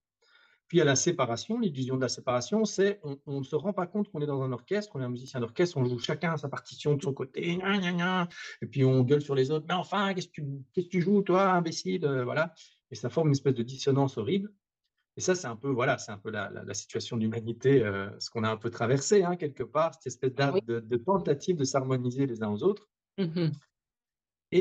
Puis 0.74 0.82
a 0.82 0.86
la 0.86 0.96
séparation, 0.96 1.60
l'illusion 1.60 1.98
de 1.98 2.02
la 2.02 2.10
séparation, 2.10 2.66
c'est 2.66 3.00
on 3.04 3.20
on 3.28 3.38
ne 3.42 3.44
se 3.44 3.56
rend 3.56 3.74
pas 3.74 3.86
compte 3.86 4.10
qu'on 4.10 4.22
est 4.22 4.26
dans 4.26 4.42
un 4.42 4.52
orchestre, 4.52 4.94
on 4.96 5.02
est 5.02 5.04
un 5.04 5.10
musicien 5.10 5.40
d'orchestre, 5.40 5.78
on 5.78 5.86
joue 5.86 6.00
chacun 6.00 6.36
sa 6.36 6.50
partition 6.50 6.96
de 6.96 7.02
son 7.04 7.14
côté, 7.14 7.58
gna 7.58 7.78
gna 7.78 7.92
gna, 7.94 8.28
et 8.60 8.66
puis 8.66 8.84
on 8.84 9.04
gueule 9.04 9.22
sur 9.22 9.36
les 9.36 9.52
autres: 9.52 9.68
«Mais 9.70 9.76
enfin, 9.76 10.16
qu'est-ce 10.16 10.30
que 10.30 10.32
tu 10.34 10.44
qu'est-ce 10.74 10.88
que 10.88 10.92
tu 10.92 11.02
joues 11.02 11.22
toi, 11.22 11.52
imbécile?» 11.52 12.04
heu, 12.06 12.24
voilà 12.24 12.56
et 12.90 12.96
ça 12.96 13.12
forme 13.12 13.28
une 13.28 13.34
espèce 13.34 13.54
de 13.54 13.62
dissonance 13.62 14.18
horrible 14.18 14.52
et 15.18 15.22
ça, 15.22 15.36
c'est 15.36 15.48
un 15.48 15.58
peu, 15.58 15.70
voilà, 15.70 15.98
c'est 16.00 16.12
un 16.14 16.20
peu 16.20 16.32
la 16.32 16.50
la 16.52 16.64
la 16.66 16.74
situation 16.76 17.18
d'humanité, 17.18 17.84
heu, 17.84 18.12
ce 18.20 18.30
qu'on 18.32 18.44
a 18.46 18.50
un 18.52 18.58
peu 18.58 18.70
traversé, 18.72 19.24
hein, 19.24 19.36
quelque 19.38 19.64
part, 19.64 19.94
cette 19.96 20.08
espèce 20.08 20.34
Oui. 20.50 20.62
de 20.68 20.80
de 20.82 20.98
tentative 20.98 21.58
de 21.58 21.66
s'harmoniser 21.66 22.28
les 22.28 22.44
uns 22.44 22.52
aux 22.52 22.64
autres 22.64 22.88
Mmh 23.18 23.26
mh. 23.36 23.64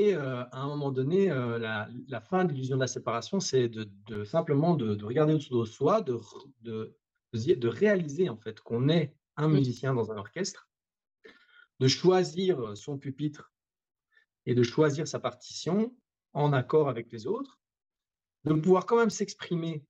Et 0.01 0.15
heu, 0.15 0.21
à 0.23 0.61
un 0.63 0.69
moment 0.69 0.91
donné, 0.93 1.31
heu, 1.31 1.59
la 1.59 1.89
la 2.09 2.21
fin 2.21 2.45
de 2.47 2.53
l'illusion 2.53 2.77
de 2.77 2.81
la 2.83 2.87
séparation, 2.89 3.41
c'est 3.41 3.69
de 3.69 3.85
de 4.07 4.25
simplement 4.25 4.75
de 4.77 4.95
de 4.95 5.05
regarder 5.05 5.35
autour 5.35 5.61
de 5.63 5.67
soi, 5.69 6.01
de 6.03 6.19
de 6.63 6.97
de 7.35 7.69
réaliser, 7.69 8.29
en 8.29 8.37
fait, 8.39 8.61
qu'on 8.61 8.89
est 8.89 9.17
un 9.37 9.49
musicien 9.49 9.95
dans 9.95 10.13
un 10.13 10.17
orchestre, 10.19 10.69
de 11.81 11.89
choisir, 11.89 12.77
son 12.77 12.99
pupitre 12.99 13.53
et 14.47 14.55
de 14.55 14.63
choisir 14.63 15.09
sa 15.09 15.21
partition 15.21 15.97
en 16.35 16.53
accord 16.53 16.89
avec 16.89 17.13
les 17.13 17.27
autres, 17.27 17.61
de 18.45 18.55
pouvoir 18.55 18.87
quand 18.87 18.99
même 18.99 19.11
s'exprimer, 19.11 19.87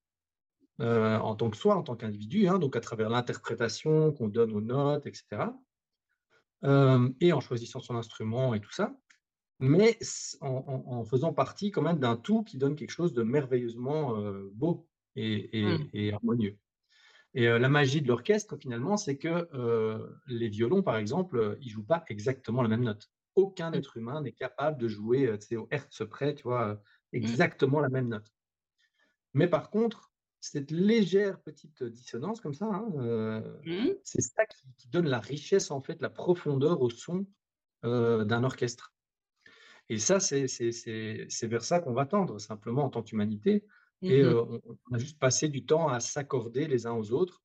en 0.81 1.37
tant 1.37 1.51
que 1.51 1.57
soi, 1.57 1.77
en 1.77 1.83
tant 1.85 1.97
qu'individu, 1.97 2.49
hein, 2.49 2.59
donc 2.61 2.77
à 2.77 2.81
travers 2.81 3.11
l'interprétation 3.11 4.13
qu'on 4.13 4.29
donne 4.29 4.53
aux 4.53 4.61
notes 4.63 5.07
et 5.07 5.15
cetera, 5.15 5.57
hem 6.63 7.15
et 7.21 7.33
en 7.33 7.41
choisissant 7.41 7.81
son 7.81 7.97
instrument 7.97 8.55
et 8.55 8.61
tout 8.61 8.73
ça. 8.73 8.97
Mais 9.61 9.99
en 10.41 10.49
en 10.67 10.93
en 10.99 11.05
faisant 11.05 11.33
partie 11.33 11.71
quand 11.71 11.83
même 11.83 11.99
d'un 11.99 12.17
tout 12.17 12.43
qui 12.43 12.57
donne 12.59 12.75
quelque 12.75 12.91
chose 12.91 13.13
de 13.13 13.23
merveilleusement, 13.23 14.17
heu, 14.19 14.51
beau 14.53 14.89
et 15.15 15.59
Mmh. 15.63 15.93
et 15.93 16.13
harmonieux. 16.13 16.59
Et 17.35 17.47
heu, 17.49 17.59
la 17.59 17.69
magie 17.71 18.03
de 18.03 18.09
l'orchestre 18.09 18.57
finalement, 18.59 18.97
c'est 18.99 19.19
que, 19.19 19.49
heu, 19.55 20.17
les 20.29 20.49
violons 20.49 20.83
par 20.83 20.97
exemple, 20.97 21.57
ils 21.61 21.71
jouent 21.71 21.85
pas 21.87 22.05
exactement 22.09 22.63
la 22.63 22.69
même 22.69 22.85
note. 22.85 23.09
Aucun 23.37 23.73
Mmh. 23.73 23.83
être 23.83 23.97
humain 23.99 24.23
n'est 24.23 24.33
capable 24.33 24.79
de 24.79 24.89
jouer, 24.89 25.29
au 25.57 25.69
hertz 25.71 26.03
près, 26.11 26.35
tu 26.35 26.45
vois, 26.45 26.69
heu, 26.75 26.79
Mmh. 27.23 27.43
exactement 27.43 27.81
la 27.81 27.89
même 27.91 28.09
note. 28.09 28.29
Mais 29.35 29.49
par 29.49 29.71
contre, 29.71 30.13
cette 30.41 30.71
légère 30.71 31.41
petite 31.43 31.83
dissonance 31.85 32.41
comme 32.41 32.55
ça, 32.55 32.67
hein, 32.67 33.43
c'est 34.03 34.21
ça 34.21 34.45
qui 34.47 34.67
qui 34.77 34.89
donne 34.89 35.09
la 35.09 35.21
richesse 35.21 35.71
en 35.71 35.81
fait, 35.81 36.03
la 36.03 36.11
profondeur 36.11 36.81
au 36.83 36.91
son, 36.91 37.27
d'un 37.83 38.45
orchestre. 38.45 38.95
Et 39.89 39.99
ça, 39.99 40.21
c'est 40.21 40.47
vers 41.47 41.65
ça 41.65 41.81
qu'on 41.81 41.93
va 41.93 42.07
tendre 42.07 42.39
simplement 42.39 42.85
en 42.85 42.91
tant 42.91 43.03
qu'humanité 43.03 43.65
Mmh 44.03 44.09
et 44.11 44.21
mh. 44.21 44.25
heu, 44.25 44.41
on 44.41 44.61
on 44.91 44.95
a 44.97 44.99
juste 44.99 45.19
passé 45.19 45.49
du 45.49 45.65
temps 45.65 45.89
à 45.89 46.01
s'accorder 46.01 46.67
les 46.67 46.87
uns 46.87 46.93
aux 46.93 47.13
autres 47.13 47.41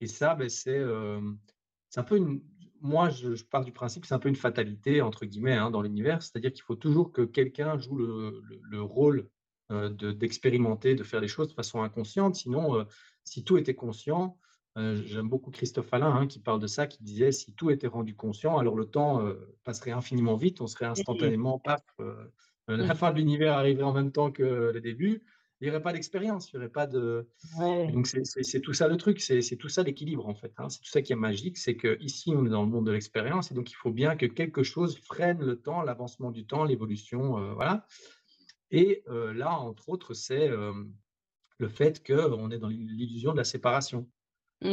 et 0.00 0.06
ça, 0.06 0.34
beh, 0.34 0.48
c'est, 0.48 0.78
un 0.82 2.02
peu 2.02 2.16
une 2.16 2.42
moi, 2.82 3.10
je 3.10 3.34
je 3.34 3.44
pars 3.44 3.62
du 3.62 3.72
principe 3.72 4.02
que 4.02 4.08
c'est 4.08 4.14
un 4.14 4.18
peu 4.18 4.30
une 4.30 4.36
«fatalité» 4.36 5.02
entre 5.02 5.26
guillemets, 5.26 5.56
hein, 5.56 5.70
dans 5.70 5.82
l'univers. 5.82 6.22
C'est-à-dire 6.22 6.50
qu'il 6.50 6.62
faut 6.62 6.76
toujours 6.76 7.12
que 7.12 7.20
quelqu'un 7.20 7.78
joue 7.78 7.96
le 7.96 8.40
le 8.48 8.60
le 8.62 8.82
rôle, 8.82 9.28
euh, 9.70 9.90
de 9.90 10.10
d'expérimenter, 10.12 10.94
de 10.94 11.04
faire 11.04 11.20
les 11.20 11.28
choses 11.28 11.48
de 11.48 11.52
façon 11.52 11.82
inconsciente. 11.82 12.36
Sinon, 12.36 12.86
si 13.24 13.44
tout 13.44 13.58
était 13.58 13.74
conscient, 13.74 14.38
j'aime 14.76 15.28
beaucoup 15.28 15.50
Christophe 15.50 15.92
Alain, 15.92 16.12
hein, 16.14 16.26
qui 16.26 16.40
parle 16.40 16.60
de 16.60 16.66
ça, 16.66 16.86
qui 16.86 17.02
disait: 17.02 17.32
«Si 17.32 17.54
tout 17.54 17.70
était 17.70 17.86
rendu 17.88 18.14
conscient, 18.16 18.58
alors 18.58 18.76
le 18.76 18.86
temps, 18.86 19.22
heu, 19.26 19.56
passerait 19.64 19.90
infiniment 19.92 20.36
vite, 20.36 20.60
on 20.60 20.66
serait 20.66 20.86
instantanément 20.86 21.58
paf, 21.58 21.82
heu, 22.00 22.32
la 22.68 22.94
fin 22.94 23.12
de 23.12 23.16
l'univers 23.18 23.54
arriverait 23.54 23.84
en 23.84 23.92
même 23.92 24.12
temps 24.12 24.30
que 24.32 24.42
le 24.72 24.80
début». 24.80 25.22
Il 25.62 25.66
y 25.68 25.70
aurait 25.70 25.82
pas 25.82 25.92
d'expérience, 25.92 26.50
il 26.50 26.54
y 26.54 26.58
aurait 26.58 26.70
pas 26.70 26.86
de 26.86 27.28
Ouais. 27.58 27.94
donc 27.94 28.06
c'est 28.06 28.60
tout 28.60 28.72
ça 28.74 28.88
le 28.88 28.96
truc, 28.96 29.20
c'est 29.20 29.56
tout 29.58 29.68
ça 29.68 29.82
l'équilibre 29.82 30.28
en 30.28 30.34
fait, 30.34 30.52
hein. 30.58 30.68
C'est 30.70 30.80
tout 30.80 30.88
ça 30.90 31.02
qui 31.02 31.12
est 31.12 31.16
magique, 31.16 31.58
c'est 31.58 31.76
qu'ici 31.76 32.32
on 32.36 32.46
est 32.46 32.50
dans 32.50 32.62
le 32.64 32.70
monde 32.70 32.86
de 32.86 32.92
l'expérience 32.92 33.50
et 33.52 33.54
donc 33.54 33.70
il 33.70 33.74
faut 33.74 33.92
bien 33.92 34.16
que 34.16 34.26
quelque 34.26 34.62
chose 34.62 34.98
freine 34.98 35.40
le 35.44 35.56
temps, 35.60 35.82
l'avancement 35.82 36.30
du 36.30 36.46
temps, 36.46 36.64
l'évolution, 36.64 37.54
voilà 37.54 37.86
et 38.70 39.04
là, 39.08 39.58
entre 39.58 39.88
autres, 39.90 40.14
c'est, 40.14 40.48
le 41.58 41.68
fait 41.68 42.06
qu'on 42.06 42.50
est 42.50 42.58
dans 42.58 42.68
l'il 42.68 42.86
l'illusion 42.96 43.32
de 43.32 43.38
la 43.38 43.44
séparation, 43.44 44.08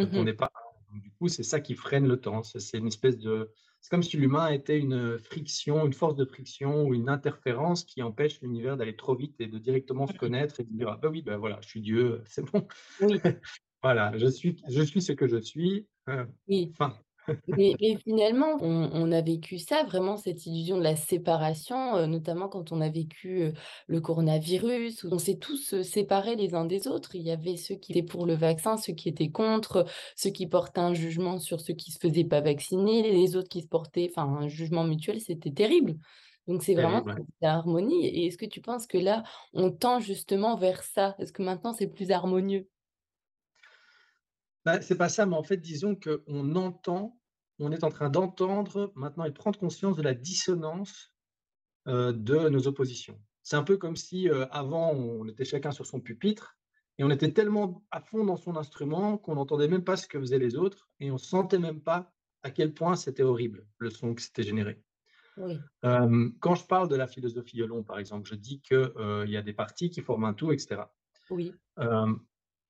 heu, 0.01 0.07
qu'on 0.07 0.23
Mmh 0.23 0.25
n'est 0.25 0.33
pas. 0.33 0.51
Donc 0.91 1.01
du 1.01 1.11
coup, 1.11 1.27
c'est 1.27 1.43
ça 1.43 1.59
qui 1.59 1.75
freine 1.75 2.07
le 2.07 2.19
temps. 2.19 2.43
C'est 2.43 2.77
une 2.77 2.88
espèce 2.88 3.17
de 3.17 3.51
c'est 3.81 3.89
comme 3.91 4.03
si 4.03 4.17
l'humain 4.17 4.49
était 4.49 4.77
une, 4.79 5.19
friction, 5.19 5.85
une 5.85 5.93
force 5.93 6.15
de 6.15 6.25
friction 6.25 6.85
ou 6.88 6.93
une 6.95 7.09
interférence 7.09 7.83
qui 7.85 8.01
empêche 8.01 8.41
l'univers 8.41 8.75
d'aller 8.77 8.95
trop 8.95 9.15
vite 9.15 9.39
et 9.39 9.47
de 9.47 9.57
directement 9.59 10.07
se 10.07 10.15
Mmh. 10.15 10.17
connaître 10.17 10.59
et 10.59 10.63
de 10.63 10.69
dire: 10.71 10.89
«Ah 10.89 10.97
bah 11.01 11.09
oui, 11.09 11.21
bah 11.21 11.38
voilà, 11.38 11.59
je 11.61 11.67
suis 11.69 11.81
Dieu, 11.81 12.23
c'est 12.27 12.43
bon». 12.51 12.67
Oui, 12.99 13.27
Voilà, 13.83 14.17
je 14.17 14.27
suis 14.27 14.55
je 14.69 14.81
suis 14.81 15.01
ce 15.01 15.11
que 15.13 15.27
je 15.27 15.38
suis, 15.38 15.88
heu, 16.09 16.27
oui. 16.47 16.77
fin. 16.77 16.99
Mais 17.47 17.75
mais 17.82 17.97
finalement, 18.03 18.57
on 18.61 18.89
on 18.93 19.11
a 19.11 19.21
vécu 19.21 19.57
ça, 19.57 19.84
vraiment 19.84 20.17
cette 20.17 20.45
illusion 20.45 20.78
de 20.78 20.84
la 20.84 20.95
séparation, 20.97 21.95
heu, 21.97 22.05
notamment 22.05 22.49
quand 22.49 22.71
on 22.73 22.82
a 22.82 22.89
vécu, 22.89 23.41
heu, 23.43 23.53
le 23.88 24.01
coronavirus, 24.01 25.03
où 25.05 25.09
on 25.13 25.17
s'est 25.19 25.38
tous, 25.38 25.73
heu, 25.73 25.84
séparés 25.84 26.36
les 26.36 26.55
uns 26.55 26.65
des 26.65 26.88
autres. 26.88 27.15
Il 27.15 27.21
y 27.23 27.32
avait 27.32 27.55
ceux 27.57 27.75
qui 27.75 27.93
étaient 27.93 28.03
pour 28.03 28.25
le 28.25 28.34
vaccin, 28.36 28.75
ceux 28.78 28.93
qui 28.93 29.07
étaient 29.09 29.32
contre, 29.32 29.86
ceux 30.17 30.30
qui 30.32 30.47
portaient 30.47 30.82
un 30.82 30.93
jugement 30.93 31.39
sur 31.39 31.61
ceux 31.61 31.73
qui 31.73 31.91
se 31.91 31.99
faisaient 31.99 32.25
pas 32.25 32.41
vacciner, 32.41 33.11
les 33.11 33.36
autres 33.38 33.49
qui 33.49 33.61
se 33.61 33.67
portaient 33.67 34.09
enfin, 34.11 34.23
un 34.28 34.47
jugement 34.49 34.84
mutuel, 34.84 35.21
c'était 35.21 35.51
terrible. 35.51 35.95
Donc 36.47 36.63
c'est 36.63 36.75
vraiment 36.75 37.01
ouais. 37.05 37.17
cette 37.17 37.25
harmonie 37.43 38.05
et 38.07 38.28
est-ce 38.28 38.38
que 38.38 38.45
tu 38.45 38.61
penses 38.61 38.88
que 38.88 38.97
là, 38.97 39.23
on 39.53 39.71
tend 39.71 39.99
justement 39.99 40.55
vers 40.57 40.84
ça? 40.84 41.15
Est-ce 41.19 41.32
que 41.34 41.43
maintenant 41.43 41.73
c'est 41.73 41.88
plus 41.88 42.11
harmonieux? 42.11 42.69
Bah, 44.65 44.82
c'est 44.82 44.97
pas 44.97 45.09
ça, 45.09 45.25
mais 45.25 45.36
en 45.36 45.43
fait, 45.43 45.57
disons 45.57 45.95
qu'on 45.95 46.55
entend 46.55 47.16
on 47.60 47.72
est 47.72 47.84
en 47.84 47.89
train 47.89 48.10
d'entendre 48.10 48.91
maintenant 48.95 49.26
et 49.26 49.30
de 49.30 49.36
prendre 49.36 49.60
conscience 49.60 49.97
de 49.97 50.01
la 50.03 50.14
dissonance 50.14 51.14
heu, 51.88 52.14
de 52.14 52.49
nos 52.49 52.68
oppositions. 52.68 53.22
C'est 53.43 53.55
un 53.55 53.64
peu 53.64 53.78
comme 53.78 53.95
si, 53.95 54.28
heu, 54.30 54.47
avant, 54.51 54.91
on 54.91 55.28
était 55.28 55.45
chacun 55.45 55.72
sur 55.72 55.86
son 55.86 56.01
pupitre 56.01 56.58
et 56.97 57.03
on 57.03 57.10
était 57.12 57.34
tellement 57.34 57.86
à 57.91 58.01
fond 58.01 58.26
dans 58.26 58.38
son 58.38 58.55
instrument 58.58 59.18
qu'on 59.18 59.36
n'entendait 59.36 59.68
même 59.68 59.84
pas 59.84 59.97
ce 59.97 60.08
que 60.08 60.20
faisaient 60.20 60.39
les 60.39 60.55
autres 60.58 60.89
et 60.99 61.12
on 61.12 61.18
sentait 61.18 61.60
même 61.60 61.82
pas 61.82 62.14
à 62.43 62.51
quel 62.51 62.74
point 62.74 62.95
c'était 62.95 63.24
horrible, 63.24 63.68
le 63.78 63.89
son 63.89 64.14
que 64.16 64.22
c'était 64.22 64.43
généré. 64.43 64.84
Oui, 65.36 65.70
Hem, 65.84 66.38
quand 66.39 66.55
je 66.55 66.66
parle 66.66 66.88
de 66.89 66.95
la 66.95 67.08
philosophie 67.08 67.58
Yolon, 67.58 67.84
par 67.84 67.99
exemple, 67.99 68.30
je 68.30 68.36
dis 68.36 68.62
que, 68.62 68.93
heu, 68.97 69.24
il 69.26 69.32
y 69.32 69.38
a 69.38 69.41
des 69.41 69.53
parties 69.53 69.89
qui 69.89 70.01
forment 70.01 70.26
un 70.26 70.34
tout 70.34 70.51
et 70.51 70.58
cetera. 70.60 70.95
oui. 71.30 71.60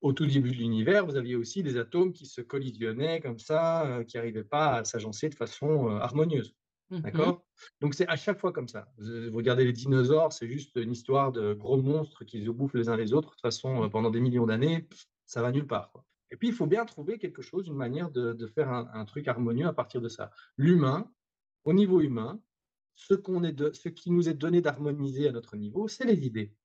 Au 0.08 0.14
tout 0.14 0.26
début 0.26 0.52
de 0.52 0.58
l'univers, 0.58 1.06
vous 1.06 1.16
aviez 1.18 1.36
aussi 1.36 1.64
des 1.64 1.78
atomes 1.78 2.14
qui 2.14 2.26
se 2.26 2.42
collisionnaient 2.42 3.20
comme 3.22 3.40
ça, 3.40 4.00
heu, 4.02 4.04
qui 4.04 4.18
n'arrivaient 4.18 4.44
pas 4.44 4.78
à 4.78 4.84
s'agencer 4.86 5.30
de 5.30 5.36
façon, 5.36 5.90
heu, 5.90 6.02
harmonieuse. 6.02 6.56
Mh. 6.90 7.04
D'accord? 7.04 7.46
Donc 7.82 7.94
c'est 7.94 8.08
à 8.08 8.16
chaque 8.16 8.40
fois 8.40 8.52
comme 8.52 8.68
ça. 8.68 8.88
Vous 8.98 9.30
vous 9.32 9.38
regardez 9.38 9.66
les 9.66 9.74
dinosaures, 9.74 10.34
c'est 10.34 10.48
juste 10.48 10.76
une 10.76 10.92
histoire 10.92 11.32
de 11.32 11.54
gros 11.54 11.82
monstres 11.82 12.24
qui 12.26 12.44
se 12.46 12.50
bouffent 12.50 12.74
les 12.76 12.90
uns 12.90 12.98
les 12.98 13.14
autres. 13.14 13.30
De 13.30 13.34
toute 13.34 13.42
façon, 13.42 13.84
heu, 13.86 13.90
pendant 13.90 14.10
des 14.12 14.20
millions 14.22 14.46
d'années, 14.48 14.88
ça 15.26 15.42
va 15.42 15.52
nulle 15.52 15.68
part, 15.68 15.92
quoi. 15.92 16.06
Et 16.32 16.36
puis 16.38 16.50
il 16.50 16.54
faut 16.54 16.68
bien 16.68 16.84
trouver 16.86 17.18
quelque 17.20 17.42
chose, 17.42 17.68
une 17.68 17.76
manière 17.76 18.12
de 18.12 18.34
de 18.34 18.48
faire 18.48 18.70
un 18.70 18.90
un 18.94 19.06
truc 19.06 19.28
harmonieux 19.28 19.68
à 19.68 19.74
partir 19.74 20.02
de 20.02 20.10
ça. 20.10 20.32
L'humain, 20.58 21.12
au 21.66 21.74
niveau 21.74 22.02
humain, 22.02 22.42
ce 22.96 23.14
qu'on 23.14 23.44
est 23.44 23.54
de 23.54 23.72
ce 23.74 23.90
qui 23.90 24.12
nous 24.12 24.30
est 24.30 24.34
donné 24.34 24.62
d'harmoniser 24.62 25.28
à 25.30 25.32
notre 25.32 25.56
niveau, 25.58 25.88
c'est 25.88 26.06
les 26.06 26.26
idées. 26.26 26.56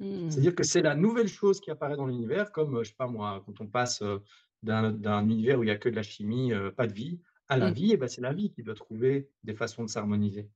Mmh. 0.00 0.30
C'est-à-dire 0.30 0.54
que 0.54 0.62
c'est 0.64 0.82
la 0.82 0.94
nouvelle 0.94 1.28
chose 1.28 1.60
qui 1.60 1.70
apparaît 1.70 1.96
dans 1.96 2.06
l'univers, 2.06 2.52
comme, 2.52 2.76
heu, 2.78 2.84
je 2.84 2.90
sais 2.90 2.94
pas 2.96 3.06
moi, 3.08 3.42
quand 3.46 3.60
on 3.60 3.66
passe, 3.68 4.02
heu, 4.02 4.22
d'un 4.62 4.92
d'un 4.92 5.24
univers 5.28 5.58
où 5.58 5.64
il 5.64 5.68
y 5.68 5.70
a 5.72 5.76
que 5.78 5.88
de 5.88 5.96
la 5.96 6.02
chimie, 6.02 6.52
heu, 6.52 6.72
pas 6.72 6.86
de 6.86 6.92
vie, 6.94 7.20
à 7.48 7.56
la 7.56 7.70
Mmh. 7.70 7.72
vie 7.72 7.92
et 7.92 7.96
bah, 7.96 8.08
c'est 8.08 8.20
la 8.20 8.32
vie 8.32 8.50
qui 8.52 8.62
doit 8.62 8.74
trouver 8.74 9.30
des 9.44 9.54
façons 9.54 9.84
de 9.84 9.90
s'harmoniser. 9.90 10.50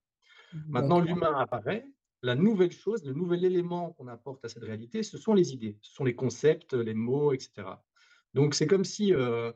Maintenant 0.73 1.01
D'accord. 1.01 1.01
l'humain 1.01 1.35
apparaît, 1.39 1.87
la 2.23 2.35
nouvelle 2.37 2.73
chose, 2.73 3.05
le 3.05 3.13
nouvel 3.15 3.45
élément 3.45 3.93
qu'on 3.93 4.09
apporte 4.09 4.45
à 4.45 4.49
cette 4.49 4.65
réalité, 4.65 5.03
ce 5.03 5.19
sont 5.19 5.35
les 5.35 5.53
idées, 5.55 5.79
ce 5.83 5.93
sont 5.95 6.05
les 6.05 6.15
concepts, 6.17 6.75
les 6.75 6.95
mots 6.95 7.33
et 7.33 7.39
cetera. 7.41 7.85
Donc 8.35 8.55
c'est 8.55 8.67
comme 8.67 8.85
si, 8.85 9.13
heu, 9.13 9.53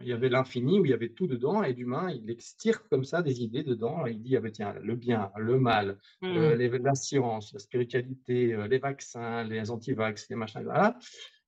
il 0.00 0.06
y 0.08 0.12
avait 0.12 0.28
l'infini 0.28 0.78
où 0.78 0.84
il 0.84 0.90
y 0.90 0.94
avait 0.94 1.08
tout 1.08 1.26
dedans 1.26 1.62
et 1.62 1.72
l'humain, 1.72 2.10
il 2.10 2.30
extirpe 2.30 2.86
comme 2.90 3.04
ça 3.04 3.22
des 3.22 3.40
idées 3.42 3.62
dedans 3.62 4.06
et 4.06 4.12
il 4.12 4.20
dit: 4.22 4.36
«Ah 4.36 4.40
bah 4.40 4.50
tiens, 4.50 4.74
le 4.80 4.94
bien, 4.94 5.30
le 5.36 5.58
mal, 5.58 5.96
Mmh. 6.22 6.56
les 6.56 6.68
la 6.68 6.94
science, 6.94 7.52
la 7.52 7.58
spiritualité, 7.60 8.52
heu, 8.54 8.66
les 8.66 8.78
vaccins, 8.78 9.42
les 9.44 9.70
antivax, 9.70 10.26
les 10.30 10.36
machins, 10.36 10.62
voilà 10.64 10.96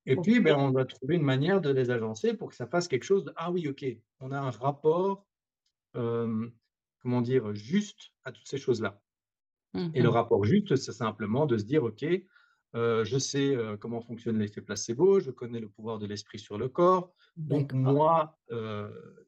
et 0.07 0.17
puis, 0.17 0.41
ben, 0.41 0.57
on 0.57 0.71
doit 0.73 0.85
trouver 0.87 1.15
une 1.17 1.23
manière 1.23 1.61
de 1.61 1.71
les 1.71 1.91
agencer 1.91 2.35
pour 2.35 2.49
que 2.51 2.57
ça 2.57 2.67
fasse 2.67 2.89
quelque 2.89 3.05
chose 3.05 3.25
de: 3.25 3.33
«Ah 3.37 3.51
oui, 3.53 3.69
OK, 3.69 3.85
on 4.21 4.33
a 4.33 4.39
un 4.39 4.51
rapport, 4.51 5.25
comment 7.03 7.21
dire? 7.23 7.55
Juste 7.55 8.11
à 8.25 8.33
toutes 8.33 8.49
ces 8.49 8.57
choses-là». 8.59 8.99
Mmh 9.75 9.93
Et 9.95 10.03
le 10.03 10.09
mh. 10.09 10.11
rapport 10.11 10.45
juste, 10.45 10.77
c'est 10.77 10.93
simplement 10.93 11.47
de 11.47 11.59
se 11.59 11.65
dire: 11.65 11.83
«OK, 11.85 12.05
je 12.75 13.19
sais, 13.19 13.57
comment 13.81 14.01
fonctionne 14.01 14.39
l'effet 14.39 14.63
placebo, 14.63 15.21
je 15.21 15.31
connais 15.31 15.61
le 15.61 15.69
pouvoir 15.69 15.99
de 15.99 16.07
l'esprit 16.07 16.39
sur 16.39 16.59
le 16.59 16.69
corps. 16.69 17.15
Donc 17.37 17.73
moi, 17.73 18.39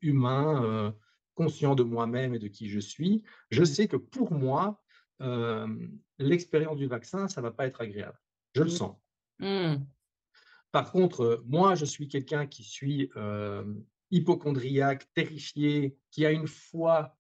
humain, 0.01 0.95
conscient 1.35 1.75
de 1.75 1.83
moi-même 1.83 2.35
et 2.35 2.39
de 2.39 2.49
qui 2.49 2.69
je 2.69 2.79
suis, 2.81 3.23
je 3.51 3.63
Mmh. 3.63 3.67
sais 3.67 3.89
que 3.89 3.97
pour 3.97 4.33
moi, 4.33 4.83
l'expérience 6.19 6.79
du 6.79 6.87
vaccin, 6.87 7.29
ça 7.29 7.41
va 7.41 7.51
pas 7.51 7.67
être 7.67 7.81
agréable. 7.81 8.19
Je 8.55 8.63
le 8.63 8.67
Mmh. 8.69 8.71
sens. 8.71 8.97
Mmh. 9.41 9.75
Par 10.73 10.91
contre, 10.93 11.43
moi, 11.47 11.75
je 11.75 11.85
suis 11.85 12.09
quelqu'un 12.09 12.47
qui 12.47 12.63
suis, 12.65 13.11
hem, 13.17 13.85
hypocondriaque, 14.11 15.13
terrifié, 15.13 15.99
qui 16.11 16.25
a 16.25 16.31
une 16.31 16.47
foi, 16.47 17.17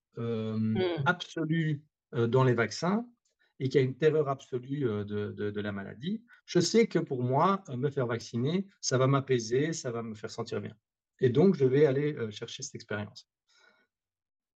absolue, 1.06 1.84
dans 2.12 2.44
les 2.44 2.54
vaccins 2.54 3.04
et 3.60 3.68
qui 3.68 3.78
a 3.78 3.80
une 3.82 3.96
terreur 3.96 4.28
absolue, 4.28 4.80
de 4.84 5.04
de 5.32 5.50
de 5.50 5.60
la 5.60 5.72
maladie. 5.72 6.24
Je 6.46 6.60
sais 6.60 6.86
que 6.88 6.98
pour 6.98 7.22
moi, 7.22 7.64
heu, 7.68 7.76
me 7.76 7.90
faire 7.90 8.06
vacciner, 8.06 8.68
ça 8.80 8.98
va 8.98 9.06
m'apaiser, 9.06 9.72
ça 9.72 9.90
va 9.92 10.02
me 10.02 10.14
faire 10.14 10.30
sentir 10.30 10.60
bien 10.60 10.76
et 11.20 11.30
donc 11.30 11.54
je 11.54 11.64
vais 11.64 11.86
aller, 11.86 12.16
chercher 12.32 12.62
cette 12.64 12.74
expérience 12.74 13.28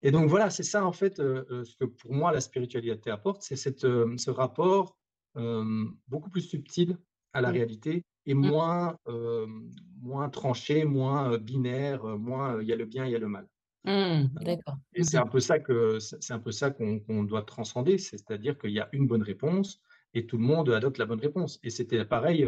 et 0.02 0.10
donc 0.12 0.28
voilà, 0.28 0.50
c'est 0.50 0.62
ça 0.62 0.84
en 0.86 0.92
fait, 0.92 1.16
ce 1.16 1.74
que 1.76 1.84
pour 1.84 2.12
moi 2.12 2.30
la 2.32 2.40
spiritualité 2.40 3.10
apporte, 3.10 3.42
c'est 3.42 3.56
ce 3.56 4.30
rapport, 4.30 4.98
beaucoup 6.06 6.30
plus 6.30 6.42
subtil 6.42 6.98
à 7.32 7.40
la 7.40 7.50
Mmh. 7.50 7.58
réalité 7.58 8.04
et 8.26 8.34
Mmh. 8.42 8.50
moins, 8.50 8.96
moins 10.00 10.28
tranché, 10.28 10.84
moins, 10.84 11.36
binaire, 11.38 12.04
moins, 12.18 12.60
il 12.62 12.68
y 12.68 12.72
a 12.72 12.76
le 12.76 12.84
bien, 12.86 13.06
il 13.06 13.12
y 13.12 13.16
a 13.16 13.18
le 13.18 13.28
mal. 13.28 13.48
Mmh. 13.84 14.28
Heu 14.36 14.42
D'accord. 14.44 14.78
et 14.94 15.04
Mmh 15.04 15.04
c'est 15.04 15.18
mh. 15.18 15.18
un 15.18 15.26
peu 15.26 15.40
ça 15.40 15.58
que 15.60 15.98
c'est 16.00 16.32
un 16.32 16.38
peu 16.40 16.50
ça 16.50 16.70
qu'on 16.70 17.24
doit 17.24 17.42
transcender, 17.42 17.98
c'est-à-dire 17.98 18.58
qu'il 18.58 18.70
y 18.72 18.80
a 18.80 18.88
une 18.92 19.06
bonne 19.06 19.22
réponse 19.22 19.80
et 20.14 20.26
tout 20.26 20.38
le 20.38 20.44
monde 20.44 20.70
adopte 20.70 20.98
la 20.98 21.06
bonne 21.06 21.20
réponse 21.20 21.60
et 21.62 21.70
c'était 21.70 22.04
pareil, 22.06 22.46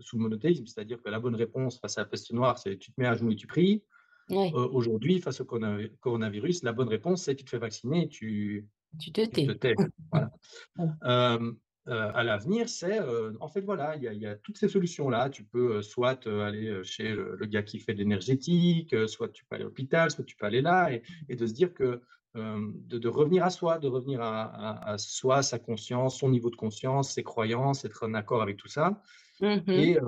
sous 0.00 0.16
le 0.16 0.22
monothéisme, 0.22 0.66
c'est-à-dire 0.66 1.02
que 1.02 1.10
la 1.10 1.20
bonne 1.20 1.34
réponse 1.34 1.78
face 1.80 1.98
à 1.98 2.02
la 2.02 2.06
peste 2.06 2.32
noire, 2.32 2.58
c'est 2.58 2.78
tu 2.78 2.92
te 2.92 3.00
mets 3.00 3.06
à 3.08 3.14
genoux 3.16 3.32
et 3.32 3.36
tu 3.36 3.46
pries. 3.46 3.84
Aujourd'hui, 4.52 5.20
face 5.20 5.40
au 5.42 5.46
corona 5.46 5.78
coronavirus, 6.00 6.64
la 6.64 6.72
bonne 6.74 6.88
réponse, 6.88 7.24
c'est 7.24 7.36
tu 7.36 7.44
te 7.44 7.50
fais 7.50 7.58
vacciner 7.58 8.04
et 8.04 8.08
tu 8.08 8.68
tu 8.98 9.12
te 9.12 9.22
tu 9.26 9.42
te 9.42 9.52
tais. 9.52 9.82
Voilà. 10.12 10.30
Heu, 11.88 11.92
à 12.14 12.22
l'avenir, 12.22 12.68
c'est, 12.68 13.00
heu, 13.00 13.36
en 13.40 13.48
fait, 13.48 13.62
voilà, 13.62 13.96
il 13.96 14.02
y 14.02 14.08
a 14.08 14.12
il 14.12 14.20
y 14.20 14.26
a 14.26 14.36
toutes 14.36 14.58
ces 14.58 14.68
solutions-là. 14.68 15.30
Tu 15.30 15.44
peux, 15.44 15.76
heu, 15.78 15.82
soit, 15.82 16.26
aller, 16.26 16.82
chez 16.84 17.14
le 17.14 17.36
le 17.36 17.46
gars 17.46 17.62
qui 17.62 17.78
fait 17.78 17.94
de 17.94 17.98
l'énergétique, 17.98 18.94
soit 19.08 19.28
tu 19.30 19.44
peux 19.44 19.54
aller 19.56 19.64
à 19.64 19.66
l'hôpital, 19.66 20.10
soit 20.10 20.24
tu 20.24 20.36
peux 20.36 20.46
aller 20.46 20.60
là 20.60 20.92
et 20.92 21.02
et 21.28 21.36
de 21.36 21.46
se 21.46 21.54
dire 21.54 21.72
que, 21.74 22.00
de 22.34 22.98
de 22.98 23.08
revenir 23.08 23.44
à 23.44 23.50
soi, 23.50 23.78
de 23.78 23.88
revenir 23.88 24.20
à 24.20 24.42
à 24.44 24.92
à 24.92 24.98
soi, 24.98 25.42
sa 25.42 25.58
conscience, 25.58 26.18
son 26.18 26.28
niveau 26.30 26.50
de 26.50 26.56
conscience, 26.56 27.12
ses 27.14 27.22
croyances, 27.22 27.84
être 27.84 28.04
en 28.06 28.12
accord 28.14 28.42
avec 28.42 28.56
tout 28.58 28.68
ça 28.68 28.98
Mmh 29.40 29.62
mh. 29.66 29.90
et 29.90 29.98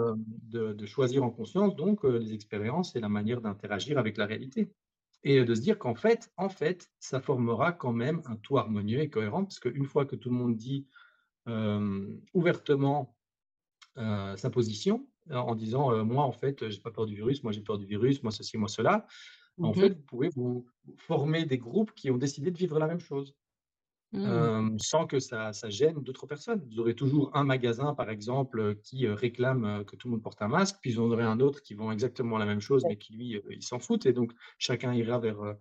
de 0.54 0.72
de 0.74 0.86
choisir 0.86 1.24
en 1.24 1.30
conscience 1.30 1.76
donc, 1.76 2.04
les 2.04 2.34
expériences 2.34 2.96
et 2.96 3.00
la 3.00 3.08
manière 3.10 3.40
d'interagir 3.42 3.98
avec 3.98 4.16
la 4.18 4.26
réalité. 4.26 4.72
Et 5.24 5.44
de 5.44 5.54
se 5.54 5.60
dire 5.62 5.78
qu'en 5.78 5.94
fait 5.96 6.30
en 6.36 6.48
fait, 6.50 6.88
ça 7.00 7.20
formera 7.20 7.72
quand 7.72 7.92
même 7.92 8.22
un 8.26 8.36
tout 8.36 8.58
harmonieux 8.58 9.00
et 9.00 9.10
cohérent 9.10 9.44
parce 9.44 9.60
qu'une 9.60 9.86
fois 9.86 10.06
que 10.06 10.16
tout 10.16 10.30
le 10.30 10.36
monde 10.36 10.56
dit, 10.56 10.86
ouvertement, 12.34 13.16
heu, 13.98 14.36
sa 14.36 14.50
position, 14.50 15.08
en 15.30 15.54
disant, 15.54 16.04
«Moi 16.04 16.24
en 16.24 16.32
fait, 16.32 16.68
j'ai 16.70 16.80
pas 16.80 16.90
peur 16.90 17.06
du 17.06 17.14
virus, 17.16 17.42
moi 17.42 17.52
j'ai 17.52 17.62
peur 17.62 17.78
du 17.78 17.86
virus, 17.86 18.22
moi 18.22 18.32
ceci, 18.32 18.58
moi 18.58 18.68
cela». 18.68 19.06
En 19.60 19.72
Mmh 19.72 19.74
fait, 19.74 19.90
vous 19.90 20.02
pouvez 20.02 20.30
vous 20.30 20.66
former 20.98 21.44
des 21.44 21.58
groupes 21.58 21.92
qui 21.94 22.10
ont 22.10 22.18
décidé 22.18 22.50
de 22.50 22.58
vivre 22.58 22.78
la 22.78 22.86
même 22.88 23.00
chose. 23.00 23.36
Mmh. 24.14 24.76
sans 24.78 25.06
que 25.06 25.20
ça 25.20 25.54
ça 25.54 25.70
gêne 25.70 26.02
d'autres 26.02 26.26
personnes. 26.26 26.62
Vous 26.70 26.78
aurez 26.80 26.94
toujours 26.94 27.30
un 27.34 27.44
magasin, 27.44 27.94
par 27.94 28.10
exemple, 28.10 28.76
qui, 28.82 29.06
réclame, 29.08 29.84
que 29.86 29.96
tout 29.96 30.08
le 30.08 30.12
monde 30.12 30.22
porte 30.22 30.42
un 30.42 30.48
masque, 30.48 30.76
puis 30.82 30.92
vous 30.92 31.00
en 31.02 31.10
aurez 31.10 31.24
un 31.24 31.40
autre 31.40 31.62
qui 31.62 31.72
vend 31.74 31.90
exactement 31.90 32.36
la 32.36 32.44
même 32.44 32.60
chose, 32.60 32.84
mais 32.86 32.98
qui 32.98 33.14
lui, 33.14 33.40
il 33.50 33.62
s'en 33.62 33.78
fout 33.78 34.04
et 34.04 34.12
donc 34.12 34.32
chacun 34.58 34.92
ira 34.92 35.18
vers, 35.18 35.56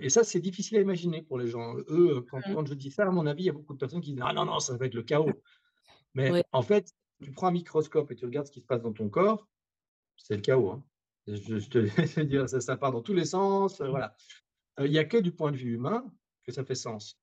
et 0.00 0.10
ça, 0.10 0.22
c'est 0.24 0.40
difficile 0.40 0.78
à 0.78 0.80
imaginer 0.82 1.22
pour 1.22 1.38
les 1.38 1.46
gens. 1.48 1.74
Eux, 1.88 2.22
quand 2.30 2.40
Mmh. 2.46 2.54
quand 2.54 2.66
je 2.66 2.74
dis 2.74 2.90
ça, 2.90 3.04
à 3.06 3.10
mon 3.10 3.26
avis, 3.26 3.44
il 3.44 3.46
y 3.46 3.50
a 3.50 3.52
beaucoup 3.52 3.72
de 3.74 3.78
personnes 3.78 4.00
qui 4.02 4.12
disent: 4.12 4.22
«Ah 4.26 4.32
non, 4.34 4.44
non, 4.44 4.60
ça 4.60 4.76
va 4.76 4.86
être 4.86 4.94
le 4.94 5.02
chaos». 5.02 5.42
Mais 6.14 6.36
en 6.52 6.62
fait, 6.62 6.92
tu 7.22 7.32
prends 7.32 7.48
un 7.48 7.52
microscope 7.52 8.10
et 8.12 8.16
tu 8.16 8.26
regardes 8.26 8.46
ce 8.48 8.52
qui 8.52 8.60
se 8.60 8.66
passe 8.66 8.82
dans 8.82 8.92
ton 8.92 9.08
corps, 9.10 9.48
c'est 10.16 10.36
le 10.36 10.42
chaos, 10.42 10.70
hein. 10.70 10.84
Je 11.28 11.58
je 11.60 11.68
te 11.70 11.78
veux 12.20 12.24
dire, 12.26 12.48
ça 12.48 12.60
ça 12.60 12.76
part 12.76 12.92
dans 12.92 13.02
tous 13.02 13.14
les 13.14 13.26
sens, 13.26 13.80
voilà. 13.82 14.16
Il 14.80 14.92
y 14.92 14.98
a 14.98 15.04
que 15.04 15.18
du 15.18 15.32
point 15.32 15.52
de 15.52 15.56
vue 15.58 15.74
humain 15.74 16.04
que 16.44 16.52
ça 16.52 16.64
fait 16.64 16.74
sens. 16.76 17.20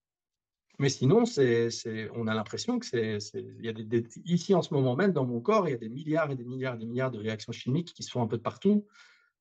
Mais 0.79 0.89
sinon, 0.89 1.25
c'est 1.25 1.69
c'est 1.71 2.09
on 2.15 2.27
a 2.27 2.33
l'impression 2.33 2.79
que 2.79 2.85
c'est 2.85 3.19
c'est 3.19 3.41
il 3.59 3.65
y 3.65 3.69
a 3.69 3.73
des 3.73 3.83
des 3.85 4.07
ici, 4.25 4.55
en 4.55 4.61
ce 4.61 4.73
moment 4.73 4.95
même, 4.95 5.11
dans 5.13 5.25
mon 5.25 5.41
corps, 5.41 5.67
il 5.67 5.71
y 5.71 5.73
a 5.73 5.77
des 5.77 5.89
milliards 5.89 6.31
et 6.31 6.35
des 6.35 6.45
milliards 6.45 6.75
et 6.75 6.77
des 6.79 6.85
milliards 6.85 7.11
de 7.11 7.19
réactions 7.19 7.51
chimiques 7.51 7.93
qui 7.93 8.03
se 8.03 8.11
font 8.11 8.21
un 8.21 8.27
peu 8.27 8.37
de 8.37 8.41
partout. 8.43 8.87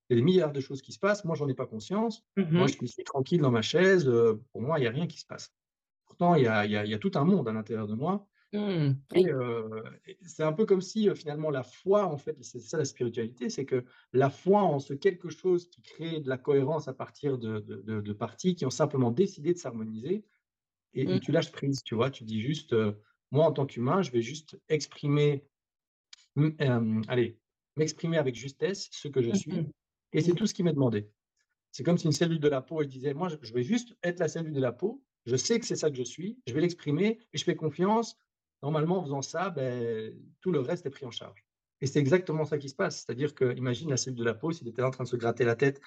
Il 0.09 0.13
y 0.15 0.17
a 0.17 0.21
des 0.21 0.25
milliards 0.25 0.51
de 0.53 0.59
choses 0.59 0.81
qui 0.81 0.91
se 0.93 0.99
passent. 0.99 1.25
Moi, 1.25 1.35
j'en 1.35 1.47
ai 1.49 1.53
pas 1.55 1.67
conscience. 1.67 2.23
Mmh 2.37 2.55
Moi, 2.55 2.67
je 2.67 2.85
suis 2.87 3.03
tranquille 3.03 3.41
dans 3.41 3.51
ma 3.51 3.61
chaise, 3.61 4.07
heu, 4.07 4.43
pour 4.51 4.61
moi, 4.61 4.79
il 4.79 4.83
y 4.83 4.87
a 4.87 4.91
rien 4.91 5.07
qui 5.07 5.19
se 5.19 5.25
passe. 5.25 5.53
Pourtant, 6.05 6.35
il 6.35 6.43
y 6.43 6.47
a 6.47 6.65
il 6.65 6.71
y 6.71 6.77
a 6.77 6.85
il 6.85 6.91
y 6.91 6.93
a 6.95 6.99
tout 6.99 7.11
un 7.15 7.25
monde 7.25 7.47
à 7.49 7.53
l'intérieur 7.53 7.87
de 7.87 7.95
moi 7.95 8.27
Mmh. 8.53 8.95
et 9.13 9.27
et 10.07 10.17
c'est 10.25 10.43
un 10.43 10.53
peu 10.53 10.65
comme 10.65 10.81
si, 10.81 11.07
heu, 11.09 11.15
finalement, 11.15 11.49
la 11.49 11.63
foi, 11.63 12.05
en 12.05 12.17
fait, 12.17 12.37
c'est 12.43 12.59
ça 12.59 12.77
la 12.77 12.85
spiritualité, 12.85 13.49
c'est 13.49 13.65
que 13.65 13.85
la 14.13 14.29
foi 14.29 14.61
en 14.63 14.79
ce 14.79 14.93
quelque 14.93 15.29
chose 15.29 15.69
qui 15.69 15.81
crée 15.81 16.19
de 16.21 16.29
la 16.29 16.37
cohérence 16.37 16.87
à 16.87 16.93
partir 16.93 17.37
de 17.37 17.59
de 17.59 17.77
de 17.81 18.01
de 18.01 18.13
parties 18.13 18.55
qui 18.55 18.65
ont 18.65 18.69
simplement 18.69 19.11
décidé 19.11 19.53
de 19.53 19.59
s'harmoniser 19.59 20.25
et 20.93 21.03
Mmh. 21.05 21.17
et 21.17 21.21
tu 21.21 21.31
lâches 21.33 21.51
prise, 21.53 21.83
tu 21.83 21.95
vois? 21.95 22.11
Tu 22.11 22.23
dis 22.25 22.41
juste, 22.41 22.75
«Moi, 23.31 23.45
en 23.45 23.53
tant 23.53 23.65
qu'humain, 23.67 24.01
je 24.03 24.11
vais 24.11 24.21
juste 24.23 24.59
exprimer, 24.69 25.47
allez, 27.07 27.39
m'exprimer 27.75 28.17
avec 28.17 28.35
justesse 28.35 28.89
ce 28.91 29.07
que 29.07 29.21
je 29.21 29.31
suis. 29.31 29.69
Et 30.13 30.21
c'est 30.21 30.33
Mmh. 30.33 30.35
tout 30.35 30.47
ce 30.47 30.53
qui 30.53 30.63
m'est 30.63 30.73
demandé». 30.73 31.11
C'est 31.71 31.83
comme 31.83 31.97
si 31.99 32.05
une 32.07 32.13
cellule 32.13 32.39
de 32.41 32.49
la 32.49 32.61
peau, 32.61 32.81
elle 32.81 32.87
disait: 32.89 33.13
«Moi, 33.15 33.29
je 33.41 33.53
vais 33.53 33.63
juste 33.63 33.95
être 34.03 34.19
la 34.19 34.27
cellule 34.29 34.53
de 34.53 34.61
la 34.61 34.73
peau. 34.73 35.03
Je 35.25 35.35
sais 35.37 35.59
que 35.59 35.65
c'est 35.67 35.75
ça 35.77 35.89
que 35.91 35.97
je 35.97 36.03
suis, 36.03 36.41
je 36.47 36.53
vais 36.53 36.61
l'exprimer 36.61 37.19
et 37.33 37.37
je 37.39 37.43
fais 37.45 37.55
confiance. 37.55 38.17
Normalement, 38.63 38.99
en 38.99 39.03
faisant 39.03 39.21
ça, 39.23 39.49
beh, 39.51 40.15
tout 40.41 40.51
le 40.51 40.59
reste 40.61 40.85
est 40.87 40.89
pris 40.91 41.05
en 41.07 41.11
charge» 41.11 41.45
et 41.81 41.87
c'est 41.87 41.99
exactement 41.99 42.45
ça 42.45 42.57
qui 42.59 42.69
se 42.69 42.75
passe. 42.75 42.97
C'est-à-dire 43.05 43.35
que, 43.35 43.55
imagine 43.57 43.89
la 43.91 43.97
cellule 43.97 44.19
de 44.19 44.23
la 44.25 44.33
peau, 44.35 44.51
s'il 44.53 44.67
était 44.69 44.83
en 44.83 44.91
train 44.91 45.03
de 45.05 45.09
se 45.09 45.15
gratter 45.17 45.45
la 45.45 45.55
tête: 45.55 45.81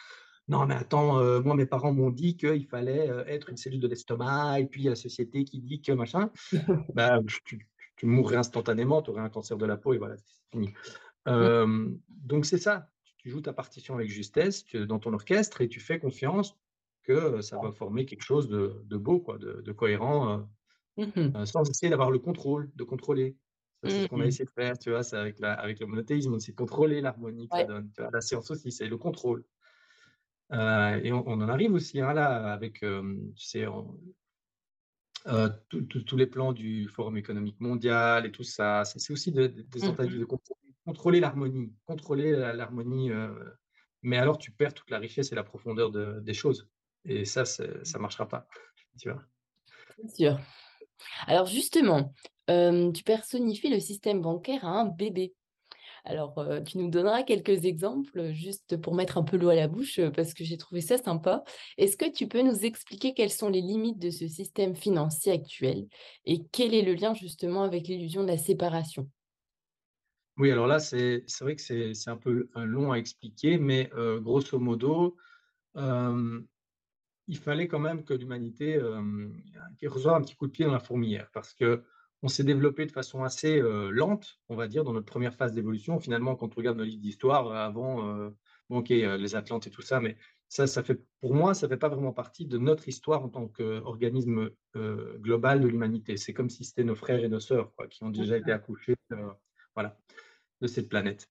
«Non, 0.48 0.66
mais 0.66 0.74
attends, 0.76 1.20
heu, 1.22 1.40
moi, 1.42 1.56
mes 1.56 1.66
parents 1.66 1.92
m'ont 1.94 2.10
dit 2.10 2.36
qu'il 2.38 2.66
fallait, 2.66 3.08
heu, 3.10 3.24
être 3.28 3.50
une 3.50 3.56
cellule 3.58 3.80
de 3.80 3.88
l'estomac 3.88 4.60
et 4.60 4.66
puis 4.68 4.82
il 4.82 4.84
y 4.86 4.88
a 4.88 4.92
la 4.92 4.96
société 4.96 5.44
qui 5.44 5.60
dit 5.60 5.82
que 5.82 5.92
machin». 5.92 6.30
Bah, 6.94 7.20
tu 7.44 7.68
tu 7.96 8.06
mourrais 8.06 8.36
instantanément, 8.36 9.02
tu 9.02 9.10
aurais 9.10 9.22
un 9.22 9.30
cancer 9.30 9.58
de 9.58 9.66
la 9.66 9.76
peau 9.78 9.94
et 9.94 9.98
voilà, 9.98 10.16
c'est 10.18 10.26
fini. 10.52 10.74
Mmh. 11.38 11.52
Hem, 11.62 12.00
donc 12.08 12.46
c'est 12.46 12.58
ça, 12.58 12.90
tu 13.22 13.30
joues 13.30 13.40
ta 13.42 13.52
partition 13.54 13.94
avec 13.96 14.10
justesse, 14.10 14.64
tu 14.64 14.86
dans 14.86 14.98
ton 15.00 15.12
orchestre 15.14 15.60
et 15.62 15.68
tu 15.68 15.80
fais 15.80 15.98
confiance 16.00 16.58
que, 17.04 17.12
heu, 17.38 17.42
ça 17.42 17.58
va 17.58 17.72
former 17.72 18.06
quelque 18.06 18.22
chose 18.24 18.48
de 18.48 18.82
de 18.84 18.96
beau 18.96 19.20
quoi, 19.20 19.38
de 19.38 19.62
de 19.62 19.72
cohérent, 19.72 20.38
heu 20.40 20.46
Mmh 20.96 21.12
mh. 21.16 21.42
heu, 21.42 21.46
sans 21.46 21.68
essayer 21.70 21.90
d'avoir 21.90 22.10
le 22.10 22.18
contrôle, 22.20 22.72
de 22.76 22.84
contrôler. 22.84 23.36
C'est 23.84 23.90
ce 23.90 24.06
Mmh 24.06 24.08
qu'on 24.08 24.20
a 24.20 24.26
mh. 24.26 24.28
essayé 24.28 24.44
de 24.46 24.50
faire, 24.50 24.78
tu 24.78 24.90
vois? 24.90 25.02
C'est 25.04 25.16
avec 25.18 25.40
la 25.40 25.54
avec 25.54 25.80
le 25.80 25.86
monothéisme, 25.86 26.32
on 26.34 26.38
essaie 26.38 26.52
de 26.52 26.56
contrôler 26.56 27.00
l'harmonie 27.00 27.48
que 27.48 27.54
ça 27.54 27.62
Ouais. 27.62 27.66
donne, 27.66 27.90
tu 27.92 28.02
vois? 28.02 28.10
La 28.12 28.20
science 28.22 28.50
aussi, 28.52 28.72
c'est 28.72 28.88
le 28.88 28.96
contrôle. 28.98 29.44
Et 30.50 31.12
on 31.12 31.26
on 31.28 31.40
en 31.40 31.48
arrive 31.48 31.72
aussi, 31.72 32.00
hein, 32.00 32.12
là, 32.14 32.52
avec, 32.52 32.82
hem, 32.82 33.32
tu 33.34 33.44
sais, 33.44 33.66
on 33.66 33.98
Heu, 35.26 35.50
tous 35.68 36.16
les 36.16 36.26
plans 36.26 36.52
du 36.52 36.88
Forum 36.88 37.16
économique 37.16 37.60
mondial 37.60 38.26
et 38.26 38.32
tout 38.32 38.42
ça, 38.42 38.84
c'est 38.84 39.12
aussi 39.12 39.30
de 39.32 39.46
de 39.46 39.62
des 39.62 39.82
Mmh 39.82 39.82
tentatives 39.84 40.18
de 40.18 40.24
contrôler 40.24 40.60
contrôler 40.86 41.20
l'harmonie 41.20 41.74
contrôler 41.86 42.32
l'harmonie, 42.32 43.10
heu, 43.10 43.54
mais 44.02 44.18
alors 44.18 44.38
tu 44.38 44.52
perds 44.52 44.74
toute 44.74 44.90
la 44.90 44.98
richesse 44.98 45.32
et 45.32 45.34
la 45.36 45.44
profondeur 45.44 45.90
de 45.90 46.20
des 46.20 46.34
choses 46.34 46.68
et 47.04 47.24
ça, 47.24 47.44
ça 47.44 47.98
marchera 47.98 48.28
pas, 48.28 48.46
tu 48.98 49.10
vois? 49.10 49.22
Sûr. 50.14 50.38
Alors 51.26 51.46
justement, 51.46 52.14
hem, 52.48 52.92
tu 52.92 53.04
personnifies 53.04 53.70
le 53.70 53.80
système 53.80 54.20
bancaire 54.22 54.64
à 54.66 54.80
un 54.80 54.86
bébé. 54.86 55.34
Alors, 56.04 56.38
heu, 56.40 56.62
tu 56.64 56.78
nous 56.78 56.90
donneras 56.90 57.24
quelques 57.24 57.64
exemples, 57.66 58.32
juste 58.32 58.76
pour 58.78 58.94
mettre 58.94 59.18
un 59.18 59.24
peu 59.24 59.36
l'eau 59.38 59.50
à 59.50 59.56
la 59.56 59.68
bouche, 59.68 60.00
parce 60.16 60.34
que 60.34 60.44
j'ai 60.44 60.58
trouvé 60.58 60.80
ça 60.82 60.98
sympa. 60.98 61.44
Est-ce 61.78 61.96
que 61.96 62.10
tu 62.10 62.28
peux 62.28 62.42
nous 62.42 62.64
expliquer 62.64 63.14
quelles 63.14 63.32
sont 63.32 63.50
les 63.50 63.62
limites 63.62 63.98
de 64.00 64.10
ce 64.10 64.28
système 64.28 64.76
financier 64.76 65.32
actuel 65.32 65.86
et 66.26 66.40
quel 66.52 66.74
est 66.74 66.82
le 66.82 66.94
lien 66.94 67.14
justement 67.14 67.64
avec 67.64 67.88
l'illusion 67.88 68.22
de 68.22 68.28
la 68.28 68.38
séparation? 68.38 69.08
Oui, 70.38 70.50
alors 70.50 70.66
là, 70.66 70.78
c'est 70.78 71.24
c'est 71.26 71.44
vrai 71.44 71.56
que 71.56 71.62
c'est 71.62 72.08
un 72.10 72.16
peu, 72.16 72.48
long 72.56 72.92
à 72.92 72.96
expliquer, 72.98 73.58
mais 73.58 73.90
heu, 73.94 74.18
grosso 74.20 74.58
modo, 74.58 75.16
il 77.28 77.38
fallait 77.38 77.68
quand 77.68 77.78
même 77.78 78.04
que 78.04 78.14
l'humanité, 78.14 78.78
reçoive 79.86 80.14
un 80.14 80.20
petit 80.22 80.34
coup 80.36 80.46
de 80.46 80.52
pied 80.52 80.64
dans 80.64 80.72
la 80.72 80.80
fourmilière 80.80 81.30
parce 81.32 81.54
qu'on 81.54 82.28
s'est 82.28 82.44
développé 82.44 82.86
de 82.86 82.92
façon 82.92 83.22
assez, 83.24 83.60
lente, 83.60 84.40
on 84.48 84.56
va 84.56 84.68
dire, 84.68 84.84
dans 84.84 84.92
notre 84.92 85.06
première 85.06 85.34
phase 85.34 85.52
d'évolution. 85.54 85.98
Finalement, 86.00 86.36
quand 86.36 86.52
on 86.52 86.56
regarde 86.56 86.78
nos 86.78 86.84
livres 86.84 87.02
d'histoire, 87.02 87.48
heu, 87.48 87.54
avant, 87.56 88.06
heu, 88.16 88.36
bon 88.68 88.78
OK, 88.78 88.88
les 88.90 89.34
Atlantes 89.36 89.66
et 89.66 89.70
tout 89.70 89.82
ça, 89.82 90.00
mais 90.00 90.16
ça, 90.48 90.66
ça 90.66 90.82
fait 90.82 91.00
pour 91.20 91.34
moi, 91.34 91.54
ça 91.54 91.68
fait 91.68 91.76
pas 91.78 91.88
vraiment 91.88 92.12
partie 92.12 92.46
de 92.46 92.58
notre 92.58 92.88
histoire 92.88 93.22
en 93.24 93.28
tant 93.28 93.48
qu'organisme, 93.48 94.50
global 94.74 95.60
de 95.60 95.68
l'humanité. 95.68 96.16
C'est 96.16 96.34
comme 96.34 96.50
si 96.50 96.64
c'était 96.64 96.84
nos 96.84 96.94
frères 96.96 97.22
et 97.24 97.28
nos 97.28 97.40
sœurs, 97.40 97.74
quoi, 97.74 97.86
qui 97.88 98.02
ont 98.04 98.10
déjà 98.10 98.36
été 98.38 98.52
accouchés, 98.52 98.96
voilà, 99.74 99.98
de 100.60 100.66
cette 100.68 100.88
planète. 100.88 101.28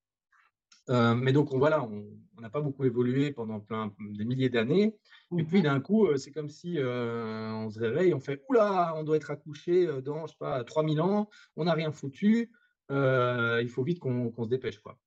Heu, 0.89 1.15
mais 1.15 1.31
donc 1.33 1.53
on 1.53 1.59
voilà, 1.59 1.83
on 1.83 2.05
on 2.37 2.41
n'a 2.41 2.49
pas 2.49 2.61
beaucoup 2.61 2.85
évolué 2.85 3.31
pendant 3.31 3.59
plein 3.59 3.93
des 3.99 4.25
milliers 4.25 4.49
d'années. 4.49 4.95
Et 5.37 5.43
Mmh. 5.43 5.47
puis 5.47 5.61
d'un 5.61 5.79
coup, 5.79 6.07
heu, 6.07 6.17
c'est 6.17 6.31
comme 6.31 6.49
si, 6.49 6.77
heu, 6.79 6.87
on 6.87 7.69
se 7.69 7.79
réveille, 7.79 8.13
on 8.15 8.19
fait: 8.19 8.41
«Ouh 8.49 8.53
là, 8.53 8.93
on 8.97 9.03
doit 9.03 9.17
être 9.17 9.31
accouché, 9.31 9.87
dans 10.03 10.25
je 10.27 10.31
sais 10.33 10.37
pas 10.39 10.63
3000 10.63 11.01
ans, 11.01 11.29
on 11.55 11.65
n'a 11.65 11.73
rien 11.73 11.91
foutu, 11.91 12.51
il 12.91 13.69
faut 13.69 13.83
vite 13.83 13.99
qu'on 13.99 14.33
se 14.43 14.49
dépêche 14.49 14.79
quoi» 14.79 14.99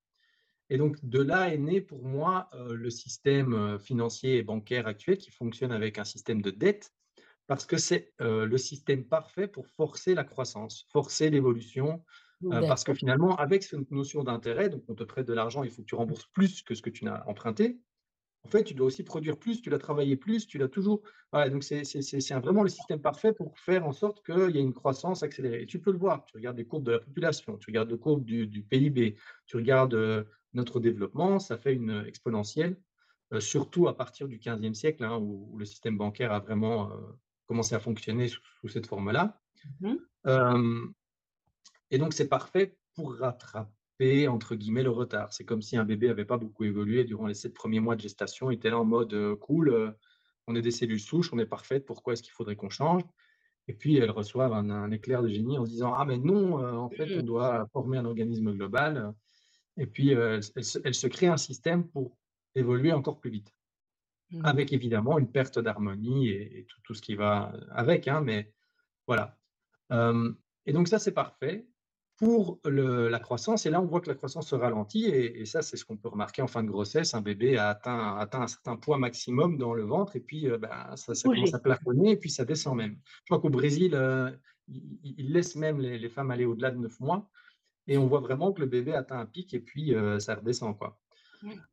et 0.70 0.78
donc 0.78 0.96
de 1.04 1.20
là 1.22 1.52
est 1.52 1.58
né 1.58 1.80
pour 1.80 2.04
moi, 2.04 2.48
le 2.54 2.90
système, 2.90 3.78
financier 3.78 4.38
et 4.38 4.42
bancaire 4.42 4.86
actuel 4.86 5.18
qui 5.18 5.30
fonctionne 5.30 5.72
avec 5.72 5.98
un 5.98 6.04
système 6.04 6.42
de 6.42 6.50
dette 6.50 6.90
parce 7.46 7.66
que 7.66 7.78
c'est, 7.78 8.12
le 8.20 8.56
système 8.58 9.06
parfait 9.08 9.48
pour 9.48 9.68
forcer 9.68 10.14
la 10.14 10.24
croissance, 10.24 10.86
forcer 10.92 11.30
l'évolution, 11.30 12.04
heu, 12.52 12.64
parce 12.66 12.84
que 12.84 12.94
finalement, 12.94 13.36
avec 13.36 13.62
cette 13.62 13.90
notion 13.90 14.24
d'intérêt, 14.24 14.68
donc 14.70 14.84
on 14.88 14.94
te 14.94 15.04
prête 15.04 15.26
de 15.26 15.32
l'argent, 15.34 15.64
il 15.64 15.70
faut 15.70 15.82
que 15.82 15.86
tu 15.88 15.94
rembourses 15.94 16.26
plus 16.32 16.62
que 16.62 16.74
ce 16.74 16.82
que 16.82 16.90
tu 16.90 17.04
n'as 17.04 17.24
emprunté. 17.26 17.80
En 18.44 18.48
fait, 18.50 18.64
tu 18.64 18.74
dois 18.74 18.86
aussi 18.88 19.04
produire 19.04 19.38
plus, 19.38 19.62
tu 19.62 19.70
l'as 19.70 19.78
travaillé 19.78 20.16
plus, 20.16 20.46
tu 20.46 20.58
l'as 20.58 20.68
toujours 20.68 21.02
voilà, 21.32 21.50
donc 21.50 21.64
c'est 21.64 21.82
vraiment 22.40 22.62
le 22.62 22.68
système 22.70 23.00
parfait 23.02 23.32
pour 23.34 23.58
faire 23.58 23.86
en 23.86 23.92
sorte 23.92 24.24
qu'il 24.24 24.56
y 24.56 24.58
ait 24.58 24.62
une 24.62 24.74
croissance 24.74 25.22
accélérée 25.22 25.62
et 25.62 25.66
tu 25.66 25.80
peux 25.80 25.92
le 25.92 25.98
voir. 25.98 26.24
Tu 26.26 26.36
regardes 26.36 26.58
les 26.58 26.66
courbes 26.66 26.84
de 26.86 26.92
la 26.92 27.00
population, 27.00 27.58
tu 27.58 27.70
regardes 27.70 27.90
les 27.92 27.98
courbes 27.98 28.24
du 28.24 28.46
du 28.48 28.62
PIB, 28.64 29.16
tu 29.46 29.56
regardes, 29.56 29.94
heu, 29.94 30.28
notre 30.54 30.80
développement, 30.80 31.38
ça 31.40 31.58
fait 31.58 31.74
une, 31.74 32.04
exponentielle, 32.06 32.80
heu, 33.34 33.40
surtout 33.40 33.88
à 33.88 33.96
partir 33.96 34.28
du 34.28 34.38
XVe 34.38 34.74
siècle, 34.74 35.04
hein, 35.04 35.18
où 35.18 35.50
où 35.52 35.58
le 35.58 35.64
système 35.66 35.98
bancaire 35.98 36.32
a 36.32 36.40
vraiment, 36.40 36.90
commencé 37.46 37.74
à 37.76 37.80
fonctionner 37.80 38.28
sous 38.28 38.40
sous 38.62 38.68
cette 38.68 38.86
forme-là. 38.88 39.42
Mmh 39.80 39.88
mh. 39.94 40.04
Et 41.90 41.98
donc 41.98 42.12
c'est 42.12 42.28
parfait 42.28 42.78
pour 42.94 43.14
rattraper 43.16 44.28
entre 44.28 44.54
guillemets 44.56 44.82
«le 44.82 44.90
retard». 44.90 45.32
C'est 45.32 45.44
comme 45.44 45.62
si 45.62 45.76
un 45.76 45.84
bébé 45.84 46.08
avait 46.08 46.24
pas 46.24 46.38
beaucoup 46.38 46.64
évolué 46.64 47.04
durant 47.04 47.26
les 47.26 47.34
7 47.34 47.54
premiers 47.54 47.80
mois 47.80 47.96
de 47.96 48.00
gestation, 48.00 48.50
il 48.50 48.54
était 48.56 48.70
là 48.70 48.78
en 48.78 48.84
mode, 48.84 49.12
heu: 49.14 49.36
«Cool, 49.36 49.68
heu, 49.70 49.92
on 50.46 50.56
est 50.56 50.62
des 50.62 50.70
cellules 50.70 51.00
souches, 51.00 51.32
on 51.32 51.38
est 51.38 51.46
parfaites, 51.46 51.84
pourquoi 51.86 52.12
est-ce 52.14 52.22
qu'il 52.22 52.32
faudrait 52.32 52.56
qu'on 52.56 52.70
change?» 52.70 53.02
et 53.68 53.74
puis 53.74 53.96
elles 53.98 54.10
reçoivent 54.12 54.52
un 54.54 54.70
un 54.70 54.90
éclair 54.92 55.22
de 55.22 55.28
génie 55.28 55.58
en 55.58 55.66
se 55.66 55.70
disant: 55.72 55.94
«Ah 55.94 56.04
mais 56.06 56.18
non, 56.18 56.60
heu, 56.60 56.72
en 56.78 56.90
fait 56.90 57.10
Mmh. 57.10 57.20
on 57.20 57.24
doit 57.24 57.66
former 57.72 57.98
un 57.98 58.04
organisme 58.06 58.52
global», 58.54 59.14
et 59.78 59.86
puis, 59.86 60.10
elles 60.10 60.40
elles 60.56 60.64
se 60.64 60.78
elles 60.84 60.94
se 60.96 61.06
créent 61.08 61.28
un 61.28 61.36
système 61.38 61.88
pour 61.90 62.18
évoluer 62.56 62.92
encore 62.92 63.20
plus 63.20 63.30
vite. 63.30 63.54
Mmh. 64.30 64.54
Avec 64.54 64.72
évidemment 64.74 65.18
une 65.18 65.30
perte 65.32 65.58
d'harmonie 65.60 66.28
et 66.30 66.60
et 66.60 66.64
tout 66.66 66.80
tout 66.84 66.94
ce 66.94 67.02
qui 67.02 67.16
va, 67.16 67.52
avec, 67.70 68.08
hein, 68.08 68.22
mais 68.22 68.52
voilà. 69.08 69.38
Et 70.66 70.72
donc 70.72 70.88
ça, 70.88 70.98
c'est 70.98 71.12
parfait 71.14 71.68
pour 72.16 72.60
le 72.64 73.08
la 73.08 73.18
croissance 73.20 73.66
et 73.66 73.70
là, 73.70 73.80
on 73.80 73.86
voit 73.86 74.00
que 74.00 74.08
la 74.08 74.14
croissance 74.14 74.48
se 74.48 74.54
ralentit 74.54 75.06
et 75.06 75.40
et 75.40 75.46
ça, 75.46 75.62
c'est 75.62 75.76
ce 75.76 75.84
qu'on 75.84 75.96
peut 75.96 76.08
remarquer 76.08 76.42
en 76.42 76.46
fin 76.48 76.62
de 76.64 76.68
grossesse. 76.70 77.14
Un 77.14 77.22
bébé 77.22 77.56
a 77.58 77.68
atteint 77.70 78.16
atteint 78.18 78.42
un 78.42 78.46
certain 78.46 78.76
poids 78.76 78.98
maximum 78.98 79.58
dans 79.58 79.74
le 79.74 79.82
ventre 79.84 80.16
et 80.16 80.20
puis, 80.20 80.46
heu, 80.48 80.58
bah, 80.58 80.92
ça 80.96 81.14
ça 81.14 81.28
commence 81.30 81.54
à 81.54 81.60
plafonner 81.60 82.12
et 82.12 82.16
puis 82.16 82.30
ça 82.30 82.44
descend 82.44 82.76
même. 82.76 82.98
Je 83.24 83.30
crois 83.30 83.40
qu'au 83.40 83.50
Brésil, 83.50 83.94
ils 84.68 84.98
ils 85.02 85.14
ils 85.18 85.32
laissent 85.32 85.56
même 85.56 85.80
les 85.80 85.98
les 85.98 86.08
femmes 86.08 86.30
aller 86.30 86.44
au-delà 86.44 86.70
de 86.70 86.78
9 86.78 87.00
mois 87.00 87.30
et 87.88 87.98
on 87.98 88.06
voit 88.06 88.20
vraiment 88.20 88.52
que 88.52 88.60
le 88.62 88.66
bébé 88.68 88.94
atteint 88.94 89.20
un 89.20 89.26
pic 89.26 89.54
et 89.54 89.60
puis, 89.60 89.94
heu, 89.94 90.20
ça 90.20 90.36
redescend, 90.36 90.78
quoi. 90.78 91.00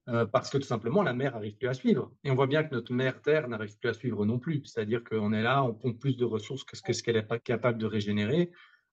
Euh, 0.10 0.26
parce 0.26 0.50
que 0.50 0.58
tout 0.58 0.66
simplement, 0.66 1.04
la 1.04 1.14
mer 1.14 1.34
n'arrive 1.34 1.58
plus 1.58 1.68
à 1.68 1.74
suivre. 1.74 2.12
Et 2.24 2.32
on 2.32 2.36
voit 2.36 2.48
bien 2.48 2.64
que 2.64 2.74
notre 2.74 2.94
mer 2.94 3.22
Terre 3.22 3.48
n'arrive 3.48 3.78
plus 3.78 3.90
à 3.90 3.94
suivre 3.94 4.26
non 4.26 4.40
plus. 4.40 4.66
C'est-à-dire 4.66 5.04
qu'on 5.04 5.32
est 5.34 5.44
là, 5.44 5.64
on 5.64 5.74
pompe 5.74 6.00
plus 6.00 6.18
de 6.18 6.26
ressources 6.26 6.64
que 6.64 6.76
ce 6.76 6.82
que- 6.82 6.94
ce 6.94 7.04
qu'elle 7.04 7.18
est 7.18 7.24
pas 7.24 7.40
capable 7.40 7.78
de 7.78 7.86
régénérer. 7.86 8.52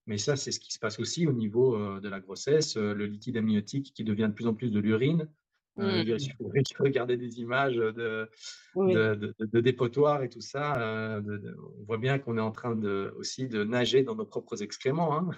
Mais 0.09 0.19
ça, 0.19 0.37
c'est 0.37 0.53
ce 0.53 0.61
qui 0.61 0.73
se 0.73 0.81
passe 0.81 0.99
aussi 0.99 1.27
au 1.29 1.33
niveau 1.33 1.77
euh, 1.77 2.01
de 2.01 2.09
la 2.09 2.21
grossesse, 2.21 2.77
euh, 2.77 2.95
le 2.95 3.07
liquide 3.07 3.37
amniotique 3.37 3.93
qui 3.95 4.05
devient 4.05 4.27
de 4.29 4.35
plus 4.35 4.49
en 4.49 4.55
plus 4.55 4.73
de 4.73 4.81
l'urine. 4.81 5.29
Euh, 5.79 6.03
il 6.03 6.15
Mmh. 6.17 6.19
regarder 6.81 7.17
des 7.17 7.39
images 7.41 7.77
de, 7.77 8.29
Oui. 8.75 8.95
de, 8.95 9.15
de, 9.15 9.35
de 9.39 9.61
dépotoirs 9.61 10.25
et 10.25 10.29
tout 10.29 10.41
ça. 10.41 10.81
euh, 10.81 11.21
de- 11.21 11.57
on 11.81 11.85
voit 11.85 11.99
bien 11.99 12.19
qu'on 12.19 12.37
est 12.39 12.41
en 12.41 12.51
train 12.51 12.75
de, 12.75 13.15
aussi 13.17 13.49
de 13.49 13.63
nager 13.65 14.03
dans 14.03 14.17
nos 14.17 14.27
propres 14.27 14.63
excréments, 14.63 15.17
hein, 15.17 15.31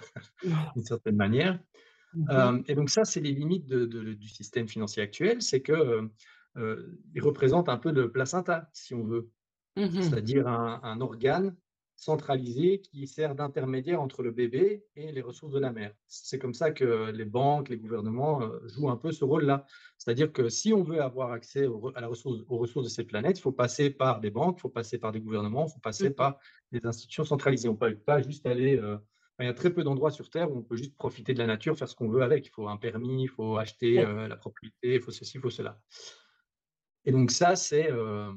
d'une 0.75 0.83
certaine 0.83 1.17
manière. 1.17 1.59
Euh, 2.29 2.61
et 2.67 2.75
donc 2.75 2.89
ça, 2.89 3.05
c'est 3.05 3.21
les 3.21 3.33
limites 3.33 3.67
du 3.67 4.27
système 4.27 4.67
financier 4.67 5.03
actuel, 5.03 5.41
c'est 5.41 5.61
que 5.61 5.73
euh, 5.73 6.07
euh, 6.57 6.97
il 7.15 7.21
représente 7.21 7.69
un 7.69 7.77
peu 7.77 7.91
le 7.91 8.11
placenta, 8.11 8.69
si 8.73 8.93
on 8.95 9.03
veut, 9.03 9.31
Mhm. 9.75 10.01
c'est-à-dire 10.01 10.47
un, 10.47 10.81
un 10.83 11.01
organe 11.01 11.55
centralisé 12.01 12.81
qui 12.81 13.05
sert 13.05 13.35
d'intermédiaire 13.35 14.01
entre 14.01 14.23
le 14.23 14.31
bébé 14.31 14.83
et 14.95 15.11
les 15.11 15.21
ressources 15.21 15.53
de 15.53 15.59
la 15.59 15.71
mère. 15.71 15.93
C'est 16.07 16.39
comme 16.39 16.55
ça 16.55 16.71
que 16.71 17.11
les 17.11 17.25
banques, 17.25 17.69
les 17.69 17.77
gouvernements 17.77 18.41
euh, 18.41 18.59
jouent 18.67 18.89
un 18.89 18.97
peu 18.97 19.11
ce 19.11 19.23
rôle-là. 19.23 19.65
C'est-à-dire 19.99 20.33
que 20.33 20.49
si 20.49 20.73
on 20.73 20.81
veut 20.81 21.01
avoir 21.01 21.31
accès 21.31 21.67
aux, 21.67 21.79
re- 21.79 21.95
à 21.95 22.01
la 22.01 22.07
ressource, 22.07 22.39
aux 22.49 22.57
ressources 22.57 22.85
de 22.85 22.91
cette 22.91 23.07
planète, 23.07 23.37
il 23.37 23.41
faut 23.41 23.51
passer 23.51 23.91
par 23.91 24.19
des 24.19 24.31
banques, 24.31 24.57
il 24.57 24.61
faut 24.61 24.69
passer 24.69 24.97
par 24.97 25.11
des 25.11 25.21
gouvernements, 25.21 25.67
il 25.67 25.73
faut 25.73 25.79
passer 25.79 26.09
par 26.09 26.39
des 26.71 26.83
institutions 26.85 27.23
centralisées. 27.23 27.69
On 27.69 27.73
ne 27.73 27.77
peut 27.77 27.95
pas 27.95 28.19
juste 28.19 28.47
aller... 28.47 28.77
euh, 28.77 28.97
il 29.39 29.45
y 29.45 29.49
a 29.49 29.53
très 29.53 29.71
peu 29.71 29.83
d'endroits 29.83 30.11
sur 30.11 30.29
Terre 30.29 30.51
où 30.51 30.57
on 30.57 30.63
peut 30.63 30.75
juste 30.75 30.95
profiter 30.95 31.33
de 31.33 31.39
la 31.39 31.47
nature, 31.47 31.77
faire 31.77 31.87
ce 31.87 31.95
qu'on 31.95 32.09
veut 32.09 32.21
avec. 32.21 32.45
Il 32.47 32.49
faut 32.49 32.67
un 32.67 32.77
permis, 32.77 33.23
il 33.23 33.27
faut 33.27 33.57
acheter 33.57 33.99
euh, 33.99 34.27
la 34.27 34.37
propriété, 34.37 34.95
il 34.95 35.01
faut 35.01 35.11
ceci, 35.11 35.37
il 35.37 35.41
faut 35.41 35.49
cela. 35.49 35.79
Et 37.05 37.11
donc 37.11 37.31
ça, 37.31 37.55
c'est 37.55 37.91
euh, 37.91 38.31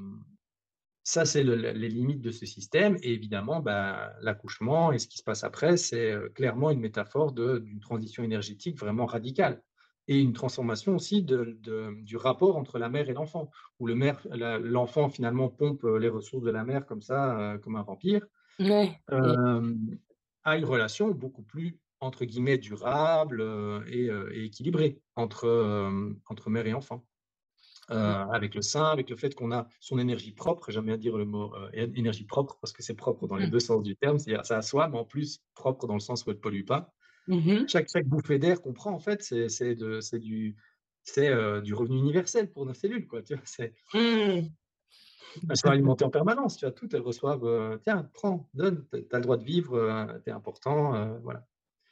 ça, 1.04 1.24
c'est 1.26 1.44
le- 1.44 1.56
le- 1.56 1.72
les 1.72 1.88
limites 1.88 2.22
de 2.22 2.32
ce 2.32 2.46
système. 2.46 2.96
Et 3.02 3.12
évidemment, 3.14 3.60
bah, 3.60 4.14
l'accouchement 4.22 4.92
et 4.92 4.98
ce 4.98 5.06
qui 5.08 5.18
se 5.18 5.22
passe 5.24 5.44
après, 5.44 5.76
c'est 5.76 6.12
euh, 6.12 6.28
clairement 6.30 6.70
une 6.70 6.80
métaphore 6.80 7.32
d'une 7.32 7.80
transition 7.80 8.24
énergétique 8.24 8.78
vraiment 8.78 9.06
radicale. 9.06 9.62
Et 10.08 10.20
une 10.20 10.34
transformation 10.34 10.96
aussi 10.96 11.22
de- 11.22 11.56
de- 11.60 12.02
du 12.02 12.16
rapport 12.18 12.56
entre 12.56 12.78
la 12.78 12.88
mère 12.90 13.08
et 13.08 13.14
l'enfant, 13.14 13.50
où 13.78 13.86
le 13.86 13.94
l'enfant 14.60 15.08
finalement 15.08 15.48
pompe 15.48 15.84
euh, 15.84 15.98
les 15.98 16.08
ressources 16.10 16.44
de 16.44 16.50
la 16.50 16.64
mère 16.64 16.86
comme 16.86 17.02
ça, 17.02 17.38
euh, 17.54 17.58
comme 17.58 17.76
un 17.76 17.82
vampire, 17.82 18.26
Ouais. 18.58 19.00
Euh, 19.10 19.74
a 20.44 20.56
une 20.56 20.64
relation 20.64 21.10
beaucoup 21.10 21.42
plus, 21.42 21.80
entre 22.00 22.24
guillemets, 22.24 22.58
durable 22.58 23.40
euh, 23.40 23.82
et, 23.88 24.06
et 24.36 24.44
équilibrée 24.44 25.00
entre, 25.16 25.46
entre 26.28 26.50
mère 26.50 26.66
et 26.66 26.74
enfant 26.74 27.04
euh, 27.90 28.24
avec 28.32 28.54
le 28.54 28.62
sein, 28.62 28.84
avec 28.84 29.10
le 29.10 29.16
fait 29.16 29.34
qu'on 29.34 29.52
a 29.52 29.68
son 29.80 29.98
énergie 29.98 30.32
propre. 30.32 30.70
J'aime 30.70 30.86
bien 30.86 30.96
dire 30.96 31.16
le 31.16 31.24
mot 31.24 31.54
euh, 31.54 31.70
énergie 31.74 32.24
propre 32.24 32.58
parce 32.60 32.72
que 32.72 32.82
c'est 32.82 32.94
propre 32.94 33.26
dans 33.26 33.36
les 33.36 33.44
Mhm. 33.46 33.50
deux 33.52 33.60
sens 33.60 33.82
du 33.82 33.96
terme, 33.96 34.18
c'est-à-dire 34.18 34.46
ça 34.46 34.58
à 34.58 34.62
soi, 34.62 34.88
mais 34.88 34.98
en 34.98 35.04
plus 35.04 35.40
propre 35.54 35.86
dans 35.86 35.94
le 35.94 36.00
sens 36.00 36.24
où 36.24 36.30
elle 36.30 36.36
ne 36.36 36.40
pollue 36.40 36.64
pas. 36.64 36.94
Mhm. 37.26 37.68
Chaque, 37.68 37.88
chaque 37.92 38.06
bouffée 38.06 38.38
d'air 38.38 38.62
qu'on 38.62 38.72
prend, 38.72 38.92
en 38.92 38.98
fait, 38.98 39.22
c'est 39.22 39.74
du, 40.18 40.56
euh, 41.18 41.60
du 41.60 41.74
revenu 41.74 41.98
universel 41.98 42.50
pour 42.50 42.66
nos 42.66 42.74
cellules. 42.74 43.06
Quoi, 43.06 43.22
tu 43.22 43.34
vois, 43.34 43.42
c'est- 43.44 43.74
Mhm. 43.92 44.50
elles 45.50 45.56
sont 45.56 45.68
alimentées 45.68 46.04
en 46.04 46.10
permanence. 46.10 46.56
Tu 46.56 46.64
vois, 46.64 46.72
toutes, 46.72 46.94
elles 46.94 47.02
reçoivent, 47.02 47.78
tiens, 47.82 48.08
prends, 48.14 48.48
donne, 48.54 48.86
tu 48.92 49.04
as 49.12 49.16
le 49.18 49.22
droit 49.22 49.36
de 49.36 49.44
vivre, 49.44 50.20
tu 50.24 50.30
es 50.30 50.32
important. 50.32 51.18
voilà. 51.22 51.46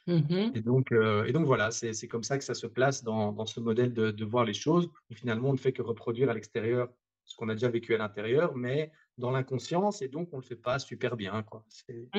Mhm. 0.07 0.51
Et 0.55 0.61
donc, 0.61 0.91
euh, 0.91 1.23
et 1.25 1.31
donc 1.31 1.45
voilà, 1.45 1.71
c'est 1.71 2.07
comme 2.07 2.23
ça 2.23 2.37
que 2.37 2.43
ça 2.43 2.53
se 2.53 2.67
place 2.67 3.03
dans, 3.03 3.31
dans 3.31 3.45
ce 3.45 3.59
modèle 3.59 3.93
de, 3.93 4.11
de 4.11 4.25
voir 4.25 4.43
les 4.43 4.53
choses, 4.53 4.89
finalement 5.13 5.49
on 5.49 5.53
ne 5.53 5.57
fait 5.57 5.71
que 5.71 5.81
reproduire 5.81 6.29
à 6.29 6.33
l'extérieur 6.33 6.89
ce 7.25 7.35
qu'on 7.35 7.49
a 7.49 7.53
déjà 7.53 7.69
vécu 7.69 7.95
à 7.95 7.97
l'intérieur, 7.97 8.55
mais 8.55 8.91
dans 9.17 9.31
l'inconscience, 9.31 10.01
et 10.01 10.09
donc 10.09 10.29
on 10.33 10.37
ne 10.37 10.41
le 10.41 10.47
fait 10.47 10.55
pas 10.55 10.79
super 10.79 11.15
bien. 11.15 11.43
C'est 11.69 12.09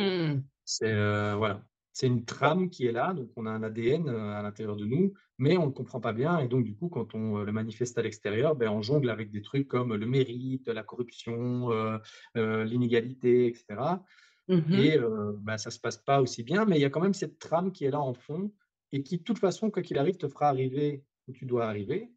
c'est, 0.64 0.93
euh, 0.93 1.35
voilà. 1.37 1.62
C'est 1.93 2.09
une 2.09 2.24
trame 2.24 2.70
qui 2.70 2.87
est 2.87 2.93
là, 2.93 3.12
donc 3.12 3.30
on 3.37 3.47
a 3.47 3.51
un 3.51 3.62
ADN 3.62 4.09
euh, 4.09 4.32
à 4.32 4.43
l'intérieur 4.43 4.74
de 4.76 4.85
nous, 4.85 5.12
mais 5.39 5.57
on 5.57 5.62
ne 5.62 5.66
le 5.66 5.72
comprend 5.72 6.01
pas 6.01 6.12
bien, 6.12 6.39
et 6.39 6.49
donc 6.49 6.64
du 6.64 6.74
coup, 6.74 6.89
quand 6.89 7.14
on 7.14 7.45
le 7.45 7.53
manifeste 7.53 7.97
à 7.99 8.03
l'extérieur, 8.03 8.57
ben, 8.57 8.68
on 8.68 8.82
jongle 8.82 9.11
avec 9.11 9.30
des 9.30 9.43
trucs 9.43 9.68
comme 9.68 9.95
le 9.95 10.07
mérite, 10.07 10.66
la 10.66 10.82
corruption, 10.82 11.70
euh, 11.70 12.64
l'inégalité, 12.64 13.47
etc. 13.47 14.01
Mhm. 14.49 14.74
Et 14.74 14.99
euh, 14.99 15.32
bah, 15.38 15.59
ça 15.59 15.70
ne 15.70 15.72
se 15.72 15.80
passe 15.80 15.97
pas 15.97 16.20
aussi 16.20 16.42
bien, 16.42 16.64
mais 16.64 16.76
il 16.76 16.82
y 16.82 16.84
a 16.84 16.90
quand 16.90 17.01
même 17.01 17.14
cette 17.14 17.38
trame 17.38 17.72
qui 17.72 17.84
est 17.84 17.90
là 17.90 18.01
en 18.01 18.14
fond 18.14 18.53
et 18.92 19.03
qui, 19.03 19.18
de 19.18 19.22
toute 19.22 19.38
façon, 19.38 19.70
quoi 19.70 19.82
qu'il 19.82 19.99
arrive, 19.99 20.16
te 20.16 20.28
fera 20.28 20.49
arriver 20.49 21.05
où 21.26 21.32
tu 21.32 21.47
dois 21.47 21.66
arriver. 21.66 22.11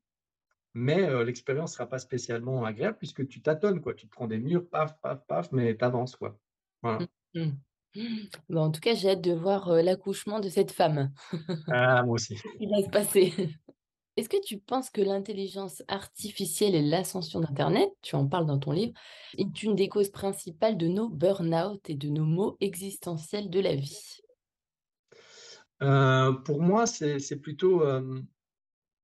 Mais 0.73 1.09
euh, 1.09 1.23
l'expérience 1.23 1.71
ne 1.71 1.75
sera 1.75 1.89
pas 1.89 1.99
spécialement 1.99 2.63
agréable 2.65 2.97
puisque 2.97 3.27
tu 3.27 3.41
tâtonnes, 3.41 3.81
quoi. 3.81 3.93
Tu 3.93 4.07
te 4.07 4.11
prends 4.11 4.27
des 4.27 4.37
murs, 4.37 4.69
paf, 4.69 4.99
paf, 5.01 5.25
paf, 5.27 5.51
mais 5.51 5.75
tu 5.75 5.83
avances, 5.83 6.15
quoi. 6.15 6.39
Voilà. 6.83 7.07
Bah, 8.49 8.61
en 8.61 8.71
tout 8.71 8.81
cas, 8.81 8.93
j'ai 8.93 9.09
hâte 9.09 9.21
de 9.21 9.33
voir 9.33 9.69
euh, 9.69 9.81
l'accouchement 9.81 10.39
de 10.39 10.49
cette 10.49 10.71
femme. 10.71 11.13
Ah, 11.67 12.03
moi 12.03 12.15
aussi. 12.15 12.35
Qui 12.59 12.67
va 12.67 12.83
se 12.83 12.89
passer? 12.89 13.33
Est-ce 14.17 14.29
que 14.29 14.41
tu 14.43 14.57
penses 14.57 14.89
que 14.89 15.01
l'intelligence 15.01 15.83
artificielle 15.87 16.73
et 16.73 16.81
l'ascension 16.81 17.39
d'Internet, 17.39 17.91
tu 18.01 18.15
en 18.15 18.27
parles 18.27 18.47
dans 18.47 18.57
ton 18.57 18.71
livre, 18.71 18.93
est 19.37 19.61
une 19.61 19.75
des 19.75 19.89
causes 19.89 20.09
principales 20.09 20.75
de 20.75 20.87
nos 20.87 21.07
burn-out 21.07 21.87
et 21.87 21.93
de 21.93 22.09
nos 22.09 22.25
maux 22.25 22.57
existentiels 22.59 23.51
de 23.51 23.59
la 23.59 23.75
vie? 23.75 24.17
Euh, 25.83 26.31
pour 26.31 26.63
moi, 26.63 26.87
c'est 26.87 27.19
c'est 27.19 27.35
plutôt, 27.35 27.83
euh, 27.83 28.19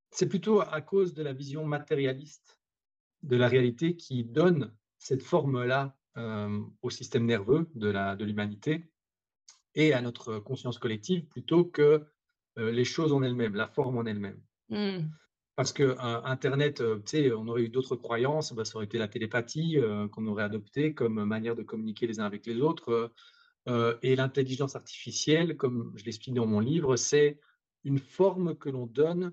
c'est 0.10 0.28
plutôt 0.28 0.62
à 0.62 0.82
cause 0.82 1.14
de 1.14 1.22
la 1.22 1.32
vision 1.32 1.64
matérialiste 1.64 2.58
de 3.22 3.36
la 3.36 3.48
réalité 3.48 3.96
qui 3.96 4.24
donne 4.24 4.74
cette 4.98 5.22
forme-là 5.22 5.96
euh, 6.18 6.60
au 6.82 6.90
système 6.90 7.28
nerveux 7.28 7.70
de 7.76 8.24
l'humanité 8.24 8.90
et 9.76 9.94
à 9.94 10.02
notre 10.02 10.40
conscience 10.40 10.80
collective 10.80 11.28
plutôt 11.28 11.66
que 11.66 12.04
les 12.56 12.86
choses 12.86 13.14
en 13.14 13.24
elles-mêmes, 13.24 13.56
la 13.56 13.68
forme 13.68 13.98
en 13.98 14.06
elle-même. 14.06 14.40
Mmh. 14.70 15.10
Parce 15.56 15.72
que 15.72 15.84
euh, 15.84 15.96
Internet, 16.24 16.82
euh, 16.82 16.98
tu 16.98 17.04
sais, 17.06 17.32
on 17.32 17.48
aurait 17.48 17.64
eu 17.64 17.70
d'autres 17.70 17.96
croyances, 17.96 18.54
bah, 18.54 18.66
ça 18.66 18.76
aurait 18.76 18.86
été 18.86 18.98
la 18.98 19.08
télépathie 19.08 19.78
euh, 19.78 20.08
qu'on 20.08 20.26
aurait 20.26 20.44
adoptée 20.44 20.96
comme 20.96 21.24
manière 21.26 21.56
de 21.56 21.62
communiquer 21.62 22.08
les 22.08 22.20
uns 22.20 22.26
avec 22.26 22.46
les 22.46 22.60
autres. 22.60 23.14
et 24.02 24.16
l'intelligence 24.18 24.76
artificielle, 24.76 25.56
comme 25.56 25.94
je 25.96 26.04
l'explique 26.04 26.36
dans 26.36 26.46
mon 26.46 26.60
livre, 26.60 26.98
c'est 26.98 27.40
une 27.86 28.00
forme 28.00 28.56
que 28.56 28.70
l'on 28.70 28.88
donne 28.88 29.32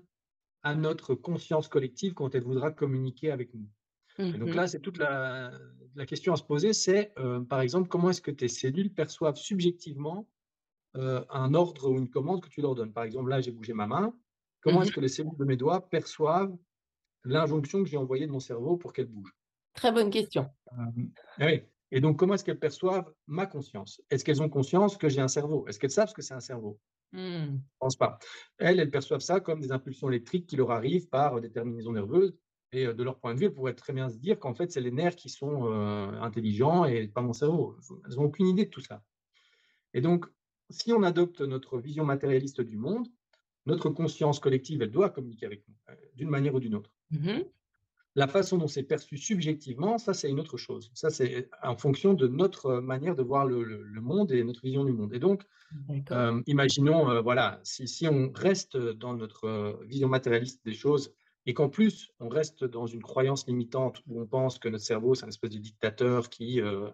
à 0.63 0.73
notre 0.73 1.15
conscience 1.15 1.67
collective 1.67 2.13
quand 2.13 2.33
elle 2.33 2.43
voudra 2.43 2.71
communiquer 2.71 3.31
avec 3.31 3.53
nous. 3.53 3.67
Et 4.19 4.37
donc 4.37 4.49
Mmh 4.49 4.55
là, 4.55 4.67
c'est 4.67 4.79
toute 4.79 4.99
la, 4.99 5.51
la 5.95 6.05
question 6.05 6.31
à 6.31 6.37
se 6.37 6.43
poser, 6.43 6.71
c'est 6.71 7.13
par 7.49 7.59
exemple, 7.59 7.89
comment 7.89 8.09
est-ce 8.09 8.21
que 8.21 8.31
tes 8.31 8.47
cellules 8.47 8.93
perçoivent 8.93 9.35
subjectivement 9.35 10.29
un 10.93 11.53
ordre 11.53 11.89
ou 11.89 11.97
une 11.97 12.09
commande 12.09 12.41
que 12.41 12.49
tu 12.49 12.61
leur 12.61 12.75
donnes? 12.75 12.93
Par 12.93 13.03
exemple, 13.03 13.29
là, 13.29 13.41
j'ai 13.41 13.51
bougé 13.51 13.73
ma 13.73 13.87
main. 13.87 14.13
Comment 14.61 14.81
est-ce 14.83 14.91
Mmh 14.91 14.95
que 14.95 14.99
les 15.01 15.09
cellules 15.09 15.37
de 15.37 15.45
mes 15.45 15.57
doigts 15.57 15.89
perçoivent 15.89 16.55
l'injonction 17.25 17.83
que 17.83 17.89
j'ai 17.89 17.97
envoyée 17.97 18.27
de 18.27 18.31
mon 18.31 18.39
cerveau 18.39 18.77
pour 18.77 18.93
qu'elle 18.93 19.07
bouge? 19.07 19.35
Très 19.73 19.91
bonne 19.91 20.09
question. 20.09 20.49
Euh, 20.73 21.01
oui. 21.39 21.61
Et 21.91 21.99
donc, 21.99 22.17
comment 22.17 22.35
est-ce 22.35 22.43
qu'elles 22.43 22.59
perçoivent 22.59 23.13
ma 23.27 23.45
conscience? 23.45 24.01
Est-ce 24.09 24.23
qu'elles 24.23 24.41
ont 24.41 24.49
conscience 24.49 24.97
que 24.97 25.09
j'ai 25.09 25.21
un 25.21 25.27
cerveau? 25.27 25.67
Est-ce 25.67 25.79
qu'elles 25.79 25.91
savent 25.91 26.09
ce 26.09 26.13
que 26.13 26.21
c'est 26.21 26.33
un 26.33 26.39
cerveau? 26.39 26.79
Mmh. 27.11 27.17
Je 27.19 27.51
ne 27.51 27.57
pense 27.79 27.97
pas. 27.97 28.19
Elles, 28.57 28.79
elles 28.79 28.91
perçoivent 28.91 29.21
ça 29.21 29.39
comme 29.41 29.59
des 29.59 29.71
impulsions 29.71 30.09
électriques 30.09 30.47
qui 30.47 30.55
leur 30.55 30.71
arrivent 30.71 31.09
par 31.09 31.41
des 31.41 31.51
terminaisons 31.51 31.91
nerveuses. 31.91 32.37
Et 32.71 32.87
euh, 32.87 32.93
de 32.93 33.03
leur 33.03 33.19
point 33.19 33.33
de 33.33 33.39
vue, 33.39 33.47
elles 33.47 33.53
pourraient 33.53 33.73
très 33.75 33.91
bien 33.93 34.09
se 34.09 34.17
dire 34.17 34.39
qu'en 34.39 34.53
fait, 34.53 34.71
c'est 34.71 34.81
les 34.81 34.91
nerfs 34.91 35.17
qui 35.17 35.29
sont 35.29 35.65
euh, 35.73 36.11
intelligents 36.21 36.85
et 36.85 37.07
pas 37.07 37.21
mon 37.21 37.33
cerveau. 37.33 37.77
Elles 38.05 38.15
n'ont 38.15 38.23
aucune 38.25 38.47
idée 38.47 38.65
de 38.65 38.69
tout 38.69 38.81
ça. 38.81 39.03
Et 39.93 40.01
donc, 40.01 40.25
si 40.69 40.93
on 40.93 41.03
adopte 41.03 41.41
notre 41.41 41.77
vision 41.79 42.05
matérialiste 42.05 42.61
du 42.61 42.77
monde, 42.77 43.07
notre 43.65 43.89
conscience 43.89 44.39
collective, 44.39 44.81
elle 44.81 44.91
doit 44.91 45.09
communiquer 45.09 45.45
avec 45.45 45.67
nous, 45.67 45.75
euh, 45.89 45.95
d'une 46.15 46.29
manière 46.29 46.53
ou 46.55 46.59
d'une 46.59 46.75
autre. 46.75 46.93
Mmh 47.11 47.39
La 48.15 48.27
façon 48.27 48.57
dont 48.57 48.67
c'est 48.67 48.83
perçu 48.83 49.17
subjectivement, 49.17 49.97
ça, 49.97 50.13
c'est 50.13 50.29
une 50.29 50.39
autre 50.41 50.57
chose. 50.57 50.91
Ça, 50.93 51.09
c'est 51.09 51.49
en 51.63 51.77
fonction 51.77 52.13
de 52.13 52.27
notre 52.27 52.79
manière 52.81 53.15
de 53.15 53.23
voir 53.23 53.45
le, 53.45 53.63
le- 53.63 53.83
le 53.83 54.01
monde 54.01 54.31
et 54.33 54.43
notre 54.43 54.61
vision 54.63 54.83
du 54.83 54.91
monde. 54.91 55.13
Et 55.13 55.19
donc, 55.19 55.43
euh, 56.11 56.41
imaginons, 56.47 57.09
euh, 57.09 57.21
voilà, 57.21 57.61
si, 57.63 57.87
si 57.87 58.07
on 58.09 58.31
reste 58.33 58.75
dans 58.75 59.13
notre 59.15 59.45
euh, 59.45 59.73
vision 59.85 60.09
matérialiste 60.09 60.59
des 60.65 60.73
choses 60.73 61.13
et 61.45 61.53
qu'en 61.53 61.69
plus, 61.69 62.11
on 62.19 62.27
reste 62.27 62.65
dans 62.65 62.85
une 62.85 63.01
croyance 63.01 63.47
limitante 63.47 64.01
où 64.07 64.19
on 64.21 64.27
pense 64.27 64.59
que 64.59 64.67
notre 64.67 64.83
cerveau, 64.83 65.15
c'est 65.15 65.25
un 65.25 65.29
espèce 65.29 65.51
de 65.51 65.57
dictateur 65.59 66.29
qui, 66.29 66.59
euh, 66.59 66.89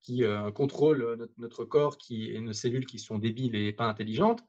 qui 0.00 0.24
euh, 0.24 0.50
contrôle 0.52 1.16
notre, 1.18 1.34
notre 1.36 1.64
corps 1.66 1.98
qui, 1.98 2.30
et 2.30 2.40
nos 2.40 2.54
cellules 2.54 2.86
qui 2.86 2.98
sont 2.98 3.18
débiles 3.18 3.54
et 3.56 3.72
pas 3.74 3.84
intelligentes, 3.88 4.42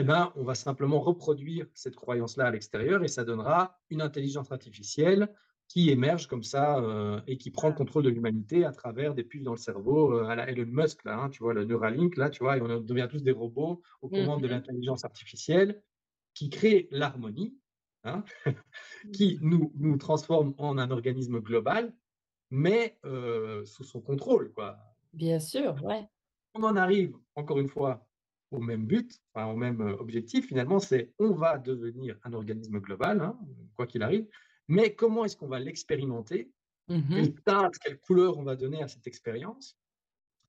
eh 0.00 0.02
ben, 0.02 0.32
on 0.34 0.44
va 0.44 0.54
simplement 0.54 0.98
reproduire 0.98 1.66
cette 1.74 1.94
croyance-là 1.94 2.46
à 2.46 2.50
l'extérieur 2.50 3.04
et 3.04 3.08
ça 3.08 3.22
donnera 3.22 3.78
une 3.90 4.00
intelligence 4.00 4.50
artificielle 4.50 5.28
qui 5.68 5.90
émerge 5.90 6.26
comme 6.26 6.42
ça 6.42 6.78
euh, 6.78 7.20
et 7.26 7.36
qui 7.36 7.50
prend 7.50 7.68
le 7.68 7.74
contrôle 7.74 8.04
de 8.04 8.08
l'humanité 8.08 8.64
à 8.64 8.72
travers 8.72 9.14
des 9.14 9.24
puces 9.24 9.42
dans 9.42 9.52
le 9.52 9.58
cerveau 9.58 10.14
euh, 10.14 10.24
à 10.24 10.34
la 10.36 10.48
Elon 10.48 10.64
Musk, 10.66 11.04
là, 11.04 11.18
hein, 11.18 11.28
tu 11.28 11.42
vois, 11.42 11.52
le 11.52 11.66
Neuralink, 11.66 12.16
là, 12.16 12.30
tu 12.30 12.42
vois, 12.42 12.56
et 12.56 12.62
on 12.62 12.80
devient 12.80 13.08
tous 13.10 13.22
des 13.22 13.30
robots 13.30 13.82
aux 14.00 14.08
commandes 14.08 14.40
de 14.40 14.48
Mmh 14.48 14.52
l'intelligence 14.52 15.04
artificielle 15.04 15.82
qui 16.32 16.48
crée 16.48 16.88
l'harmonie 16.90 17.58
hein, 18.04 18.24
Mmh. 19.04 19.10
qui 19.10 19.38
nous, 19.42 19.70
nous 19.76 19.98
transforme 19.98 20.54
en 20.56 20.78
un 20.78 20.90
organisme 20.90 21.40
global, 21.40 21.94
mais 22.50 22.98
euh, 23.04 23.64
sous 23.66 23.84
son 23.84 24.00
contrôle, 24.00 24.52
quoi. 24.52 24.78
Bien 25.12 25.40
sûr, 25.40 25.82
ouais. 25.84 26.08
On 26.54 26.62
en 26.62 26.76
arrive, 26.76 27.16
encore 27.34 27.58
une 27.58 27.68
fois, 27.68 28.06
au 28.50 28.60
même 28.60 28.86
but, 28.86 29.18
enfin, 29.34 29.46
au 29.52 29.56
même 29.56 29.80
euh, 29.80 29.96
objectif, 29.98 30.46
finalement, 30.48 30.80
c'est 30.80 31.14
on 31.18 31.32
va 31.34 31.58
devenir 31.58 32.18
un 32.24 32.32
organisme 32.32 32.78
global, 32.80 33.20
hein, 33.20 33.38
quoi 33.76 33.86
qu'il 33.86 34.02
arrive, 34.02 34.26
mais 34.68 34.94
comment 34.94 35.24
est-ce 35.24 35.36
qu'on 35.36 35.48
va 35.48 35.60
l'expérimenter? 35.60 36.52
Mmh 36.88 37.00
Quelle 37.14 37.34
teinte, 37.42 37.78
quelle 37.78 37.98
couleur 38.00 38.38
on 38.38 38.44
va 38.44 38.56
donner 38.56 38.82
à 38.82 38.88
cette 38.88 39.06
expérience? 39.06 39.78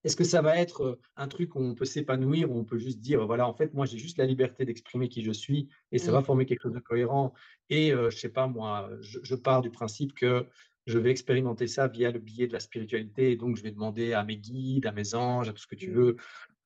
Est-ce 0.03 0.15
que 0.15 0.23
ça 0.23 0.41
va 0.41 0.57
être 0.57 0.81
euh, 0.83 0.99
un 1.15 1.27
truc 1.27 1.55
où 1.55 1.59
on 1.59 1.75
peut 1.75 1.85
s'épanouir, 1.85 2.51
où 2.51 2.57
on 2.57 2.65
peut 2.65 2.79
juste 2.79 2.99
dire, 3.01 3.25
voilà, 3.27 3.47
en 3.47 3.53
fait, 3.53 3.73
moi, 3.73 3.85
j'ai 3.85 3.99
juste 3.99 4.17
la 4.17 4.25
liberté 4.25 4.65
d'exprimer 4.65 5.09
qui 5.09 5.23
je 5.23 5.31
suis 5.31 5.69
et 5.91 5.99
ça 5.99 6.11
Mmh. 6.11 6.13
va 6.13 6.23
former 6.23 6.45
quelque 6.47 6.63
chose 6.63 6.73
de 6.73 6.79
cohérent. 6.79 7.33
Et 7.69 7.93
euh, 7.93 8.09
je 8.09 8.17
sais 8.17 8.29
pas, 8.29 8.47
moi, 8.47 8.89
je, 9.01 9.19
je 9.23 9.35
pars 9.35 9.61
du 9.61 9.69
principe 9.71 10.13
que 10.15 10.47
je 10.87 10.97
vais 10.97 11.11
expérimenter 11.11 11.67
ça 11.67 11.87
via 11.87 12.09
le 12.11 12.19
biais 12.19 12.47
de 12.47 12.53
la 12.53 12.59
spiritualité. 12.59 13.31
Et 13.31 13.35
donc, 13.35 13.57
je 13.57 13.61
vais 13.63 13.71
demander 13.71 14.13
à 14.13 14.23
mes 14.23 14.37
guides, 14.37 14.87
à 14.87 14.91
mes 14.91 15.13
anges, 15.13 15.49
à 15.49 15.53
tout 15.53 15.61
ce 15.61 15.67
que 15.67 15.75
tu 15.75 15.91
Mmh. 15.91 15.93
veux, 15.93 16.15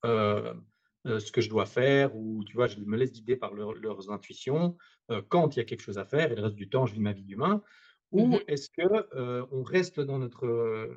euh, 0.06 0.54
euh, 1.06 1.20
ce 1.20 1.32
que 1.32 1.40
je 1.40 1.48
dois 1.48 1.66
faire, 1.66 2.16
ou 2.16 2.44
tu 2.44 2.54
vois, 2.56 2.66
je 2.66 2.78
me 2.80 2.96
laisse 2.96 3.12
guider 3.12 3.36
par 3.36 3.54
leur- 3.54 3.74
leurs 3.74 4.10
intuitions 4.10 4.76
euh, 5.10 5.22
quand 5.28 5.56
il 5.56 5.60
y 5.60 5.62
a 5.62 5.64
quelque 5.64 5.82
chose 5.82 5.98
à 5.98 6.04
faire, 6.04 6.32
et 6.32 6.36
le 6.36 6.42
reste 6.42 6.56
du 6.56 6.68
temps, 6.68 6.86
je 6.86 6.94
vis 6.94 7.00
ma 7.00 7.12
vie 7.12 7.24
d'humain. 7.24 7.62
Ou 8.12 8.26
Mmh 8.26 8.38
est-ce 8.46 8.70
que 8.70 9.16
euh, 9.16 9.44
on 9.50 9.62
reste 9.62 10.00
dans 10.00 10.18
notre 10.18 10.90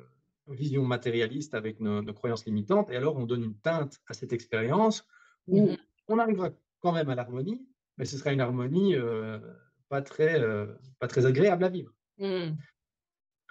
vision 0.48 0.84
matérialiste 0.84 1.54
avec 1.54 1.80
nos, 1.80 2.02
nos 2.02 2.14
croyances 2.14 2.46
limitantes, 2.46 2.90
et 2.90 2.96
alors 2.96 3.16
on 3.16 3.26
donne 3.26 3.44
une 3.44 3.58
teinte 3.58 3.98
à 4.06 4.14
cette 4.14 4.32
expérience 4.32 5.06
Mmh 5.46 5.58
où 5.58 5.76
on 6.08 6.18
arrivera 6.18 6.50
quand 6.80 6.92
même 6.92 7.08
à 7.08 7.14
l'harmonie, 7.14 7.66
mais 7.96 8.04
ce 8.04 8.16
sera 8.16 8.32
une 8.32 8.40
harmonie 8.40 8.94
pas 9.88 10.02
très, 10.02 10.40
pas 10.98 11.08
très 11.08 11.26
agréable 11.26 11.64
à 11.64 11.68
vivre. 11.68 11.92
Mmh. 12.18 12.56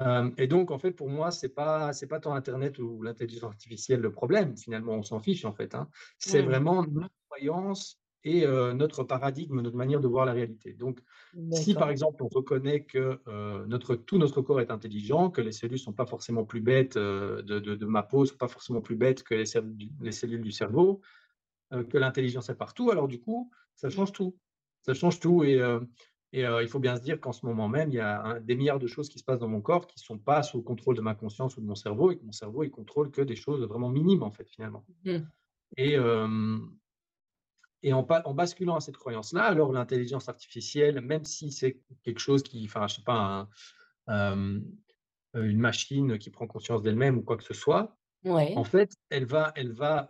Euh, 0.01 0.31
et 0.37 0.47
donc, 0.47 0.71
en 0.71 0.79
fait, 0.79 0.91
pour 0.93 1.09
moi, 1.09 1.31
c'est 1.31 1.49
pas, 1.49 1.91
c'est 1.93 2.07
pas 2.07 2.19
tant 2.19 2.33
Internet 2.33 2.79
ou 2.79 3.01
l'intelligence 3.01 3.51
artificielle 3.51 3.99
le 3.99 4.11
problème. 4.11 4.55
Finalement, 4.57 4.93
on 4.93 5.03
s'en 5.03 5.19
fiche, 5.19 5.45
en 5.45 5.53
fait. 5.53 5.75
hein. 5.75 5.89
C'est 6.17 6.41
Mmh. 6.41 6.45
vraiment 6.45 6.83
notre 6.85 7.13
croyance 7.29 8.01
et 8.23 8.45
euh, 8.45 8.73
notre 8.73 9.03
paradigme, 9.03 9.61
notre 9.61 9.75
manière 9.77 9.99
de 9.99 10.07
voir 10.07 10.25
la 10.25 10.33
réalité. 10.33 10.73
Donc, 10.73 10.99
si 11.51 11.73
par 11.73 11.89
exemple, 11.89 12.23
on 12.23 12.27
reconnaît 12.27 12.85
que 12.85 13.19
euh, 13.27 13.65
notre, 13.65 13.95
tout 13.95 14.17
notre 14.19 14.41
corps 14.41 14.61
est 14.61 14.71
intelligent, 14.71 15.31
que 15.31 15.41
les 15.41 15.51
cellules 15.51 15.79
sont 15.79 15.93
pas 15.93 16.05
forcément 16.05 16.45
plus 16.45 16.61
bêtes 16.61 16.95
euh, 16.95 17.41
de, 17.41 17.59
de- 17.59 17.75
de 17.75 17.85
ma 17.85 18.03
peau, 18.03 18.25
sont 18.25 18.37
pas 18.37 18.47
forcément 18.47 18.81
plus 18.81 18.95
bêtes 18.95 19.23
que 19.23 19.33
les, 19.33 19.45
cellules 19.45 19.75
du 19.75 19.89
les 20.01 20.11
cellules 20.11 20.41
du 20.41 20.51
cerveau, 20.51 21.01
que 21.71 21.97
l'intelligence 21.97 22.49
est 22.49 22.55
partout, 22.55 22.89
alors 22.91 23.07
du 23.07 23.19
coup, 23.19 23.51
ça 23.75 23.89
change 23.89 24.11
tout. 24.11 24.37
Ça 24.81 24.93
change 24.93 25.19
tout 25.19 25.43
et, 25.43 25.61
et 26.31 26.45
euh, 26.45 26.61
il 26.61 26.69
faut 26.69 26.79
bien 26.79 26.95
se 26.95 27.01
dire 27.01 27.19
qu'en 27.19 27.31
ce 27.31 27.45
moment 27.45 27.67
même, 27.67 27.89
il 27.89 27.95
y 27.95 27.99
a 27.99 28.21
un- 28.23 28.39
des 28.39 28.55
milliards 28.55 28.79
de 28.79 28.87
choses 28.87 29.09
qui 29.09 29.19
se 29.19 29.23
passent 29.23 29.39
dans 29.39 29.47
mon 29.47 29.61
corps 29.61 29.87
qui 29.87 29.97
ne 29.97 30.03
sont 30.03 30.19
pas 30.19 30.43
sous 30.43 30.57
le 30.57 30.63
contrôle 30.63 30.95
de 30.95 31.01
ma 31.01 31.15
conscience 31.15 31.57
ou 31.57 31.61
de 31.61 31.65
mon 31.65 31.75
cerveau 31.75 32.11
et 32.11 32.17
que 32.17 32.23
mon 32.23 32.31
cerveau, 32.31 32.63
il 32.63 32.69
contrôle 32.71 33.09
que 33.09 33.21
des 33.21 33.35
choses 33.35 33.61
vraiment 33.63 33.89
minimes, 33.89 34.23
en 34.23 34.31
fait, 34.31 34.47
finalement. 34.47 34.85
Mmh. 35.05 35.17
Et, 35.77 35.97
euh, 35.97 36.57
et 37.81 37.93
en, 37.93 38.03
basculant 38.03 38.75
à 38.75 38.79
cette 38.81 38.97
croyance-là, 38.97 39.43
alors 39.43 39.71
l'intelligence 39.71 40.29
artificielle, 40.29 41.01
même 41.01 41.23
si 41.23 41.51
c'est 41.51 41.81
quelque 42.03 42.19
chose 42.19 42.43
qui, 42.43 42.63
enfin, 42.65 42.87
je 42.87 42.95
sais 42.95 43.03
pas, 43.03 43.49
un- 44.07 44.09
euh, 44.09 44.61
une 45.35 45.59
machine 45.59 46.17
qui 46.17 46.29
prend 46.29 46.47
conscience 46.47 46.81
d'elle-même 46.81 47.17
ou 47.17 47.21
quoi 47.21 47.37
que 47.37 47.43
ce 47.43 47.53
soit, 47.53 47.97
en 48.57 48.63
fait, 48.63 48.93
elle 49.09 49.25
va, 49.25 49.51
elle 49.55 49.71
va 49.71 50.09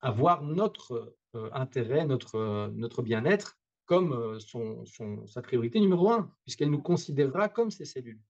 avoir 0.00 0.42
notre 0.42 1.16
intérêt, 1.52 2.04
notre, 2.06 2.70
notre 2.74 3.02
bien-être 3.02 3.59
comme 3.90 4.12
euh, 4.12 4.38
son, 4.38 4.84
son- 4.84 5.26
sa 5.26 5.42
priorité 5.42 5.80
numéro 5.80 6.12
un, 6.12 6.30
puisqu'elle 6.44 6.70
nous 6.70 6.80
considérera 6.80 7.48
comme 7.48 7.72
ses 7.72 7.84
cellules. 7.84 8.20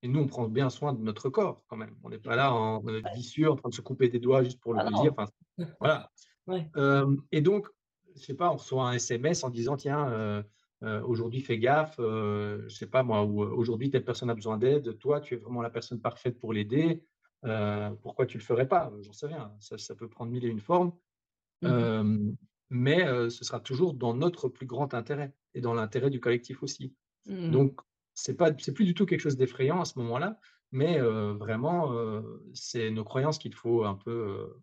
Et 0.00 0.08
nous, 0.08 0.18
on 0.18 0.26
prend 0.26 0.48
bien 0.48 0.70
soin 0.70 0.94
de 0.94 1.02
notre 1.02 1.28
corps 1.28 1.62
quand 1.68 1.76
même. 1.76 1.94
On 2.02 2.08
n'est 2.08 2.18
pas 2.18 2.36
là 2.36 2.54
en 2.54 2.82
euh, 2.88 3.02
en 3.50 3.56
train 3.56 3.68
de 3.68 3.74
se 3.74 3.82
couper 3.82 4.08
des 4.08 4.18
doigts 4.18 4.42
juste 4.42 4.60
pour 4.60 4.72
le 4.72 4.80
Ah 4.80 4.86
plaisir. 4.86 5.12
Enfin, 5.12 5.26
voilà. 5.78 6.10
Ouais. 6.46 6.66
Euh, 6.76 7.14
et 7.32 7.42
donc, 7.42 7.68
je 8.16 8.20
sais 8.22 8.32
pas, 8.32 8.50
on 8.50 8.56
reçoit 8.56 8.88
un 8.88 8.92
SMS 8.92 9.44
en 9.44 9.50
disant, 9.50 9.76
tiens, 9.76 10.08
euh, 10.10 10.42
aujourd'hui 11.04 11.40
fais 11.42 11.58
gaffe, 11.58 11.96
je 11.98 12.68
sais 12.70 12.86
pas 12.86 13.02
moi, 13.02 13.22
ou 13.22 13.42
aujourd'hui 13.42 13.90
telle 13.90 14.06
personne 14.06 14.30
a 14.30 14.34
besoin 14.34 14.56
d'aide, 14.56 14.96
toi 14.96 15.20
tu 15.20 15.34
es 15.34 15.36
vraiment 15.36 15.60
la 15.60 15.68
personne 15.68 16.00
parfaite 16.00 16.38
pour 16.38 16.54
l'aider, 16.54 17.04
pourquoi 18.02 18.24
tu 18.24 18.38
le 18.38 18.42
ferais 18.42 18.66
pas? 18.66 18.90
J'en 19.02 19.12
sais 19.12 19.26
rien, 19.26 19.52
ça, 19.58 19.76
ça 19.76 19.94
peut 19.94 20.08
prendre 20.08 20.32
mille 20.32 20.46
et 20.46 20.48
une 20.48 20.60
formes, 20.60 20.92
Mmh 21.62 22.36
mais 22.70 23.04
euh, 23.04 23.28
ce 23.28 23.44
sera 23.44 23.60
toujours 23.60 23.94
dans 23.94 24.14
notre 24.14 24.48
plus 24.48 24.66
grand 24.66 24.94
intérêt 24.94 25.34
et 25.54 25.60
dans 25.60 25.74
l'intérêt 25.74 26.08
du 26.08 26.20
collectif 26.20 26.62
aussi. 26.62 26.94
Mmh. 27.26 27.50
Donc, 27.50 27.80
c'est 28.14 28.36
pas, 28.36 28.50
c'est 28.58 28.72
plus 28.72 28.84
du 28.84 28.94
tout 28.94 29.06
quelque 29.06 29.20
chose 29.20 29.36
d'effrayant 29.36 29.80
à 29.80 29.84
ce 29.84 29.98
moment-là, 29.98 30.38
mais 30.70 31.00
euh, 31.00 31.34
vraiment, 31.34 31.92
euh, 31.92 32.22
c'est 32.54 32.90
nos 32.90 33.04
croyances 33.04 33.38
qu'il 33.38 33.54
faut 33.54 33.84
un 33.84 33.94
peu 33.94 34.54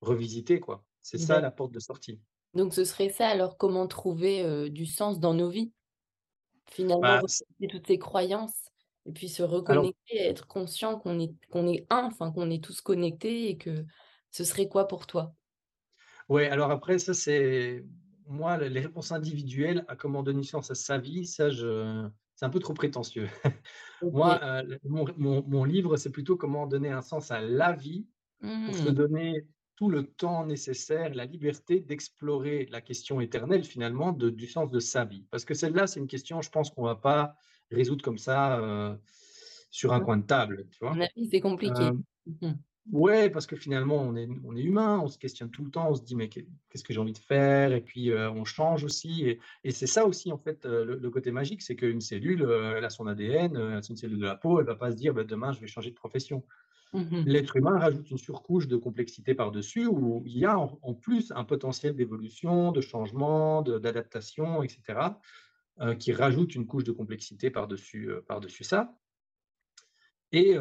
revisiter, 0.00 0.60
quoi. 0.60 0.84
C'est 1.02 1.18
ça 1.18 1.40
la 1.40 1.50
porte 1.50 1.72
de 1.72 1.80
sortie. 1.80 2.20
donc 2.54 2.74
ce 2.74 2.84
serait 2.84 3.08
ça 3.08 3.28
alors 3.28 3.56
comment 3.56 3.86
trouver, 3.86 4.68
du 4.70 4.84
sens 4.84 5.18
dans 5.18 5.34
nos 5.34 5.48
vies? 5.48 5.72
Finalement 6.66 7.00
Bah, 7.00 7.22
toutes 7.70 7.86
ces 7.86 7.98
croyances 7.98 8.70
et 9.06 9.12
puis 9.12 9.28
se 9.28 9.42
alors 9.42 9.56
reconnecter, 9.56 10.18
être 10.18 10.46
conscient 10.46 10.98
qu'on 10.98 11.18
est 11.18 11.32
qu'on 11.50 11.66
est 11.66 11.86
un, 11.90 12.04
enfin 12.04 12.30
qu'on 12.32 12.50
est 12.50 12.62
tous 12.62 12.80
connectés 12.82 13.48
et 13.48 13.56
que 13.56 13.84
ce 14.30 14.44
serait 14.44 14.68
quoi 14.68 14.86
pour 14.86 15.06
toi? 15.06 15.34
Ouais, 16.30 16.48
alors 16.48 16.72
après 16.72 16.98
ça 17.00 17.14
c'est 17.14 17.84
moi 18.26 18.58
les 18.58 18.80
réponses 18.80 19.12
individuelles 19.12 19.84
à 19.88 19.96
comment 19.96 20.22
donner 20.24 20.44
sens 20.44 20.70
à 20.72 20.76
sa 20.76 20.98
vie, 20.98 21.26
ça 21.26 21.50
je 21.50 22.08
c'est 22.36 22.46
un 22.46 22.50
peu 22.50 22.60
trop 22.60 22.74
prétentieux. 22.74 23.28
Moi, 24.12 24.40
le 24.62 24.78
mon 24.84 25.06
mon 25.18 25.42
mon 25.46 25.64
livre, 25.64 25.96
c'est 25.98 26.12
plutôt 26.12 26.36
comment 26.36 26.66
donner 26.66 26.90
un 26.90 27.02
sens 27.02 27.30
à 27.30 27.40
la 27.42 27.72
vie 27.74 28.08
pour 28.64 28.78
se 28.78 28.88
Mmh. 28.88 28.90
donner 28.90 29.46
tout 29.76 29.90
le 29.90 30.04
temps 30.06 30.46
nécessaire, 30.46 31.14
la 31.14 31.26
liberté 31.26 31.80
d'explorer 31.80 32.66
la 32.70 32.80
question 32.82 33.20
éternelle 33.20 33.64
finalement 33.64 34.12
de 34.12 34.30
du 34.30 34.46
sens 34.48 34.70
de 34.70 34.80
sa 34.80 35.04
vie. 35.06 35.26
Parce 35.30 35.44
que 35.46 35.54
celle-là, 35.54 35.86
c'est 35.88 36.00
une 36.00 36.08
question, 36.08 36.42
je 36.42 36.50
pense 36.50 36.70
qu'on 36.70 36.84
va 36.84 36.96
pas 36.96 37.36
résoudre 37.70 38.04
comme 38.04 38.18
ça, 38.18 38.60
heu, 38.60 39.00
sur 39.70 39.92
un 39.94 40.00
coin 40.02 40.18
de 40.18 40.26
table, 40.26 40.68
tu 40.72 40.78
vois? 40.84 41.04
c'est 41.30 41.40
compliqué. 41.40 41.90
Hem 41.90 42.04
Mmh 42.26 42.52
Ouais, 42.92 43.30
parce 43.30 43.46
que 43.46 43.54
finalement, 43.54 43.96
on 44.02 44.16
est 44.16 44.26
on 44.42 44.56
est 44.56 44.62
humain, 44.62 44.98
on 45.00 45.06
se 45.06 45.16
questionne 45.16 45.50
tout 45.52 45.64
le 45.64 45.70
temps, 45.70 45.90
on 45.90 45.94
se 45.94 46.02
dit: 46.02 46.16
«Mais 46.16 46.28
qu'est 46.28 46.46
qu'est-ce 46.70 46.82
que 46.82 46.92
j'ai 46.92 46.98
envie 46.98 47.12
de 47.12 47.18
faire?» 47.18 47.72
et 47.72 47.80
puis, 47.82 48.10
heu, 48.10 48.28
on 48.30 48.44
change 48.44 48.82
aussi 48.82 49.24
et 49.28 49.38
et 49.62 49.70
c'est 49.70 49.86
ça 49.86 50.06
aussi 50.06 50.32
en 50.32 50.38
fait, 50.38 50.66
heu, 50.66 50.84
le 50.84 50.96
le 50.96 51.10
côté 51.10 51.30
magique, 51.30 51.62
c'est 51.62 51.76
qu'une 51.76 52.00
cellule, 52.00 52.42
heu, 52.42 52.74
elle 52.76 52.84
a 52.84 52.90
son 52.90 53.06
ADN, 53.06 53.80
c'est 53.82 53.90
une 53.90 53.96
cellule 53.96 54.18
de 54.18 54.24
la 54.24 54.34
peau, 54.34 54.58
elle 54.58 54.66
va 54.66 54.74
pas 54.74 54.90
se 54.90 54.96
dire: 54.96 55.14
«Bah, 55.14 55.22
demain, 55.22 55.52
je 55.52 55.60
vais 55.60 55.68
changer 55.68 55.90
de 55.90 55.94
profession». 55.94 56.44
Mmh 56.92 57.26
L'être 57.26 57.56
humain 57.56 57.78
rajoute 57.78 58.10
une 58.10 58.18
surcouche 58.18 58.68
de 58.68 58.76
complexité 58.78 59.34
par-dessus 59.34 59.86
où 59.86 60.22
il 60.26 60.38
y 60.38 60.46
a 60.46 60.58
en 60.58 60.78
en 60.82 60.94
plus 60.94 61.32
un 61.36 61.44
potentiel 61.44 61.96
d'évolution, 61.96 62.72
de 62.72 62.80
changement, 62.82 63.62
d'adaptation 63.62 64.62
et 64.64 64.68
cetera, 64.68 65.20
heu, 65.82 65.94
qui 65.96 66.12
rajoute 66.12 66.54
une 66.56 66.66
couche 66.66 66.84
de 66.84 66.92
complexité 66.92 67.50
par-dessus, 67.50 68.10
heu, 68.10 68.22
par-dessus 68.28 68.64
ça 68.64 68.96
et 70.32 70.54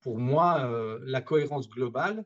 pour 0.00 0.18
moi, 0.18 0.66
heu, 0.70 1.00
la 1.04 1.20
cohérence 1.22 1.68
globale, 1.68 2.24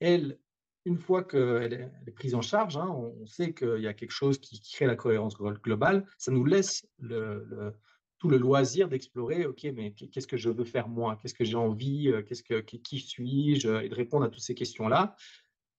elle, 0.00 0.38
une 0.86 0.98
fois 0.98 1.24
qu'elle 1.24 1.92
est 2.06 2.10
prise 2.12 2.34
en 2.34 2.42
charge, 2.42 2.76
hein, 2.76 2.88
on 2.90 3.14
on 3.22 3.26
sait 3.26 3.54
qu'il 3.54 3.80
y 3.80 3.88
a 3.88 3.94
quelque 3.94 4.12
chose 4.12 4.38
qui 4.38 4.60
crée 4.62 4.86
la 4.86 4.96
cohérence 4.96 5.36
glo 5.36 5.52
globale, 5.62 6.06
ça 6.18 6.32
nous 6.32 6.44
laisse 6.44 6.86
le 6.98 7.74
tout 8.18 8.28
le 8.30 8.38
loisir 8.38 8.88
d'explorer: 8.88 9.46
«OK, 9.46 9.64
mais 9.74 9.92
qu'est 9.94 10.08
qu'est-ce 10.08 10.26
que 10.28 10.36
je 10.38 10.50
veux 10.50 10.64
faire 10.64 10.88
moi? 10.88 11.18
Qu'est-ce 11.22 11.34
que 11.34 11.44
j'ai 11.44 11.56
envie? 11.56 12.08
Heu, 12.10 12.22
qu'est-ce 12.22 12.42
que 12.44 12.60
qui 12.60 12.98
suis-je?» 13.00 13.68
et 13.84 13.88
de 13.90 13.94
répondre 13.94 14.24
à 14.26 14.30
toutes 14.30 14.42
ces 14.42 14.54
questions-là, 14.54 15.16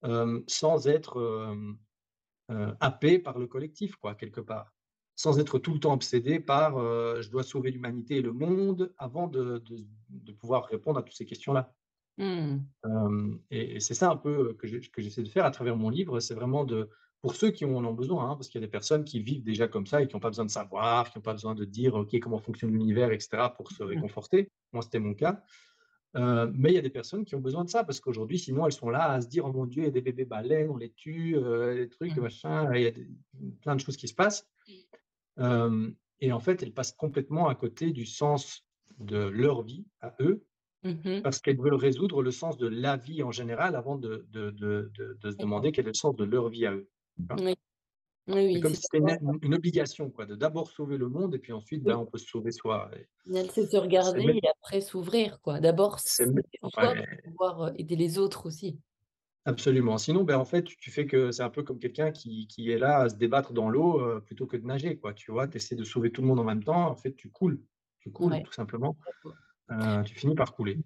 hem, 0.04 0.44
sans 0.48 0.88
être, 0.90 1.56
happé 2.82 3.20
par 3.20 3.40
le 3.40 3.48
collectif 3.48 3.96
quoi, 3.98 4.16
quelque 4.16 4.42
part. 4.42 4.77
Sans 5.20 5.40
être 5.40 5.58
tout 5.58 5.74
le 5.74 5.80
temps 5.80 5.94
obsédé 5.94 6.40
par, 6.40 6.78
heu: 6.78 7.22
«Je 7.24 7.32
dois 7.32 7.42
sauver 7.42 7.72
l'humanité 7.72 8.18
et 8.18 8.22
le 8.22 8.32
monde», 8.34 8.94
avant 9.00 9.28
de 9.28 9.58
de 9.58 9.78
de 10.10 10.32
pouvoir 10.32 10.66
répondre 10.66 11.00
à 11.00 11.02
toutes 11.04 11.16
ces 11.16 11.26
questions-là. 11.26 11.74
Mmh. 12.18 12.68
Hem 12.84 13.40
et 13.50 13.76
et 13.76 13.80
c'est 13.80 13.94
ça 13.96 14.10
un 14.12 14.18
peu, 14.18 14.50
heu, 14.52 14.54
que 14.54 14.68
j'essaie 15.02 15.24
de 15.24 15.30
faire 15.30 15.46
à 15.46 15.52
travers 15.52 15.76
mon 15.78 15.90
livre, 15.90 16.20
c'est 16.20 16.36
vraiment 16.36 16.64
de 16.66 16.90
pour 17.22 17.36
ceux 17.36 17.50
qui 17.50 17.66
en 17.66 17.84
ont 17.84 17.94
besoin, 17.94 18.30
hein, 18.30 18.36
parce 18.36 18.48
qu'il 18.48 18.62
y 18.62 18.64
a 18.64 18.68
des 18.68 18.72
personnes 18.72 19.04
qui 19.04 19.20
vivent 19.20 19.44
déjà 19.44 19.68
comme 19.68 19.88
ça 19.88 20.02
et 20.04 20.08
qui 20.08 20.16
ont 20.16 20.20
pas 20.20 20.30
besoin 20.30 20.46
de 20.46 20.52
savoir, 20.52 21.10
qui 21.10 21.18
ont 21.18 21.22
pas 21.22 21.34
besoin 21.34 21.56
de 21.56 21.66
dire: 21.66 21.96
«OK, 21.96 22.18
comment 22.20 22.38
fonctionne 22.38 22.72
l'univers?» 22.72 23.12
et 23.12 23.20
cetera 23.20 23.54
pour 23.56 23.72
se 23.72 23.82
Mmh. 23.82 23.84
réconforter. 23.84 24.52
Moi, 24.72 24.84
c'était 24.84 25.00
mon 25.00 25.16
cas. 25.16 25.42
Mais 26.16 26.72
il 26.72 26.76
y 26.76 26.78
a 26.80 26.82
des 26.82 26.90
personnes 26.92 27.26
qui 27.26 27.36
ont 27.36 27.42
besoin 27.42 27.66
de 27.66 27.70
ça 27.70 27.84
parce 27.86 28.00
qu'aujourd'hui, 28.02 28.40
sinon, 28.40 28.66
elles 28.68 28.74
sont 28.74 28.90
là 28.92 29.12
à 29.14 29.22
se 29.22 29.28
dire: 29.30 29.46
«Oh 29.46 29.54
mon 29.54 29.66
Dieu, 29.68 29.84
il 29.84 29.86
y 29.88 29.90
a 29.90 29.92
des 29.92 30.02
bébés 30.02 30.26
baleines, 30.26 30.70
on 30.72 30.78
les 30.78 30.92
tue, 30.92 31.36
heu, 31.38 31.76
des 31.78 31.90
trucs, 31.90 32.16
Mmh. 32.16 32.20
machin», 32.20 32.74
il 32.76 32.84
y 32.84 32.88
a 32.88 32.92
des 32.92 33.08
plein 33.62 33.76
de 33.76 33.82
choses 33.82 33.98
qui 33.98 34.08
se 34.10 34.16
passent. 34.16 34.48
Et 36.20 36.32
en 36.32 36.40
fait, 36.40 36.64
elles 36.64 36.74
passent 36.74 36.94
complètement 36.94 37.48
à 37.48 37.56
côté 37.56 37.92
du 37.92 38.06
sens 38.06 38.66
de 39.00 39.18
leur 39.20 39.62
vie 39.64 39.86
à 40.02 40.16
eux 40.20 40.46
Mmh 40.84 41.02
mh. 41.06 41.24
parce 41.24 41.42
qu'elles 41.42 41.60
veulent 41.60 41.76
résoudre 41.76 42.24
le 42.24 42.32
sens 42.32 42.58
de 42.58 42.68
la 42.68 42.98
vie 42.98 43.24
en 43.24 43.32
général 43.32 43.76
avant 43.76 43.98
de 43.98 44.28
de 44.32 44.52
de 44.52 44.92
de 45.22 45.32
se 45.32 45.38
D'accord. 45.38 45.48
demander 45.48 45.72
quel 45.72 45.86
est 45.86 45.90
le 45.90 45.94
sens 45.96 46.16
de 46.16 46.26
leur 46.26 46.50
vie 46.50 46.66
à 46.68 46.74
eux. 46.76 46.90
Oui. 47.36 47.56
Oui, 48.28 48.46
oui, 48.46 48.62
comme 48.62 48.76
si 48.76 48.82
c'était 48.82 49.00
une 49.00 49.40
une 49.42 49.56
obligation 49.56 50.10
quoi, 50.12 50.26
de 50.26 50.36
d'abord 50.36 50.72
sauver 50.72 50.98
le 50.98 51.10
monde 51.10 51.36
et 51.36 51.40
puis 51.40 51.54
ensuite, 51.54 51.84
ben, 51.84 51.96
oui, 51.96 51.98
on 51.98 52.06
peut 52.06 52.18
se 52.18 52.28
sauver 52.28 52.52
soi 52.52 52.90
c'est 53.52 53.68
se 53.68 53.78
regarder 53.78 54.40
et 54.44 54.48
après 54.50 54.82
s'ouvrir, 54.82 55.42
quoi. 55.42 55.60
D'abord 55.60 56.00
c'est 56.00 56.26
ouais. 56.64 57.06
pour 57.06 57.20
pouvoir, 57.24 57.64
heu, 57.70 57.74
aider 57.78 57.96
les 57.96 58.18
autres 58.20 58.46
aussi. 58.48 58.80
Absolument. 59.48 59.98
Sinon, 59.98 60.26
ben, 60.26 60.38
en 60.38 60.44
fait, 60.44 60.64
tu 60.66 60.92
fais 60.92 61.06
que 61.06 61.32
c'est 61.32 61.42
un 61.42 61.50
peu 61.50 61.64
comme 61.64 61.80
quelqu'un 61.80 62.12
qui 62.12 62.48
qui 62.48 62.70
est 62.70 62.78
là 62.78 62.98
à 63.00 63.10
se 63.10 63.16
débattre 63.16 63.54
dans 63.54 63.70
l'eau, 63.70 64.02
heu, 64.02 64.22
plutôt 64.22 64.46
que 64.46 64.58
de 64.58 64.66
nager, 64.66 64.98
quoi, 64.98 65.14
tu 65.14 65.32
vois? 65.32 65.48
Tu 65.48 65.56
essaies 65.56 65.76
de 65.78 65.86
sauver 65.86 66.12
tout 66.12 66.22
le 66.22 66.28
monde 66.28 66.40
en 66.42 66.44
même 66.44 66.64
temps, 66.66 66.90
en 66.90 66.96
fait, 66.96 67.16
tu 67.16 67.30
coules. 67.30 67.64
Tu 68.02 68.12
coules, 68.12 68.34
Ouais, 68.34 68.44
tout 68.44 68.52
simplement. 68.52 68.98
Heu, 69.72 70.04
tu 70.06 70.16
finis 70.16 70.36
par 70.36 70.54
couler. 70.54 70.80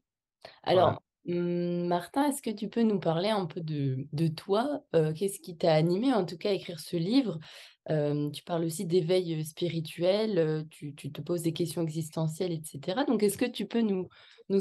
Voilà. 0.66 1.00
Mmh, 1.26 1.86
Martin, 1.88 2.30
est-ce 2.30 2.42
que 2.42 2.50
tu 2.50 2.68
peux 2.68 2.82
nous 2.82 3.00
parler 3.00 3.30
un 3.30 3.46
peu 3.46 3.62
de 3.62 4.28
toi? 4.28 4.84
Heu, 4.96 5.14
qu'est-ce 5.14 5.40
qui 5.40 5.56
t'a 5.56 5.74
animé, 5.74 6.12
en 6.14 6.26
tout 6.26 6.38
cas, 6.38 6.50
à 6.50 6.54
écrire 6.54 6.80
ce 6.80 6.98
livre? 6.98 7.40
Hem, 7.88 8.32
tu 8.32 8.44
parles 8.44 8.64
aussi 8.66 8.86
d'éveil, 8.86 9.36
heu, 9.40 9.44
spirituel, 9.44 10.66
tu 10.72 10.96
te 10.96 11.22
poses 11.22 11.44
des 11.44 11.54
questions 11.54 11.84
existentielles 11.84 12.52
et 12.54 12.62
cetera. 12.64 13.04
Donc 13.06 13.22
est-ce 13.22 13.38
que 13.38 13.46
tu 13.46 13.68
peux 13.68 13.82
nous 13.82 14.08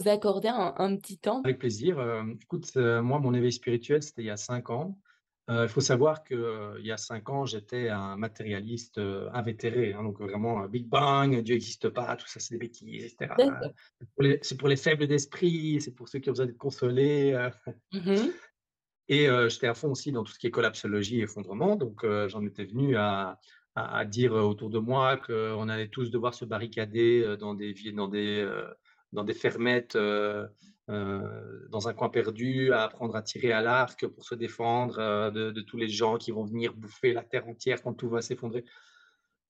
accorder 0.09 0.49
un 0.49 0.97
petit 0.97 1.19
temps? 1.19 1.43
Avec 1.45 1.59
plaisir, 1.59 1.99
écoute, 2.43 2.77
moi, 2.77 3.19
mon 3.19 3.33
éveil 3.35 3.53
spirituel, 3.53 4.03
c'était 4.03 4.23
il 4.23 4.27
y 4.27 4.31
a 4.31 4.37
5 4.37 4.69
ans. 4.71 4.99
Heu, 5.49 5.63
il 5.65 5.69
faut 5.69 5.81
savoir 5.81 6.23
que, 6.23 6.35
heu, 6.35 6.77
il 6.81 6.87
y 6.87 6.93
a 6.93 6.97
5 6.97 7.29
ans, 7.31 7.45
j'étais 7.47 7.89
un 7.89 8.17
matérialiste, 8.17 8.99
heu, 8.99 9.29
invétéré, 9.33 9.93
hein, 9.95 10.03
donc 10.03 10.21
vraiment, 10.21 10.67
Big 10.69 10.87
Bang, 10.89 11.43
Dieu 11.43 11.55
existe 11.57 11.89
pas, 11.89 12.15
tout 12.17 12.27
ça, 12.27 12.41
c'est 12.41 12.55
des 12.55 12.59
bêtises 12.59 13.05
et 13.05 13.09
cetera. 13.09 13.37
D'accord. 13.37 13.73
C'est 14.01 14.09
pour 14.15 14.23
les 14.23 14.39
c'est 14.43 14.57
pour 14.59 14.69
les 14.69 14.77
faibles 14.77 15.07
d'esprit, 15.07 15.81
c'est 15.81 15.95
pour 15.95 16.09
ceux 16.09 16.19
qui 16.21 16.29
ont 16.31 16.33
besoin 16.33 16.47
d'être 16.47 16.59
consolés, 16.59 17.33
heu 17.35 17.51
Mmh 17.93 18.07
mh. 18.07 18.41
et 19.09 19.29
j'étais 19.49 19.67
à 19.69 19.75
fond 19.75 19.91
aussi 19.91 20.13
dans 20.13 20.25
tout 20.25 20.33
ce 20.33 20.39
qui 20.39 20.47
est 20.47 20.51
collapsologie, 20.51 21.21
effondrement, 21.23 21.77
donc 21.77 22.05
j'en 22.29 22.45
étais 22.47 22.65
venu 22.65 22.97
à 22.97 23.39
à 23.77 23.99
à 23.99 24.05
dire, 24.05 24.33
autour 24.35 24.69
de 24.71 24.79
moi 24.81 25.17
qu'on 25.17 25.69
allait 25.69 25.89
tous 25.89 26.11
devoir 26.11 26.35
se 26.35 26.45
barricader, 26.45 27.37
dans 27.41 27.55
des 27.55 27.75
dans 27.93 28.09
des, 28.09 28.49
dans 29.13 29.25
des 29.25 29.35
fermettes, 29.35 29.97
heu 29.97 30.49
heu, 30.91 31.69
dans 31.71 31.89
un 31.89 31.95
coin 31.95 32.09
perdu, 32.11 32.73
à 32.73 32.85
apprendre 32.85 33.15
à 33.17 33.23
tirer 33.23 33.53
à 33.53 33.61
l'arc 33.63 34.07
pour 34.09 34.25
se 34.25 34.35
défendre, 34.35 34.99
heu, 35.01 35.31
de 35.53 35.61
tous 35.63 35.77
les 35.77 35.89
gens 35.89 36.17
qui 36.19 36.31
vont 36.33 36.45
venir 36.45 36.75
bouffer 36.75 37.13
la 37.13 37.23
terre 37.25 37.49
entière 37.49 37.83
quand 37.83 37.95
tout 37.95 38.09
va 38.11 38.23
s'effondrer. 38.23 38.65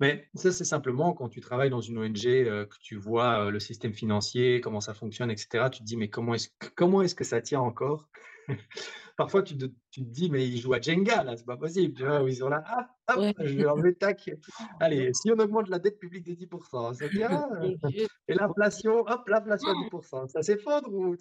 Mais 0.00 0.28
ça, 0.34 0.52
c'est 0.52 0.64
simplement 0.64 1.14
quand 1.14 1.28
tu 1.30 1.40
travailles 1.40 1.70
dans 1.70 1.80
une 1.82 1.98
ONG, 1.98 2.22
que 2.68 2.76
tu 2.82 2.96
vois, 2.96 3.50
le 3.50 3.60
système 3.60 3.94
financier, 3.94 4.60
comment 4.62 4.80
ça 4.80 4.94
fonctionne 4.94 5.30
et 5.30 5.36
cetera, 5.36 5.70
tu 5.70 5.80
te 5.80 5.84
dis: 5.84 5.96
«Mais 5.98 6.08
comment 6.10 6.34
est-ce 6.34 7.14
que 7.14 7.24
ça 7.24 7.40
tient 7.42 7.60
encore?» 7.60 8.08
Parfois, 9.16 9.42
tu 9.42 9.56
te 9.58 9.66
tu 9.90 10.02
te 10.04 10.08
dis: 10.10 10.30
«Mais 10.30 10.48
ils 10.48 10.58
jouent 10.60 10.74
à 10.74 10.80
Jenga 10.80 11.24
là, 11.24 11.36
c'est 11.36 11.46
pas 11.46 11.56
possible», 11.56 11.94
tu 11.94 12.04
vois? 12.04 12.22
Où 12.22 12.28
ils 12.28 12.36
sont 12.36 12.48
là: 12.48 12.64
«Hop, 13.08 13.16
hop, 13.16 13.22
Ouais. 13.22 13.34
je 13.38 13.56
vais 13.58 13.66
enlever, 13.66 13.94
tac. 13.96 14.30
Allez, 14.80 15.12
si 15.14 15.30
on 15.32 15.38
augmente 15.38 15.68
la 15.68 15.78
dette 15.78 15.98
publique 15.98 16.26
de 16.26 16.34
10 16.34 16.48
ça 16.94 17.10
tient, 17.10 17.46
Mon 17.60 17.76
Dieu. 17.82 18.08
et 18.28 18.34
l'inflation, 18.34 19.00
hop, 19.06 19.28
l'inflation 19.28 19.72
à 19.72 19.74
10 19.76 19.88
ça 20.28 20.42
s'effondre 20.42 20.92
ou?» 20.94 21.16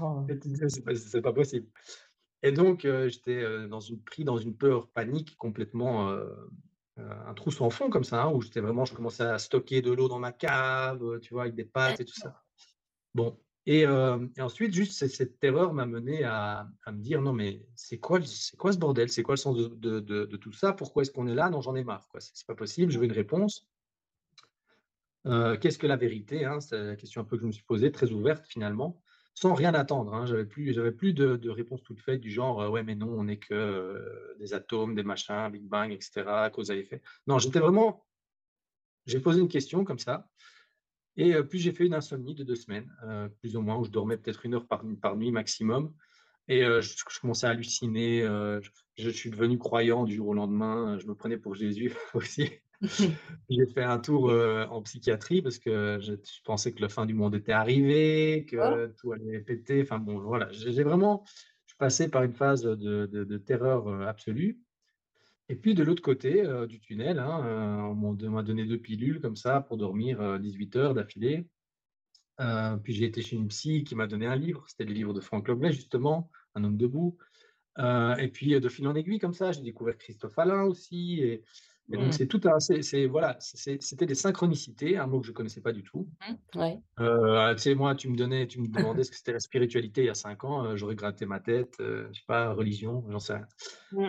Oh. 0.00 0.26
«C'est 0.68 0.84
pas 0.84 0.94
c'est 0.94 1.22
pas 1.22 1.32
possible» 1.32 1.68
et 2.42 2.52
donc 2.52 2.84
heu, 2.86 3.08
j'étais, 3.08 3.42
heu, 3.42 3.68
dans 3.68 3.80
une 3.80 4.02
pris 4.04 4.24
dans 4.24 4.38
une 4.38 4.56
peur 4.56 4.90
panique 4.92 5.36
complètement, 5.38 6.10
heu, 6.12 6.50
un 6.98 7.34
trou 7.34 7.50
sans 7.52 7.70
fond 7.70 7.90
comme 7.90 8.04
ça, 8.04 8.24
hein, 8.24 8.32
où 8.34 8.42
j'étais 8.42 8.60
vraiment 8.60 8.84
je 8.86 8.94
commençais 8.94 9.24
à 9.24 9.38
stocker 9.38 9.82
de 9.82 9.92
l'eau 9.92 10.08
dans 10.08 10.18
ma 10.20 10.32
cave, 10.32 11.20
tu 11.20 11.34
vois? 11.34 11.44
Avec 11.44 11.54
des 11.56 11.64
pâtes 11.66 12.00
et 12.00 12.04
tout 12.06 12.14
ça. 12.16 12.34
Bon 13.14 13.40
et 13.66 13.82
hem 13.82 14.30
et 14.36 14.42
ensuite 14.42 14.74
juste 14.74 14.92
cette 15.06 15.38
terreur 15.40 15.72
m'a 15.74 15.86
mené 15.86 16.24
à 16.24 16.68
me 16.88 17.00
dire: 17.00 17.22
«Non 17.22 17.32
mais 17.32 17.66
c'est 17.76 17.98
quoi 17.98 18.20
c'est 18.22 18.56
quoi 18.56 18.72
ce 18.72 18.78
bordel? 18.78 19.08
C'est 19.10 19.22
quoi 19.22 19.34
le 19.34 19.38
sens 19.40 19.56
de 19.56 20.36
tout 20.36 20.52
ça? 20.52 20.72
Pourquoi 20.72 21.02
est-ce 21.02 21.12
qu'on 21.12 21.26
est 21.28 21.34
là? 21.34 21.50
Non, 21.50 21.60
j'en 21.60 21.74
ai 21.76 21.84
marre 21.84 22.08
quoi, 22.08 22.20
c'est 22.20 22.46
pas 22.46 22.54
possible, 22.56 22.92
je 22.92 22.98
veux 22.98 23.04
une 23.06 23.12
réponse». 23.12 23.66
Heu, 25.26 25.56
qu'est-ce 25.60 25.78
que 25.78 25.86
la 25.86 25.96
vérité, 25.96 26.44
hein? 26.44 26.60
C'est 26.60 26.82
la 26.84 26.96
question 26.96 27.20
un 27.20 27.24
peu 27.24 27.36
que 27.36 27.42
je 27.42 27.46
me 27.46 27.52
suis 27.52 27.62
posée, 27.64 27.92
très 27.92 28.10
ouverte 28.10 28.44
finalement, 28.46 29.00
sans 29.34 29.54
rien 29.54 29.72
attendre, 29.74 30.14
hein. 30.14 30.26
J'avais 30.26 30.44
plus 30.46 30.72
j'avais 30.74 30.92
plus 30.92 31.12
de 31.14 31.48
réponses 31.50 31.82
toutes 31.84 32.00
faites 32.00 32.20
du 32.20 32.30
genre, 32.30 32.62
heu: 32.62 32.68
«Ouais 32.70 32.82
mais 32.82 32.94
non, 32.96 33.08
on 33.18 33.24
n'est 33.24 33.38
que, 33.38 34.34
des 34.38 34.54
atomes, 34.54 34.94
des 34.96 35.04
machins, 35.04 35.48
Big 35.52 35.64
Bang 35.68 35.92
et 35.92 35.98
cetera, 36.00 36.50
cause 36.50 36.70
à 36.72 36.76
effet». 36.76 37.02
Non, 37.28 37.38
j'étais 37.38 37.60
vraiment 37.60 38.04
j'ai 39.06 39.20
posé 39.20 39.40
une 39.40 39.48
question 39.48 39.84
comme 39.84 39.98
ça 39.98 40.28
et 41.16 41.34
puis 41.42 41.58
j'ai 41.58 41.72
fait 41.72 41.86
une 41.86 41.94
insomnie 41.94 42.34
de 42.34 42.44
2 42.44 42.54
semaines, 42.54 42.90
plus 43.40 43.56
ou 43.56 43.60
moins, 43.60 43.76
où 43.76 43.84
je 43.84 43.90
dormais 43.90 44.16
peut-être 44.16 44.44
une 44.46 44.54
heure 44.54 44.66
par 44.66 44.84
par 45.00 45.16
nuit 45.16 45.30
maximum 45.30 45.92
et 46.48 46.62
je 46.62 46.80
je 46.80 47.20
commençais 47.20 47.46
à 47.46 47.50
halluciner, 47.50 48.22
je 48.22 48.70
je 48.96 49.10
suis 49.10 49.30
devenu 49.30 49.58
croyant 49.58 50.04
du 50.04 50.16
jour 50.16 50.28
au 50.28 50.34
lendemain, 50.34 50.98
je 50.98 51.06
me 51.06 51.14
prenais 51.14 51.36
pour 51.38 51.54
Jésus 51.54 51.92
aussi. 52.14 52.50
J'ai 53.48 53.66
fait 53.72 53.84
un 53.84 53.98
tour, 53.98 54.30
en 54.70 54.82
psychiatrie 54.82 55.42
parce 55.42 55.58
que 55.58 55.98
je 56.00 56.14
je 56.14 56.42
pensais 56.44 56.72
que 56.72 56.80
la 56.80 56.88
fin 56.88 57.06
du 57.06 57.14
monde 57.14 57.34
était 57.34 57.52
arrivée, 57.52 58.46
que 58.48 58.86
tout 59.00 59.12
allait 59.12 59.40
péter, 59.40 59.82
enfin 59.82 59.98
bon, 59.98 60.18
voilà. 60.18 60.50
J'ai 60.50 60.82
vraiment 60.82 61.24
je 61.66 61.74
passé 61.76 62.10
par 62.10 62.22
une 62.22 62.34
phase 62.34 62.62
de 62.62 63.06
de 63.06 63.24
de 63.24 63.38
terreur, 63.38 63.88
absolue 64.02 64.60
et 65.52 65.56
puis 65.56 65.74
de 65.74 65.82
l'autre 65.82 66.00
côté, 66.00 66.46
heu, 66.46 66.66
du 66.66 66.80
tunnel, 66.80 67.18
hein, 67.18 67.44
heu, 67.44 67.82
on 67.82 68.30
m'a 68.30 68.42
donné 68.42 68.64
2 68.64 68.78
pilules 68.78 69.20
comme 69.20 69.36
ça 69.36 69.60
pour 69.60 69.76
dormir, 69.76 70.18
heu, 70.22 70.38
18 70.38 70.76
heures 70.76 70.94
d'affilée. 70.94 71.46
Puis 72.82 72.94
j'ai 72.94 73.04
été 73.04 73.20
chez 73.20 73.36
une 73.36 73.48
psy 73.48 73.84
qui 73.84 73.94
m'a 73.94 74.06
donné 74.06 74.26
un 74.26 74.34
livre, 74.34 74.64
c'était 74.66 74.84
le 74.86 74.94
livre 74.94 75.12
de 75.12 75.20
Franck 75.20 75.48
Loblet 75.48 75.70
justement, 75.70 76.30
Un 76.54 76.64
homme 76.64 76.78
debout. 76.78 77.18
Et 77.78 78.28
puis, 78.32 78.58
de 78.58 78.68
fil 78.70 78.88
en 78.88 78.94
aiguille 78.94 79.18
comme 79.18 79.34
ça, 79.34 79.52
j'ai 79.52 79.60
découvert 79.60 79.98
Christophe 79.98 80.38
Alain 80.38 80.62
aussi 80.62 81.42
et 81.90 81.98
donc 81.98 82.12
Mmh. 82.12 82.16
c'est 82.16 82.26
tout 82.28 82.40
un 82.44 82.58
c'est 82.60 82.82
c'est 82.82 83.06
voilà, 83.06 83.36
c'est 83.40 83.82
c'était 83.82 84.06
des 84.06 84.14
synchronicités, 84.14 84.96
un 84.98 85.06
mot 85.06 85.20
que 85.20 85.26
je 85.26 85.32
connaissais 85.32 85.60
pas 85.62 85.72
du 85.72 85.82
tout. 85.84 86.08
Mmh. 86.20 86.38
Ouais. 86.54 86.82
Heu, 87.00 87.54
tu 87.56 87.62
sais, 87.62 87.74
moi, 87.76 87.94
tu 87.96 88.08
me 88.10 88.16
donnais 88.16 88.46
tu 88.48 88.60
me 88.60 88.68
demandais 88.68 89.04
ce 89.04 89.10
que 89.12 89.16
c'était 89.18 89.32
la 89.34 89.40
spiritualité 89.40 90.02
il 90.02 90.06
y 90.06 90.10
a 90.10 90.14
5 90.14 90.44
ans, 90.44 90.64
heu, 90.66 90.76
j'aurais 90.76 90.96
gratté 90.96 91.26
ma 91.26 91.40
tête, 91.40 91.76
heu, 91.80 92.08
je 92.12 92.20
sais 92.20 92.24
pas, 92.26 92.52
religion, 92.54 93.04
j'en 93.10 93.20
sais 93.20 93.34
rien. 93.34 93.48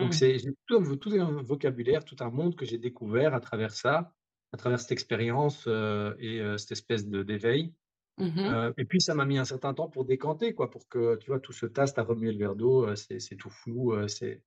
Donc 0.00 0.14
Mmh. 0.14 0.16
c'est 0.16 0.38
j'ai 0.40 0.50
tout 0.68 0.76
un 0.78 0.96
tout 0.98 1.10
un 1.12 1.42
vocabulaire, 1.42 2.04
tout 2.04 2.16
un 2.20 2.30
monde 2.30 2.56
que 2.56 2.66
j'ai 2.66 2.78
découvert 2.78 3.34
à 3.34 3.40
travers 3.40 3.72
ça, 3.72 4.14
à 4.52 4.56
travers 4.58 4.80
cette 4.80 4.92
expérience, 4.92 5.66
heu 5.68 6.16
et 6.20 6.40
cette 6.58 6.72
espèce 6.72 7.08
de 7.08 7.22
d'éveil. 7.24 7.74
Mmh 8.18 8.56
et 8.78 8.84
puis 8.86 9.00
ça 9.00 9.14
m'a 9.14 9.24
mis 9.26 9.38
un 9.38 9.44
certain 9.46 9.74
temps 9.74 9.88
pour 9.90 10.04
décanter 10.06 10.54
quoi, 10.54 10.70
pour 10.70 10.88
que, 10.88 11.16
tu 11.16 11.28
vois, 11.28 11.40
tout 11.40 11.52
se 11.52 11.66
tasse, 11.66 11.94
tu 11.94 12.00
as 12.00 12.04
remué 12.04 12.32
le 12.32 12.38
verre 12.38 12.56
d'eau, 12.56 12.94
c'est 12.96 13.20
c'est 13.20 13.36
tout 13.36 13.50
flou, 13.50 13.94
c'est 14.08 14.42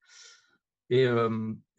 et 0.90 1.06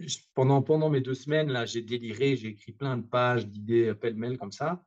j 0.00 0.18
pendant 0.34 0.62
pendant 0.62 0.90
mes 0.90 1.00
2 1.00 1.14
semaines 1.14 1.50
là, 1.50 1.64
j'ai 1.66 1.82
déliré, 1.82 2.36
j'ai 2.36 2.48
écrit 2.48 2.72
plein 2.72 2.96
de 2.98 3.02
pages 3.06 3.46
d'idées, 3.48 3.94
pêle-mêle 3.94 4.38
comme 4.38 4.52
ça 4.52 4.84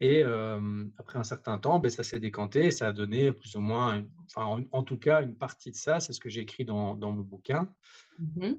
et 0.00 0.20
hem, 0.20 0.92
après 0.98 1.18
un 1.18 1.24
certain 1.24 1.58
temps, 1.58 1.78
beh, 1.78 1.90
ça 1.90 2.02
s'est 2.02 2.20
décanté 2.20 2.66
et 2.66 2.70
ça 2.70 2.88
a 2.88 2.92
donné 2.92 3.32
plus 3.32 3.56
ou 3.56 3.60
moins 3.60 3.96
une 3.98 4.10
enfin, 4.26 4.44
en 4.46 4.62
en 4.72 4.82
tout 4.82 4.98
cas, 4.98 5.22
une 5.22 5.36
partie 5.36 5.70
de 5.70 5.76
ça, 5.76 6.00
c'est 6.00 6.12
ce 6.12 6.20
que 6.20 6.28
j'ai 6.28 6.40
écrit 6.42 6.64
dans 6.64 6.94
dans 6.96 7.12
mon 7.12 7.22
bouquin. 7.22 7.72
Mmh 8.18 8.54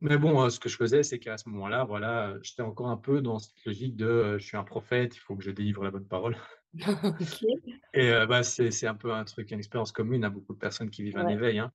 Mais 0.00 0.18
bon, 0.18 0.44
heu, 0.44 0.50
ce 0.50 0.58
que 0.60 0.68
je 0.68 0.76
faisais, 0.76 1.02
c'est 1.04 1.18
qu'à 1.20 1.38
ce 1.38 1.48
moment-là, 1.48 1.84
voilà, 1.84 2.36
j'étais 2.42 2.62
encore 2.62 2.88
un 2.88 2.96
peu 2.96 3.20
dans 3.22 3.38
cette 3.38 3.64
logique 3.64 3.96
de, 3.96 4.36
je 4.38 4.44
suis 4.44 4.56
un 4.56 4.64
prophète, 4.64 5.16
il 5.16 5.20
faut 5.20 5.36
que 5.36 5.44
je 5.44 5.50
délivre 5.52 5.84
la 5.84 5.90
bonne 5.92 6.08
parole. 6.08 6.36
Et 7.94 8.10
bah, 8.28 8.42
c'est 8.42 8.86
un 8.86 8.94
peu 8.94 9.12
un 9.12 9.24
truc, 9.24 9.50
une 9.50 9.58
expérience 9.58 9.92
commune 9.92 10.24
à 10.24 10.30
beaucoup 10.30 10.54
de 10.54 10.58
personnes 10.58 10.90
qui 10.90 11.02
vivent 11.02 11.18
un 11.18 11.28
éveil, 11.28 11.58
hein. 11.58 11.72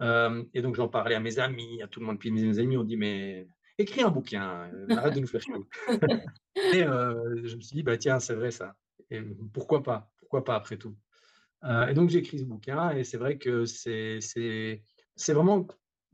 Hem 0.00 0.48
et 0.54 0.62
donc 0.62 0.74
j'en 0.76 0.88
parlais 0.88 1.14
à 1.14 1.20
mes 1.20 1.38
amis, 1.38 1.82
à 1.82 1.88
tout 1.88 2.00
le 2.00 2.06
monde. 2.06 2.18
Puis 2.18 2.30
mes 2.30 2.58
amis 2.58 2.76
ont 2.76 2.84
dit: 2.84 2.96
«Mais 2.96 3.48
écris 3.78 4.02
un 4.02 4.10
bouquin, 4.10 4.70
heu, 4.72 4.92
arrête 4.96 5.14
de 5.14 5.20
nous 5.20 5.26
faire 5.26 5.40
chier» 5.42 5.54
et 6.72 6.82
heu, 6.84 7.42
je 7.44 7.56
me 7.56 7.60
suis 7.60 7.76
dit: 7.76 7.82
«Bah, 7.82 7.96
tiens, 7.98 8.20
c'est 8.20 8.34
vrai 8.34 8.50
ça 8.50 8.76
et 9.10 9.22
pourquoi 9.52 9.82
pas? 9.82 10.12
Pourquoi 10.18 10.44
pas 10.44 10.56
après 10.56 10.76
tout?» 10.78 10.96
et 11.88 11.94
donc 11.94 12.10
j'ai 12.10 12.18
écrit 12.20 12.38
ce 12.38 12.44
bouquin 12.44 12.90
et 12.92 13.04
c'est 13.04 13.18
vrai 13.18 13.38
que 13.38 13.64
c'est 13.64 14.20
c'est 14.20 14.82
c'est 15.16 15.32
vraiment 15.32 15.66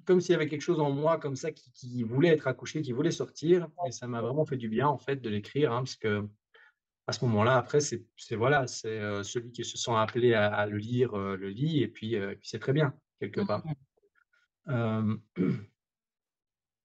comme 0.07 0.20
s'il 0.20 0.33
y 0.33 0.37
avait 0.37 0.49
quelque 0.49 0.62
chose 0.62 0.80
en 0.80 0.91
moi 0.91 1.18
comme 1.18 1.37
ça 1.37 1.53
qui 1.53 1.70
qui 1.72 2.03
voulait 2.05 2.30
être 2.30 2.47
accouché, 2.47 2.83
qui 2.83 2.93
voulait 2.93 3.11
sortir 3.11 3.68
et 3.87 3.93
ça 3.93 4.07
m'a 4.09 4.22
vraiment 4.22 4.45
fait 4.47 4.57
du 4.57 4.68
bien 4.68 4.89
en 4.89 4.99
fait 4.99 5.16
de 5.16 5.28
l'écrire, 5.30 5.72
hein, 5.72 5.78
parce 5.78 5.97
que 5.97 6.26
à 7.09 7.12
ce 7.12 7.24
moment-là, 7.26 7.57
après, 7.57 7.80
c'est 7.80 8.07
c'est 8.16 8.37
voilà, 8.37 8.66
c'est, 8.66 9.01
celui 9.24 9.53
qui 9.53 9.64
se 9.64 9.76
sent 9.78 9.93
appelé 9.95 10.35
à 10.35 10.53
à 10.55 10.66
le 10.66 10.78
lire, 10.78 11.16
le 11.16 11.49
lit 11.49 11.83
et 11.83 11.89
puis, 11.89 12.16
heu, 12.16 12.33
et 12.33 12.37
puis 12.37 12.49
c'est 12.49 12.61
très 12.61 12.72
bien, 12.72 12.95
quelque 13.23 13.47
part. 13.47 13.62
Mmh. 14.66 14.73
Hem, 14.73 15.20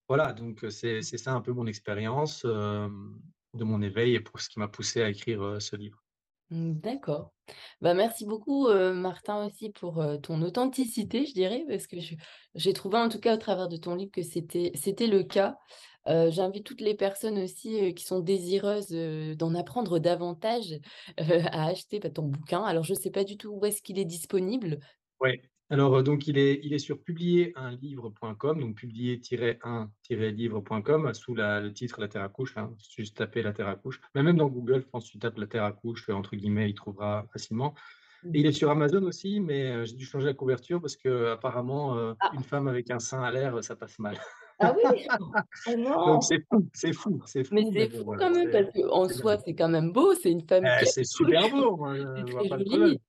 voilà, 0.07 0.33
donc 0.33 0.65
c'est 0.69 1.01
ça 1.01 1.33
un 1.33 1.41
peu 1.41 1.51
mon 1.51 1.65
expérience, 1.65 2.45
de 2.45 3.63
mon 3.63 3.81
éveil 3.81 4.15
et 4.15 4.19
pour 4.19 4.39
ce 4.39 4.49
qui 4.49 4.59
m'a 4.59 4.67
poussé 4.67 5.01
à 5.01 5.09
écrire, 5.09 5.57
ce 5.59 5.75
livre. 5.75 6.03
Mmh, 6.49 6.73
d'accord. 6.73 7.33
Bah, 7.81 7.93
merci 7.93 8.25
beaucoup, 8.25 8.69
Martin 8.69 9.45
aussi 9.45 9.71
pour, 9.71 10.03
ton 10.21 10.41
authenticité, 10.41 11.25
je 11.25 11.33
dirais, 11.33 11.65
parce 11.67 11.87
que 11.87 11.97
j'ai 12.55 12.73
trouvé 12.73 12.97
en 12.97 13.09
tout 13.09 13.19
cas 13.19 13.35
au 13.35 13.37
travers 13.37 13.67
de 13.67 13.77
ton 13.77 13.95
livre 13.95 14.11
que 14.11 14.21
c'était 14.21 15.07
le 15.07 15.23
cas. 15.23 15.57
J'invite 16.05 16.65
toutes 16.65 16.81
les 16.81 16.95
personnes 16.95 17.37
aussi, 17.39 17.93
qui 17.95 18.05
sont 18.05 18.19
désireuses, 18.19 18.89
d'en 19.35 19.55
apprendre 19.55 19.99
davantage, 19.99 20.79
à 21.17 21.65
acheter, 21.65 21.99
bah, 21.99 22.09
ton 22.09 22.23
bouquin. 22.23 22.63
Alors 22.63 22.83
je 22.83 22.93
ne 22.93 22.99
sais 22.99 23.11
pas 23.11 23.23
du 23.23 23.37
tout 23.37 23.49
où 23.49 23.65
est-ce 23.65 23.81
qu'il 23.81 23.99
est 23.99 24.05
disponible? 24.05 24.79
Ouais. 25.19 25.41
Alors, 25.69 26.01
donc 26.01 26.27
il 26.27 26.37
est 26.37 26.61
il 26.63 26.71
est 26.73 26.79
sur 26.79 27.03
publierunlivre.com, 27.03 28.59
donc 28.61 28.75
publier-un-livre.com 28.77 31.13
sous 31.13 31.35
la 31.35 31.59
le 31.59 31.73
titre 31.73 31.99
La 31.99 32.07
Terre 32.07 32.21
accouche, 32.23 32.55
hein, 32.57 32.73
juste 32.95 33.17
taper 33.17 33.41
La 33.43 33.51
Terre 33.51 33.67
accouche. 33.67 33.99
Mais 34.15 34.23
même 34.23 34.37
dans 34.37 34.47
Google, 34.47 34.79
je 34.81 34.87
pense 34.87 35.07
que 35.07 35.11
tu 35.11 35.19
tapes 35.19 35.37
La 35.37 35.47
Terre 35.47 35.65
accouche, 35.65 36.07
entre 36.09 36.37
guillemets, 36.37 36.69
il 36.69 36.73
trouvera 36.73 37.27
facilement. 37.33 37.73
Et 38.33 38.39
il 38.41 38.45
est 38.45 38.51
sur 38.53 38.69
Amazon 38.71 39.03
aussi, 39.03 39.39
mais 39.41 39.85
j'ai 39.85 39.95
dû 39.95 40.05
changer 40.05 40.25
la 40.27 40.33
couverture 40.35 40.79
parce 40.81 40.95
qu'apparemment, 40.97 41.97
heu, 41.97 42.15
une 42.31 42.39
Ah! 42.39 42.43
femme 42.43 42.67
avec 42.69 42.89
un 42.91 42.99
sein 42.99 43.21
à 43.23 43.31
l'air, 43.31 43.61
ça 43.63 43.75
passe 43.75 43.99
mal. 43.99 44.17
Ah 44.59 44.73
oui? 44.75 45.07
Oh 45.65 45.73
Donc 46.05 46.17
non! 46.17 46.21
c'est 46.23 46.39
fou, 46.51 46.67
c'est 46.73 46.93
fou, 46.93 47.21
c'est 47.25 47.43
Mais 47.51 47.53
fou, 47.55 47.71
mais 47.75 47.83
c'est 47.85 47.89
bon 47.89 47.91
fou 48.03 48.03
voilà, 48.03 48.19
quand 48.19 48.31
même 48.31 48.49
parce 48.49 48.71
qu'en 48.73 49.07
soi, 49.07 49.37
c'est 49.37 49.53
quand 49.55 49.69
même 49.69 49.91
beau, 49.93 50.13
c'est 50.15 50.31
une 50.31 50.41
femme 50.47 50.63
Eh, 50.63 50.75
qui 50.75 50.85
c'est 50.85 51.03
super 51.03 51.49
beau, 51.49 51.77
moi 51.77 51.95
c'est 52.15 52.21
je 52.25 52.25
vois 52.25 52.47
pas 52.47 52.57
le 52.57 52.63
problème. 52.63 52.71
joli. 52.71 52.99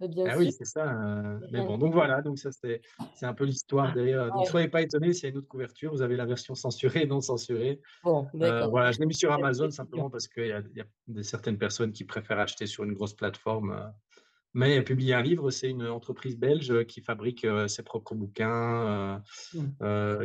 Bien 0.00 0.30
Ah 0.30 0.36
sûr, 0.36 0.38
oui, 0.38 0.50
c'est 0.52 0.64
ça, 0.64 1.38
c'est 1.40 1.48
mais 1.52 1.62
bon, 1.62 1.78
donc 1.78 1.92
voilà, 1.94 2.22
donc 2.22 2.38
ça 2.38 2.50
c'est 2.52 2.82
c'est 3.12 3.26
un 3.26 3.34
peu 3.34 3.44
l'histoire 3.44 3.92
Ah, 3.92 3.92
derrière, 3.92 4.32
donc 4.32 4.46
ouais. 4.46 4.48
soyez 4.48 4.68
pas 4.68 4.82
étonnés 4.82 5.12
s'il 5.12 5.24
y 5.24 5.26
a 5.26 5.30
une 5.30 5.38
autre 5.38 5.48
couverture, 5.48 5.92
vous 5.92 6.02
avez 6.02 6.16
la 6.16 6.26
version 6.26 6.54
censurée 6.56 7.02
et 7.02 7.06
non 7.06 7.20
censurée. 7.20 7.80
Bon, 8.02 8.30
d'accord, 8.34 8.70
voilà, 8.70 8.92
je 8.92 8.98
l'ai 9.00 9.06
mis 9.06 9.14
sur 9.14 9.32
Amazon 9.32 9.70
simplement 9.70 10.10
parce 10.10 10.28
qu'il 10.28 10.46
y 10.46 10.52
a 10.52 10.62
y 10.74 10.80
a 10.82 10.86
des 11.08 11.22
certaines 11.24 11.58
personnes 11.58 11.92
qui 11.92 12.04
préfèrent 12.04 12.40
acheter 12.40 12.66
sur 12.66 12.84
une 12.84 12.94
grosse 12.94 13.14
plateforme, 13.14 13.72
heu, 13.72 13.84
mais 14.54 14.82
Publier 14.82 15.14
un 15.14 15.22
livre, 15.22 15.50
c'est 15.50 15.70
une 15.70 15.86
entreprise 15.86 16.38
belge 16.38 16.86
qui 16.86 17.02
fabrique, 17.02 17.44
heu, 17.46 17.68
ses 17.68 17.82
propres 17.84 18.14
bouquins, 18.16 19.22
Mmh. 19.52 19.78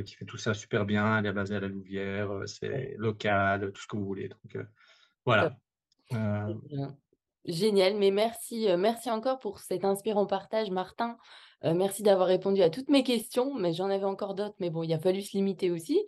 qui 0.06 0.16
fait 0.16 0.26
tout 0.26 0.38
ça 0.38 0.54
super 0.56 0.86
bien. 0.86 1.20
Elle 1.20 1.28
est 1.28 1.34
basée 1.34 1.56
à 1.58 1.62
La 1.62 1.68
Louvière, 1.70 2.42
Ouais. 2.70 2.84
c'est 2.86 2.96
local, 2.98 3.72
tout 3.74 3.82
ce 3.82 3.88
que 3.88 3.98
vous 3.98 4.06
voulez, 4.06 4.30
donc 4.30 4.58
voilà, 5.26 5.56
génial, 7.46 7.96
mais 7.96 8.12
merci, 8.12 8.68
heu, 8.70 8.78
merci 8.78 9.10
encore 9.10 9.40
pour 9.40 9.60
cet 9.60 9.86
inspirant 9.86 10.26
partage, 10.26 10.70
Martin. 10.72 11.18
Heu, 11.66 11.74
merci 11.74 12.04
d'avoir 12.04 12.28
répondu 12.28 12.62
à 12.62 12.70
toutes 12.70 12.90
mes 12.90 13.04
questions, 13.04 13.54
mais 13.56 13.74
j'en 13.74 13.90
avais 13.90 14.06
encore 14.06 14.36
d'autres, 14.36 14.56
mais 14.60 14.70
bon, 14.70 14.84
il 14.84 14.94
a 14.94 15.00
fallu 15.00 15.22
se 15.22 15.36
limiter 15.38 15.72
aussi 15.72 16.00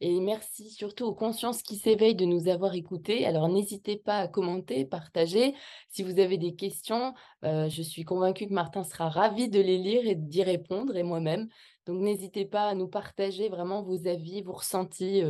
et 0.00 0.20
merci 0.20 0.68
surtout 0.70 1.04
aux 1.04 1.14
consciences 1.14 1.62
qui 1.62 1.76
s'éveillent 1.76 2.16
de 2.16 2.24
nous 2.24 2.48
avoir 2.48 2.74
écoutés. 2.74 3.24
Alors 3.24 3.48
n'hésitez 3.48 3.96
pas 3.96 4.18
à 4.18 4.28
commenter, 4.28 4.84
partager. 4.84 5.54
Si 5.90 6.02
vous 6.02 6.18
avez 6.18 6.38
des 6.38 6.56
questions, 6.56 7.14
heu, 7.44 7.68
je 7.68 7.82
suis 7.82 8.02
convaincue 8.04 8.48
que 8.48 8.52
Martin 8.52 8.82
sera 8.82 9.08
ravi 9.08 9.48
de 9.48 9.60
les 9.60 9.78
lire 9.78 10.04
et 10.06 10.16
d'y 10.16 10.42
répondre 10.42 10.96
et 10.96 11.04
moi-même. 11.04 11.48
Donc 11.86 12.00
n'hésitez 12.00 12.46
pas 12.46 12.68
à 12.68 12.74
nous 12.74 12.88
partager 12.88 13.48
vraiment 13.48 13.82
vos 13.82 14.08
avis, 14.08 14.42
vos 14.42 14.52
ressentis, 14.54 15.22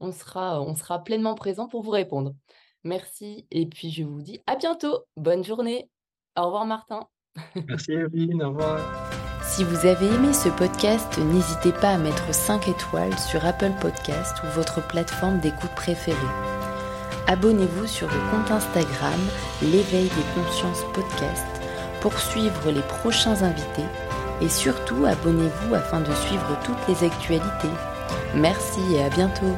on 0.00 0.12
sera 0.12 0.60
on 0.62 0.74
sera 0.74 1.02
pleinement 1.02 1.34
présents 1.34 1.68
pour 1.68 1.82
vous 1.82 1.90
répondre. 1.90 2.34
Merci 2.84 3.46
et 3.50 3.66
puis 3.66 3.90
je 3.90 4.04
vous 4.04 4.22
dis 4.22 4.40
à 4.46 4.56
bientôt. 4.56 5.04
Bonne 5.16 5.44
journée. 5.44 5.90
Au 6.36 6.46
revoir 6.46 6.66
Martin. 6.66 7.06
Merci 7.68 7.92
Evelyne, 7.92 8.42
au 8.42 8.48
revoir. 8.50 8.80
Si 9.42 9.64
vous 9.64 9.86
avez 9.86 10.06
aimé 10.06 10.32
ce 10.32 10.48
podcast, 10.48 11.18
n'hésitez 11.18 11.72
pas 11.72 11.90
à 11.90 11.98
mettre 11.98 12.32
5 12.32 12.68
étoiles 12.68 13.18
sur 13.18 13.44
Apple 13.44 13.72
Podcast 13.80 14.36
ou 14.44 14.46
votre 14.54 14.86
plateforme 14.86 15.40
d'écoute 15.40 15.74
préférée. 15.74 16.16
Abonnez-vous 17.26 17.86
sur 17.86 18.06
le 18.08 18.30
compte 18.30 18.50
Instagram 18.50 19.20
L'éveil 19.62 20.08
des 20.08 20.42
consciences 20.42 20.84
podcast 20.94 21.46
pour 22.00 22.18
suivre 22.18 22.70
les 22.70 22.82
prochains 22.82 23.42
invités 23.42 23.88
et 24.40 24.48
surtout 24.48 25.04
abonnez-vous 25.04 25.74
afin 25.74 26.00
de 26.00 26.12
suivre 26.12 26.58
toutes 26.64 26.88
les 26.88 27.06
actualités. 27.06 27.68
Merci 28.34 28.80
et 28.94 29.02
à 29.02 29.10
bientôt. 29.10 29.54